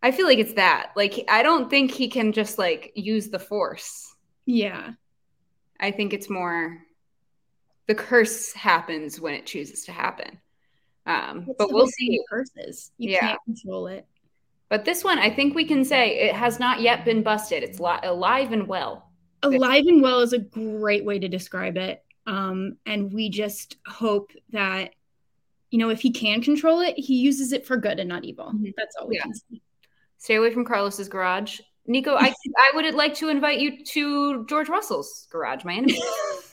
I 0.03 0.11
feel 0.11 0.27
like 0.27 0.39
it's 0.39 0.55
that. 0.55 0.93
Like 0.97 1.25
I 1.29 1.43
don't 1.43 1.71
think 1.71 1.93
he 1.93 2.09
can 2.09 2.33
just 2.33 2.59
like 2.59 2.93
use 2.95 3.29
the 3.29 3.39
force. 3.39 4.15
Yeah. 4.45 4.93
I 5.81 5.91
think 5.91 6.13
it's 6.13 6.31
more 6.31 6.83
the 7.87 7.95
curse 7.95 8.53
happens 8.53 9.21
when 9.21 9.35
it 9.35 9.47
chooses 9.47 9.85
to 9.85 9.93
happen. 9.93 10.39
Um, 11.07 11.49
but 11.59 11.73
we'll 11.73 11.89
see. 11.89 12.21
Curses. 12.29 12.93
You 12.99 13.11
yeah. 13.11 13.21
can't 13.21 13.41
control 13.45 13.89
it. 13.89 14.07
But 14.69 14.85
this 14.85 15.05
one, 15.05 15.19
I 15.19 15.29
think 15.29 15.55
we 15.55 15.67
can 15.67 15.85
say 15.85 16.19
it 16.21 16.35
has 16.35 16.59
not 16.59 16.81
yet 16.81 17.05
been 17.05 17.23
busted. 17.23 17.63
It's 17.63 17.81
li- 17.81 17.99
alive 18.03 18.53
and 18.53 18.67
well. 18.67 19.11
Alive 19.43 19.85
and 19.87 20.01
well 20.01 20.21
is 20.21 20.33
a 20.33 20.39
great 20.39 21.05
way 21.05 21.19
to 21.19 21.29
describe 21.29 21.77
it. 21.77 22.03
Um, 22.27 22.79
and 22.87 23.13
we 23.13 23.29
just 23.29 23.77
hope 23.87 24.31
that, 24.51 24.95
you 25.71 25.79
know, 25.79 25.91
if 25.91 26.01
he 26.01 26.11
can 26.11 26.41
control 26.41 26.81
it, 26.81 26.97
he 26.97 27.17
uses 27.17 27.53
it 27.53 27.67
for 27.67 27.77
good 27.77 27.99
and 27.99 28.09
not 28.09 28.25
evil. 28.25 28.47
Mm-hmm. 28.47 28.71
That's 28.77 28.97
all 28.97 29.09
we 29.09 29.17
yeah. 29.17 29.23
can 29.25 29.35
say. 29.35 29.61
Stay 30.19 30.37
away 30.37 30.53
from 30.53 30.65
Carlos's 30.65 31.09
garage. 31.09 31.61
Nico, 31.87 32.15
I, 32.15 32.33
I 32.57 32.71
would 32.75 32.95
like 32.95 33.15
to 33.17 33.29
invite 33.29 33.59
you 33.59 33.85
to 33.85 34.47
George 34.47 34.69
Russell's 34.69 35.27
garage, 35.31 35.65
my 35.65 35.75
enemy. 35.75 36.01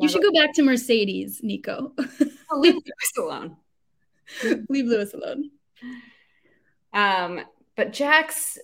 you 0.00 0.08
should 0.08 0.22
go 0.22 0.32
back 0.32 0.54
to 0.54 0.62
Mercedes, 0.62 1.40
Nico. 1.42 1.92
oh, 1.98 2.58
leave 2.58 2.74
Lewis 2.74 3.12
alone. 3.18 3.56
leave 4.68 4.86
Lewis 4.86 5.14
alone. 5.14 5.50
Um, 6.92 7.40
but 7.76 7.92
Jax, 7.92 8.58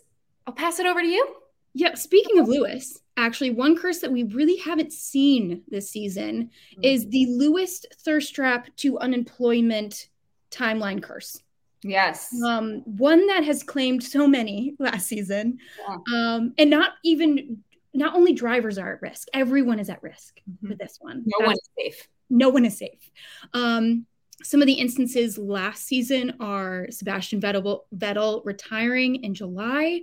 I'll 0.47 0.55
pass 0.55 0.79
it 0.79 0.87
over 0.87 1.01
to 1.01 1.07
you. 1.07 1.37
Yeah, 1.75 1.95
speaking 1.95 2.39
of 2.39 2.49
Lewis, 2.49 3.01
actually, 3.17 3.51
one 3.51 3.77
curse 3.77 3.99
that 3.99 4.11
we 4.11 4.23
really 4.23 4.57
haven't 4.57 4.93
seen 4.93 5.63
this 5.69 5.91
season 5.91 6.45
mm-hmm. 6.45 6.81
is 6.83 7.09
the 7.09 7.27
Lewis 7.27 7.85
thirst 8.03 8.35
trap 8.35 8.75
to 8.77 8.99
unemployment 8.99 10.09
timeline 10.51 11.03
curse. 11.03 11.43
Yes. 11.83 12.35
Um, 12.45 12.83
one 12.85 13.27
that 13.27 13.45
has 13.45 13.63
claimed 13.63 14.03
so 14.03 14.27
many 14.27 14.75
last 14.79 15.07
season. 15.07 15.59
Yeah. 15.89 15.97
Um, 16.15 16.55
and 16.59 16.71
not 16.71 16.93
even 17.05 17.63
not 17.97 18.15
only 18.15 18.33
drivers 18.33 18.79
are 18.79 18.95
at 18.95 19.03
risk, 19.03 19.29
everyone 19.33 19.79
is 19.79 19.89
at 19.89 20.03
risk 20.03 20.41
mm-hmm. 20.49 20.69
with 20.69 20.79
this 20.79 20.99
one. 21.01 21.25
No 21.27 21.39
That's, 21.39 21.47
one 21.47 21.55
is 21.55 21.69
safe. 21.79 22.09
No 22.29 22.49
one 22.51 22.65
is 22.65 22.79
safe. 22.79 23.11
Um, 23.55 24.07
some 24.43 24.61
of 24.61 24.67
the 24.67 24.75
instances 24.75 25.39
last 25.39 25.85
season 25.85 26.35
are 26.41 26.87
Sebastian 26.91 27.41
Vettel, 27.41 27.81
Vettel 27.97 28.43
retiring 28.45 29.25
in 29.25 29.33
July, 29.33 30.03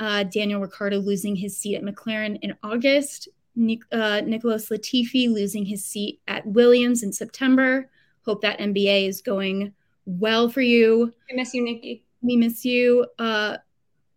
uh, 0.00 0.24
Daniel 0.24 0.60
Ricciardo 0.60 0.98
losing 0.98 1.36
his 1.36 1.56
seat 1.56 1.76
at 1.76 1.82
McLaren 1.82 2.38
in 2.42 2.56
August, 2.62 3.28
Nic- 3.54 3.84
uh, 3.92 4.22
Nicholas 4.22 4.68
Latifi 4.68 5.32
losing 5.32 5.64
his 5.64 5.84
seat 5.84 6.20
at 6.26 6.44
Williams 6.46 7.02
in 7.02 7.12
September. 7.12 7.90
Hope 8.24 8.42
that 8.42 8.58
MBA 8.58 9.06
is 9.08 9.22
going 9.22 9.72
well 10.04 10.48
for 10.48 10.62
you. 10.62 11.12
I 11.30 11.34
miss 11.34 11.54
you, 11.54 11.62
Nikki. 11.62 12.04
We 12.22 12.36
miss 12.36 12.64
you. 12.64 13.06
Uh, 13.18 13.58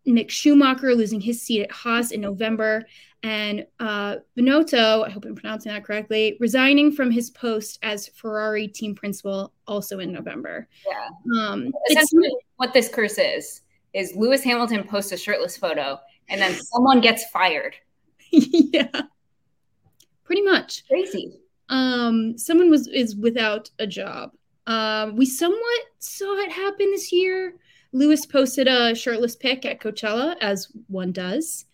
Mick 0.07 0.29
Schumacher 0.29 0.95
losing 0.95 1.21
his 1.21 1.41
seat 1.41 1.63
at 1.63 1.71
Haas 1.71 2.11
in 2.11 2.21
November, 2.21 2.85
and 3.23 3.65
uh, 3.79 4.17
Binotto, 4.37 5.07
I 5.07 5.09
hope 5.09 5.23
I'm 5.23 5.35
pronouncing 5.35 5.71
that 5.71 5.85
correctly, 5.85 6.35
resigning 6.41 6.91
from 6.91 7.09
his 7.09 7.29
post 7.29 7.79
as 7.81 8.09
Ferrari 8.09 8.67
team 8.67 8.95
principal 8.95 9.53
also 9.65 9.99
in 9.99 10.11
November. 10.11 10.67
Yeah. 10.85 11.39
Um, 11.39 11.71
Essentially, 11.89 12.35
what 12.57 12.73
this 12.73 12.89
curse 12.89 13.17
is 13.17 13.61
is 13.93 14.13
Lewis 14.15 14.43
Hamilton 14.43 14.83
posts 14.83 15.13
a 15.13 15.17
shirtless 15.17 15.55
photo, 15.55 15.99
and 16.27 16.41
then 16.41 16.53
someone 16.53 16.99
gets 16.99 17.25
fired. 17.29 17.75
yeah. 18.31 19.01
Pretty 20.25 20.41
much. 20.41 20.85
Crazy. 20.87 21.39
Um, 21.69 22.37
someone 22.37 22.69
was 22.69 22.87
is 22.87 23.15
without 23.15 23.69
a 23.79 23.87
job. 23.87 24.31
Um, 24.67 25.15
we 25.15 25.25
somewhat 25.25 25.81
saw 25.99 26.37
it 26.39 26.51
happen 26.51 26.91
this 26.91 27.11
year. 27.11 27.55
Lewis 27.93 28.25
posted 28.25 28.67
a 28.67 28.93
shirtless 28.95 29.35
pic 29.35 29.65
at 29.65 29.79
Coachella, 29.79 30.35
as 30.41 30.67
one 30.87 31.11
does. 31.11 31.65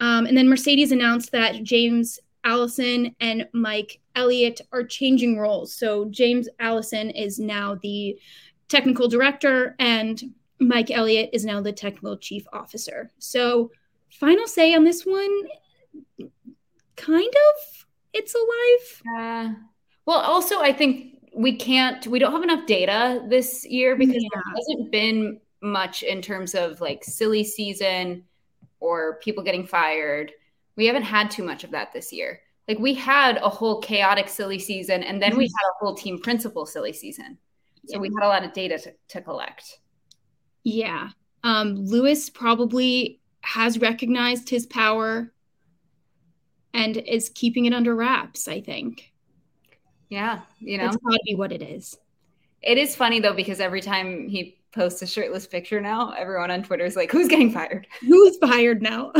Um, 0.00 0.26
and 0.26 0.36
then 0.36 0.48
Mercedes 0.48 0.92
announced 0.92 1.32
that 1.32 1.62
James 1.62 2.18
Allison 2.44 3.14
and 3.20 3.48
Mike 3.52 4.00
Elliott 4.14 4.60
are 4.72 4.84
changing 4.84 5.36
roles. 5.38 5.74
So 5.74 6.06
James 6.06 6.48
Allison 6.60 7.10
is 7.10 7.38
now 7.38 7.78
the 7.82 8.16
technical 8.68 9.08
director, 9.08 9.74
and 9.78 10.22
Mike 10.60 10.90
Elliott 10.90 11.30
is 11.32 11.44
now 11.44 11.60
the 11.60 11.72
technical 11.72 12.16
chief 12.16 12.46
officer. 12.52 13.10
So, 13.18 13.70
final 14.10 14.46
say 14.46 14.74
on 14.74 14.84
this 14.84 15.04
one 15.04 15.42
kind 16.96 17.26
of 17.26 17.86
it's 18.12 18.34
alive. 18.34 19.02
Uh, 19.18 19.54
well, 20.06 20.20
also, 20.20 20.60
I 20.60 20.72
think 20.72 21.18
we 21.34 21.54
can't 21.56 22.06
we 22.06 22.18
don't 22.18 22.32
have 22.32 22.42
enough 22.42 22.66
data 22.66 23.22
this 23.28 23.66
year 23.66 23.96
because 23.96 24.22
yeah. 24.22 24.28
there 24.32 24.42
hasn't 24.54 24.90
been 24.90 25.40
much 25.66 26.02
in 26.02 26.22
terms 26.22 26.54
of 26.54 26.80
like 26.80 27.04
silly 27.04 27.44
season 27.44 28.24
or 28.80 29.18
people 29.22 29.44
getting 29.44 29.66
fired. 29.66 30.32
We 30.76 30.86
haven't 30.86 31.02
had 31.02 31.30
too 31.30 31.42
much 31.42 31.64
of 31.64 31.70
that 31.72 31.92
this 31.92 32.12
year. 32.12 32.40
Like 32.68 32.78
we 32.78 32.94
had 32.94 33.36
a 33.38 33.48
whole 33.48 33.80
chaotic 33.80 34.28
silly 34.28 34.58
season 34.58 35.02
and 35.02 35.22
then 35.22 35.36
we 35.36 35.44
mm-hmm. 35.44 35.58
had 35.58 35.70
a 35.70 35.84
whole 35.84 35.94
team 35.94 36.20
principal 36.20 36.66
silly 36.66 36.92
season. 36.92 37.38
So 37.86 37.98
we 37.98 38.08
had 38.08 38.26
a 38.26 38.28
lot 38.28 38.44
of 38.44 38.52
data 38.52 38.78
to, 38.78 38.92
to 39.08 39.20
collect. 39.20 39.78
Yeah. 40.64 41.10
Um, 41.44 41.76
Lewis 41.76 42.28
probably 42.28 43.20
has 43.42 43.78
recognized 43.78 44.50
his 44.50 44.66
power 44.66 45.32
and 46.74 46.96
is 46.96 47.30
keeping 47.30 47.66
it 47.66 47.72
under 47.72 47.94
wraps, 47.94 48.48
I 48.48 48.60
think. 48.60 49.12
Yeah, 50.08 50.40
you 50.58 50.78
know, 50.78 50.86
it's 50.86 50.96
got 50.96 51.12
to 51.12 51.20
be 51.24 51.34
what 51.34 51.52
it 51.52 51.62
is. 51.62 51.96
It 52.62 52.78
is 52.78 52.96
funny 52.96 53.20
though 53.20 53.32
because 53.32 53.60
every 53.60 53.80
time 53.80 54.28
he 54.28 54.55
posts 54.76 55.02
a 55.02 55.06
shirtless 55.06 55.46
picture 55.46 55.80
now, 55.80 56.12
everyone 56.12 56.52
on 56.52 56.62
Twitter 56.62 56.84
is 56.84 56.94
like, 56.94 57.10
"Who's 57.10 57.26
getting 57.26 57.50
fired? 57.50 57.88
Who's 58.00 58.36
fired 58.36 58.80
now?" 58.82 59.12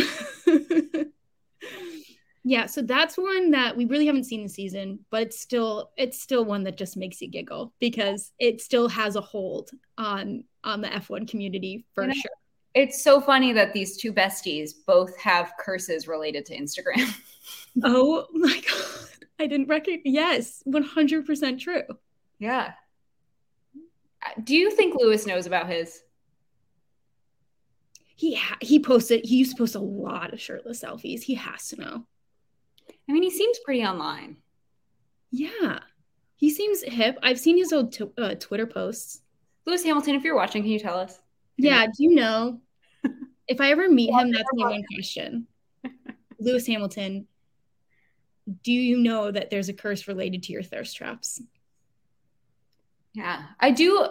yeah, 2.44 2.66
so 2.66 2.82
that's 2.82 3.16
one 3.16 3.50
that 3.50 3.76
we 3.76 3.86
really 3.86 4.07
haven't 4.07 4.24
seen 4.24 4.44
this 4.44 4.54
season, 4.54 5.00
but 5.11 5.22
it's 5.22 5.40
still 5.40 5.90
it's 5.96 6.22
still 6.22 6.44
one 6.44 6.62
that 6.64 6.76
just 6.76 6.96
makes 6.96 7.20
you 7.20 7.28
giggle 7.28 7.72
because 7.80 8.32
it 8.38 8.61
still 8.61 8.88
has 8.88 9.16
a 9.16 9.20
hold 9.20 9.70
on 9.98 10.44
on 10.62 10.80
the 10.80 10.88
F1 10.88 11.28
community 11.28 11.84
for 11.92 12.02
you 12.04 12.09
know, 12.09 12.14
sure. 12.14 12.30
It's 12.74 13.02
so 13.02 13.20
funny 13.20 13.52
that 13.54 13.72
these 13.72 13.96
two 13.96 14.12
besties 14.12 14.72
both 14.86 15.18
have 15.18 15.54
curses 15.59 16.07
related 16.07 16.44
to 16.46 16.57
Instagram. 16.57 17.11
oh 17.84 18.26
my 18.32 18.61
god. 18.61 19.09
I 19.38 19.46
didn't 19.46 19.68
recognize. 19.68 20.02
Yes, 20.04 20.62
100% 20.66 21.59
true. 21.59 21.82
Yeah. 22.38 22.72
Do 24.43 24.57
you 24.57 24.70
think 24.70 24.95
Lewis 24.95 25.27
knows 25.27 25.47
about 25.47 25.68
his? 25.68 26.03
He 28.16 28.35
ha- 28.35 28.59
he 28.61 28.81
posted. 28.81 29.24
He 29.24 29.37
used 29.37 29.53
to 29.53 29.59
post 29.59 29.74
a 29.74 29.81
lot 29.81 30.33
of 30.33 30.41
shirtless 30.41 30.83
selfies. 30.83 31.22
He 31.22 31.35
has 31.35 31.68
to 31.68 31.81
know. 31.81 32.07
I 33.09 33.12
mean, 33.12 33.22
he 33.22 33.31
seems 33.31 33.59
pretty 33.64 33.85
online. 33.85 34.37
Yeah, 35.31 35.81
he 36.37 36.51
seems 36.51 36.83
hip. 36.83 37.18
I've 37.22 37.39
seen 37.39 37.59
his 37.59 37.72
old 37.72 37.93
t- 37.93 38.05
uh, 38.16 38.35
Twitter 38.37 38.66
posts. 38.66 39.22
Lewis 39.66 39.85
Hamilton, 39.85 40.14
if 40.14 40.22
you're 40.22 40.37
watching, 40.37 40.62
can 40.62 40.70
you 40.70 40.79
tell 40.79 40.99
us? 40.99 41.18
Yeah, 41.57 41.87
do 41.87 42.05
you 42.05 42.14
know? 42.14 42.61
if 43.49 43.61
I 43.61 43.70
ever 43.70 43.89
meet 43.89 44.12
him, 44.12 44.31
that's 44.31 44.49
my 44.55 44.70
one 44.70 44.85
question. 44.95 45.47
Lewis 46.39 46.66
Hamilton, 46.66 47.27
do 48.62 48.72
you 48.72 48.99
know 48.99 49.31
that 49.31 49.51
there's 49.51 49.68
a 49.68 49.74
curse 49.74 50.07
related 50.07 50.45
to 50.45 50.53
your 50.53 50.62
thirst 50.62 50.97
traps? 50.97 51.43
Yeah, 53.16 53.44
I 53.58 53.70
do. 53.70 54.06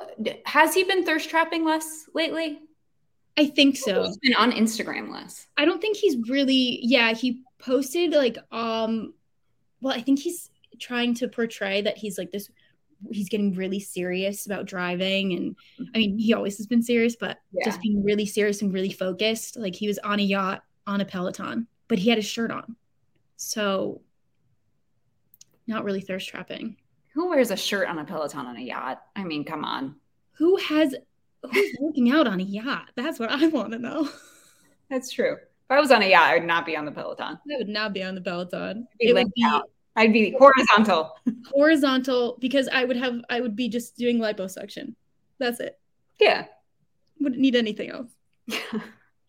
Has 0.47 0.73
he 0.73 0.83
been 0.83 1.05
thirst 1.05 1.29
trapping 1.29 1.63
less 1.63 2.05
lately? 2.15 2.59
I 3.37 3.45
think 3.45 3.77
so. 3.77 4.03
He's 4.03 4.17
been 4.17 4.33
on 4.33 4.51
Instagram 4.51 5.11
less. 5.11 5.45
I 5.55 5.65
don't 5.65 5.79
think 5.79 5.95
he's 5.95 6.17
really. 6.27 6.79
Yeah, 6.81 7.13
he 7.13 7.43
posted 7.59 8.13
like 8.13 8.39
um. 8.51 9.13
Well, 9.79 9.93
I 9.93 10.01
think 10.01 10.17
he's 10.17 10.49
trying 10.79 11.13
to 11.15 11.27
portray 11.27 11.83
that 11.83 11.99
he's 11.99 12.17
like 12.17 12.31
this. 12.31 12.49
He's 13.11 13.29
getting 13.29 13.53
really 13.53 13.79
serious 13.79 14.47
about 14.47 14.65
driving, 14.65 15.33
and 15.33 15.55
I 15.93 15.99
mean, 15.99 16.17
he 16.17 16.33
always 16.33 16.57
has 16.57 16.65
been 16.65 16.81
serious, 16.81 17.15
but 17.15 17.37
yeah. 17.51 17.65
just 17.65 17.81
being 17.81 18.03
really 18.03 18.25
serious 18.25 18.63
and 18.63 18.73
really 18.73 18.91
focused. 18.91 19.55
Like 19.55 19.75
he 19.75 19.87
was 19.87 19.99
on 19.99 20.19
a 20.19 20.23
yacht 20.23 20.63
on 20.87 21.01
a 21.01 21.05
Peloton, 21.05 21.67
but 21.87 21.99
he 21.99 22.09
had 22.09 22.17
his 22.17 22.25
shirt 22.25 22.49
on. 22.49 22.75
So 23.35 24.01
not 25.67 25.83
really 25.83 26.01
thirst 26.01 26.27
trapping. 26.27 26.77
Who 27.15 27.29
wears 27.29 27.49
a 27.49 27.55
shirt 27.55 27.87
on 27.87 27.97
a 27.97 28.03
Peloton 28.03 28.45
on 28.45 28.57
a 28.57 28.61
yacht? 28.61 29.01
I 29.15 29.23
mean, 29.23 29.45
come 29.45 29.63
on. 29.63 29.95
Who 30.33 30.57
has 30.57 30.93
who's 31.49 31.75
working 31.79 32.11
out 32.11 32.27
on 32.27 32.41
a 32.41 32.43
yacht? 32.43 32.91
That's 32.95 33.19
what 33.19 33.31
I 33.31 33.47
want 33.47 33.71
to 33.71 33.79
know. 33.79 34.09
That's 34.89 35.11
true. 35.11 35.35
If 35.35 35.71
I 35.71 35.79
was 35.79 35.91
on 35.91 36.03
a 36.03 36.09
yacht, 36.09 36.29
I 36.29 36.33
would 36.35 36.43
not 36.43 36.65
be 36.65 36.75
on 36.75 36.83
the 36.83 36.91
Peloton. 36.91 37.39
I 37.51 37.57
would 37.57 37.69
not 37.69 37.93
be 37.93 38.03
on 38.03 38.15
the 38.15 38.21
Peloton. 38.21 38.85
I'd 38.91 38.97
be, 38.99 39.07
it 39.07 39.13
would 39.13 39.31
be 39.33 39.43
out. 39.45 39.63
I'd 39.95 40.11
be 40.11 40.35
horizontal. 40.37 41.15
horizontal 41.53 42.37
because 42.41 42.67
I 42.67 42.83
would 42.83 42.97
have 42.97 43.21
I 43.29 43.39
would 43.39 43.55
be 43.55 43.69
just 43.69 43.95
doing 43.95 44.19
liposuction. 44.19 44.95
That's 45.39 45.61
it. 45.61 45.79
Yeah. 46.19 46.47
Wouldn't 47.21 47.41
need 47.41 47.55
anything 47.55 47.91
else. 47.91 48.11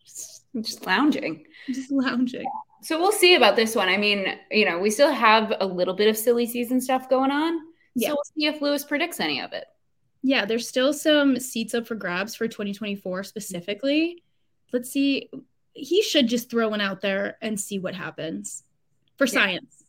just, 0.03 0.43
just 0.59 0.85
lounging. 0.85 1.45
Just 1.67 1.89
lounging. 1.89 2.45
So 2.81 2.99
we'll 2.99 3.13
see 3.13 3.35
about 3.35 3.55
this 3.55 3.75
one. 3.75 3.87
I 3.87 3.95
mean, 3.95 4.37
you 4.51 4.65
know, 4.65 4.77
we 4.77 4.89
still 4.89 5.11
have 5.11 5.53
a 5.61 5.65
little 5.65 5.93
bit 5.93 6.09
of 6.09 6.17
silly 6.17 6.45
season 6.45 6.81
stuff 6.81 7.09
going 7.09 7.31
on. 7.31 7.61
Yeah. 7.97 8.09
So 8.09 8.13
we'll 8.13 8.23
see 8.37 8.45
if 8.45 8.61
Lewis 8.61 8.85
predicts 8.85 9.19
any 9.19 9.41
of 9.41 9.53
it. 9.53 9.65
Yeah, 10.21 10.45
there's 10.45 10.67
still 10.67 10.93
some 10.93 11.39
seats 11.39 11.73
up 11.73 11.87
for 11.87 11.95
grabs 11.95 12.35
for 12.35 12.47
2024 12.47 13.23
specifically. 13.23 14.23
Let's 14.71 14.91
see. 14.91 15.31
He 15.73 16.03
should 16.03 16.27
just 16.27 16.49
throw 16.49 16.69
one 16.69 16.81
out 16.81 17.01
there 17.01 17.37
and 17.41 17.59
see 17.59 17.79
what 17.79 17.95
happens 17.95 18.63
for 19.17 19.25
yeah. 19.25 19.33
science. 19.33 19.83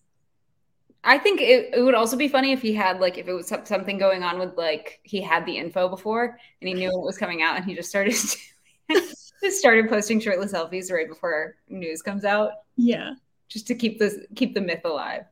I 1.04 1.18
think 1.18 1.40
it, 1.40 1.74
it 1.74 1.82
would 1.82 1.94
also 1.94 2.16
be 2.16 2.28
funny 2.28 2.52
if 2.52 2.62
he 2.62 2.72
had 2.72 2.98
like 2.98 3.18
if 3.18 3.28
it 3.28 3.32
was 3.32 3.48
something 3.48 3.98
going 3.98 4.22
on 4.22 4.38
with 4.38 4.56
like 4.56 5.00
he 5.02 5.20
had 5.20 5.44
the 5.46 5.56
info 5.56 5.88
before 5.88 6.38
and 6.60 6.68
he 6.68 6.74
knew 6.74 6.90
it 6.90 7.04
was 7.04 7.18
coming 7.18 7.42
out 7.42 7.56
and 7.56 7.64
he 7.64 7.74
just 7.74 7.88
started 7.88 8.12
just 8.90 9.58
started 9.58 9.88
posting 9.88 10.18
shirtless 10.18 10.52
selfies 10.52 10.90
right 10.90 11.08
before 11.08 11.56
news 11.68 12.02
comes 12.02 12.24
out. 12.24 12.52
Yeah, 12.76 13.14
just 13.48 13.66
to 13.68 13.74
keep 13.74 13.98
this 13.98 14.18
keep 14.34 14.54
the 14.54 14.60
myth 14.60 14.82
alive. 14.84 15.24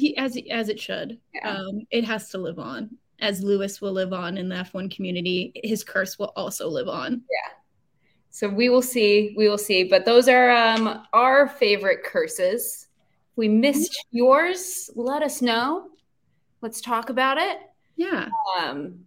He, 0.00 0.16
as 0.16 0.38
as 0.50 0.68
it 0.68 0.80
should. 0.80 1.18
Yeah. 1.34 1.50
Um, 1.50 1.82
it 1.90 2.04
has 2.04 2.28
to 2.30 2.38
live 2.38 2.58
on. 2.58 2.96
As 3.20 3.42
Lewis 3.42 3.80
will 3.80 3.92
live 3.92 4.12
on 4.12 4.36
in 4.36 4.48
the 4.48 4.56
F1 4.56 4.94
community, 4.94 5.52
his 5.64 5.82
curse 5.82 6.18
will 6.18 6.32
also 6.36 6.68
live 6.68 6.88
on. 6.88 7.22
Yeah. 7.30 7.52
So 8.30 8.48
we 8.48 8.68
will 8.68 8.82
see. 8.82 9.34
We 9.36 9.48
will 9.48 9.56
see. 9.56 9.84
But 9.84 10.04
those 10.04 10.28
are 10.28 10.50
um, 10.50 11.06
our 11.14 11.48
favorite 11.48 12.04
curses. 12.04 12.88
If 13.30 13.36
we 13.38 13.48
missed 13.48 13.92
mm-hmm. 13.92 14.18
yours, 14.18 14.90
let 14.94 15.22
us 15.22 15.40
know. 15.40 15.88
Let's 16.60 16.82
talk 16.82 17.08
about 17.08 17.38
it. 17.38 17.58
Yeah. 17.96 18.28
Um, 18.60 19.06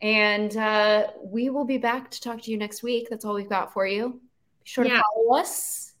and 0.00 0.56
uh, 0.56 1.08
we 1.22 1.50
will 1.50 1.66
be 1.66 1.76
back 1.76 2.10
to 2.10 2.20
talk 2.20 2.40
to 2.42 2.50
you 2.50 2.56
next 2.56 2.82
week. 2.82 3.08
That's 3.10 3.24
all 3.24 3.34
we've 3.34 3.48
got 3.48 3.72
for 3.72 3.86
you. 3.86 4.20
Be 4.64 4.70
sure 4.70 4.86
yeah. 4.86 4.96
to 4.96 5.02
follow 5.14 5.38
us 5.38 5.92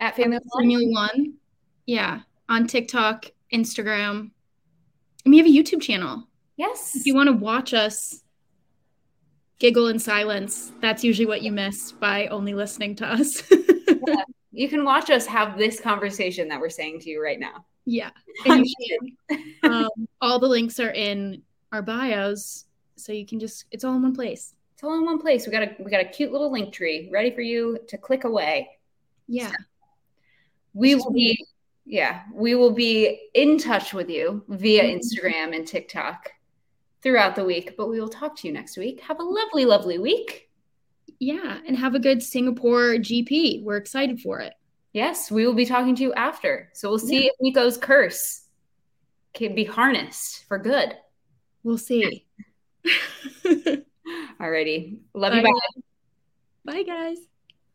at 0.00 0.16
Family, 0.16 0.38
One. 0.50 0.62
Family 0.62 0.86
One. 0.86 0.92
One. 0.92 1.34
Yeah. 1.86 2.20
On 2.48 2.66
TikTok, 2.66 3.26
Instagram. 3.52 4.30
And 5.24 5.32
we 5.32 5.38
have 5.38 5.46
a 5.46 5.50
YouTube 5.50 5.80
channel. 5.80 6.28
Yes. 6.56 6.94
If 6.94 7.06
you 7.06 7.14
want 7.14 7.28
to 7.28 7.32
watch 7.32 7.74
us 7.74 8.22
giggle 9.58 9.88
in 9.88 9.98
silence, 9.98 10.72
that's 10.80 11.02
usually 11.02 11.26
what 11.26 11.42
you 11.42 11.52
miss 11.52 11.92
by 11.92 12.26
only 12.28 12.54
listening 12.54 12.94
to 12.96 13.06
us. 13.06 13.42
yeah. 14.06 14.22
You 14.52 14.68
can 14.68 14.84
watch 14.84 15.10
us 15.10 15.26
have 15.26 15.58
this 15.58 15.80
conversation 15.80 16.48
that 16.48 16.60
we're 16.60 16.68
saying 16.68 17.00
to 17.00 17.10
you 17.10 17.22
right 17.22 17.40
now. 17.40 17.64
Yeah. 17.86 18.10
um, 19.62 19.88
all 20.20 20.38
the 20.38 20.48
links 20.48 20.78
are 20.80 20.92
in 20.92 21.42
our 21.72 21.82
bios 21.82 22.66
so 22.96 23.12
you 23.12 23.26
can 23.26 23.40
just 23.40 23.64
it's 23.70 23.84
all 23.84 23.96
in 23.96 24.02
one 24.02 24.14
place 24.14 24.54
it's 24.74 24.84
all 24.84 24.94
in 24.94 25.04
one 25.04 25.18
place 25.18 25.46
we 25.46 25.52
got 25.52 25.62
a 25.62 25.74
we 25.80 25.90
got 25.90 26.00
a 26.00 26.04
cute 26.04 26.32
little 26.32 26.50
link 26.50 26.72
tree 26.72 27.08
ready 27.12 27.30
for 27.30 27.40
you 27.40 27.78
to 27.88 27.98
click 27.98 28.24
away 28.24 28.68
yeah 29.26 29.48
so 29.48 29.56
we 30.72 30.94
will 30.94 31.10
be 31.10 31.36
yeah 31.86 32.22
we 32.32 32.54
will 32.54 32.70
be 32.70 33.28
in 33.34 33.58
touch 33.58 33.92
with 33.92 34.08
you 34.08 34.42
via 34.48 34.82
mm-hmm. 34.82 34.98
instagram 34.98 35.54
and 35.54 35.66
tiktok 35.66 36.30
throughout 37.02 37.36
the 37.36 37.44
week 37.44 37.74
but 37.76 37.88
we 37.88 38.00
will 38.00 38.08
talk 38.08 38.36
to 38.36 38.46
you 38.46 38.54
next 38.54 38.76
week 38.76 39.00
have 39.00 39.20
a 39.20 39.22
lovely 39.22 39.64
lovely 39.64 39.98
week 39.98 40.48
yeah 41.18 41.58
and 41.66 41.76
have 41.76 41.94
a 41.94 41.98
good 41.98 42.22
singapore 42.22 42.94
gp 42.94 43.62
we're 43.62 43.76
excited 43.76 44.20
for 44.20 44.40
it 44.40 44.54
yes 44.92 45.30
we 45.30 45.46
will 45.46 45.54
be 45.54 45.66
talking 45.66 45.94
to 45.94 46.02
you 46.02 46.14
after 46.14 46.70
so 46.72 46.88
we'll 46.88 46.98
see 46.98 47.24
yeah. 47.24 47.30
if 47.30 47.32
nico's 47.40 47.76
curse 47.76 48.42
can 49.34 49.54
be 49.54 49.64
harnessed 49.64 50.44
for 50.48 50.58
good 50.58 50.96
we'll 51.62 51.78
see 51.78 52.24
Alrighty. 54.40 54.98
Love 55.14 55.32
bye 55.32 55.38
you. 55.38 55.42
Bye. 56.64 56.72
Bye, 56.72 56.82
guys. 56.82 57.18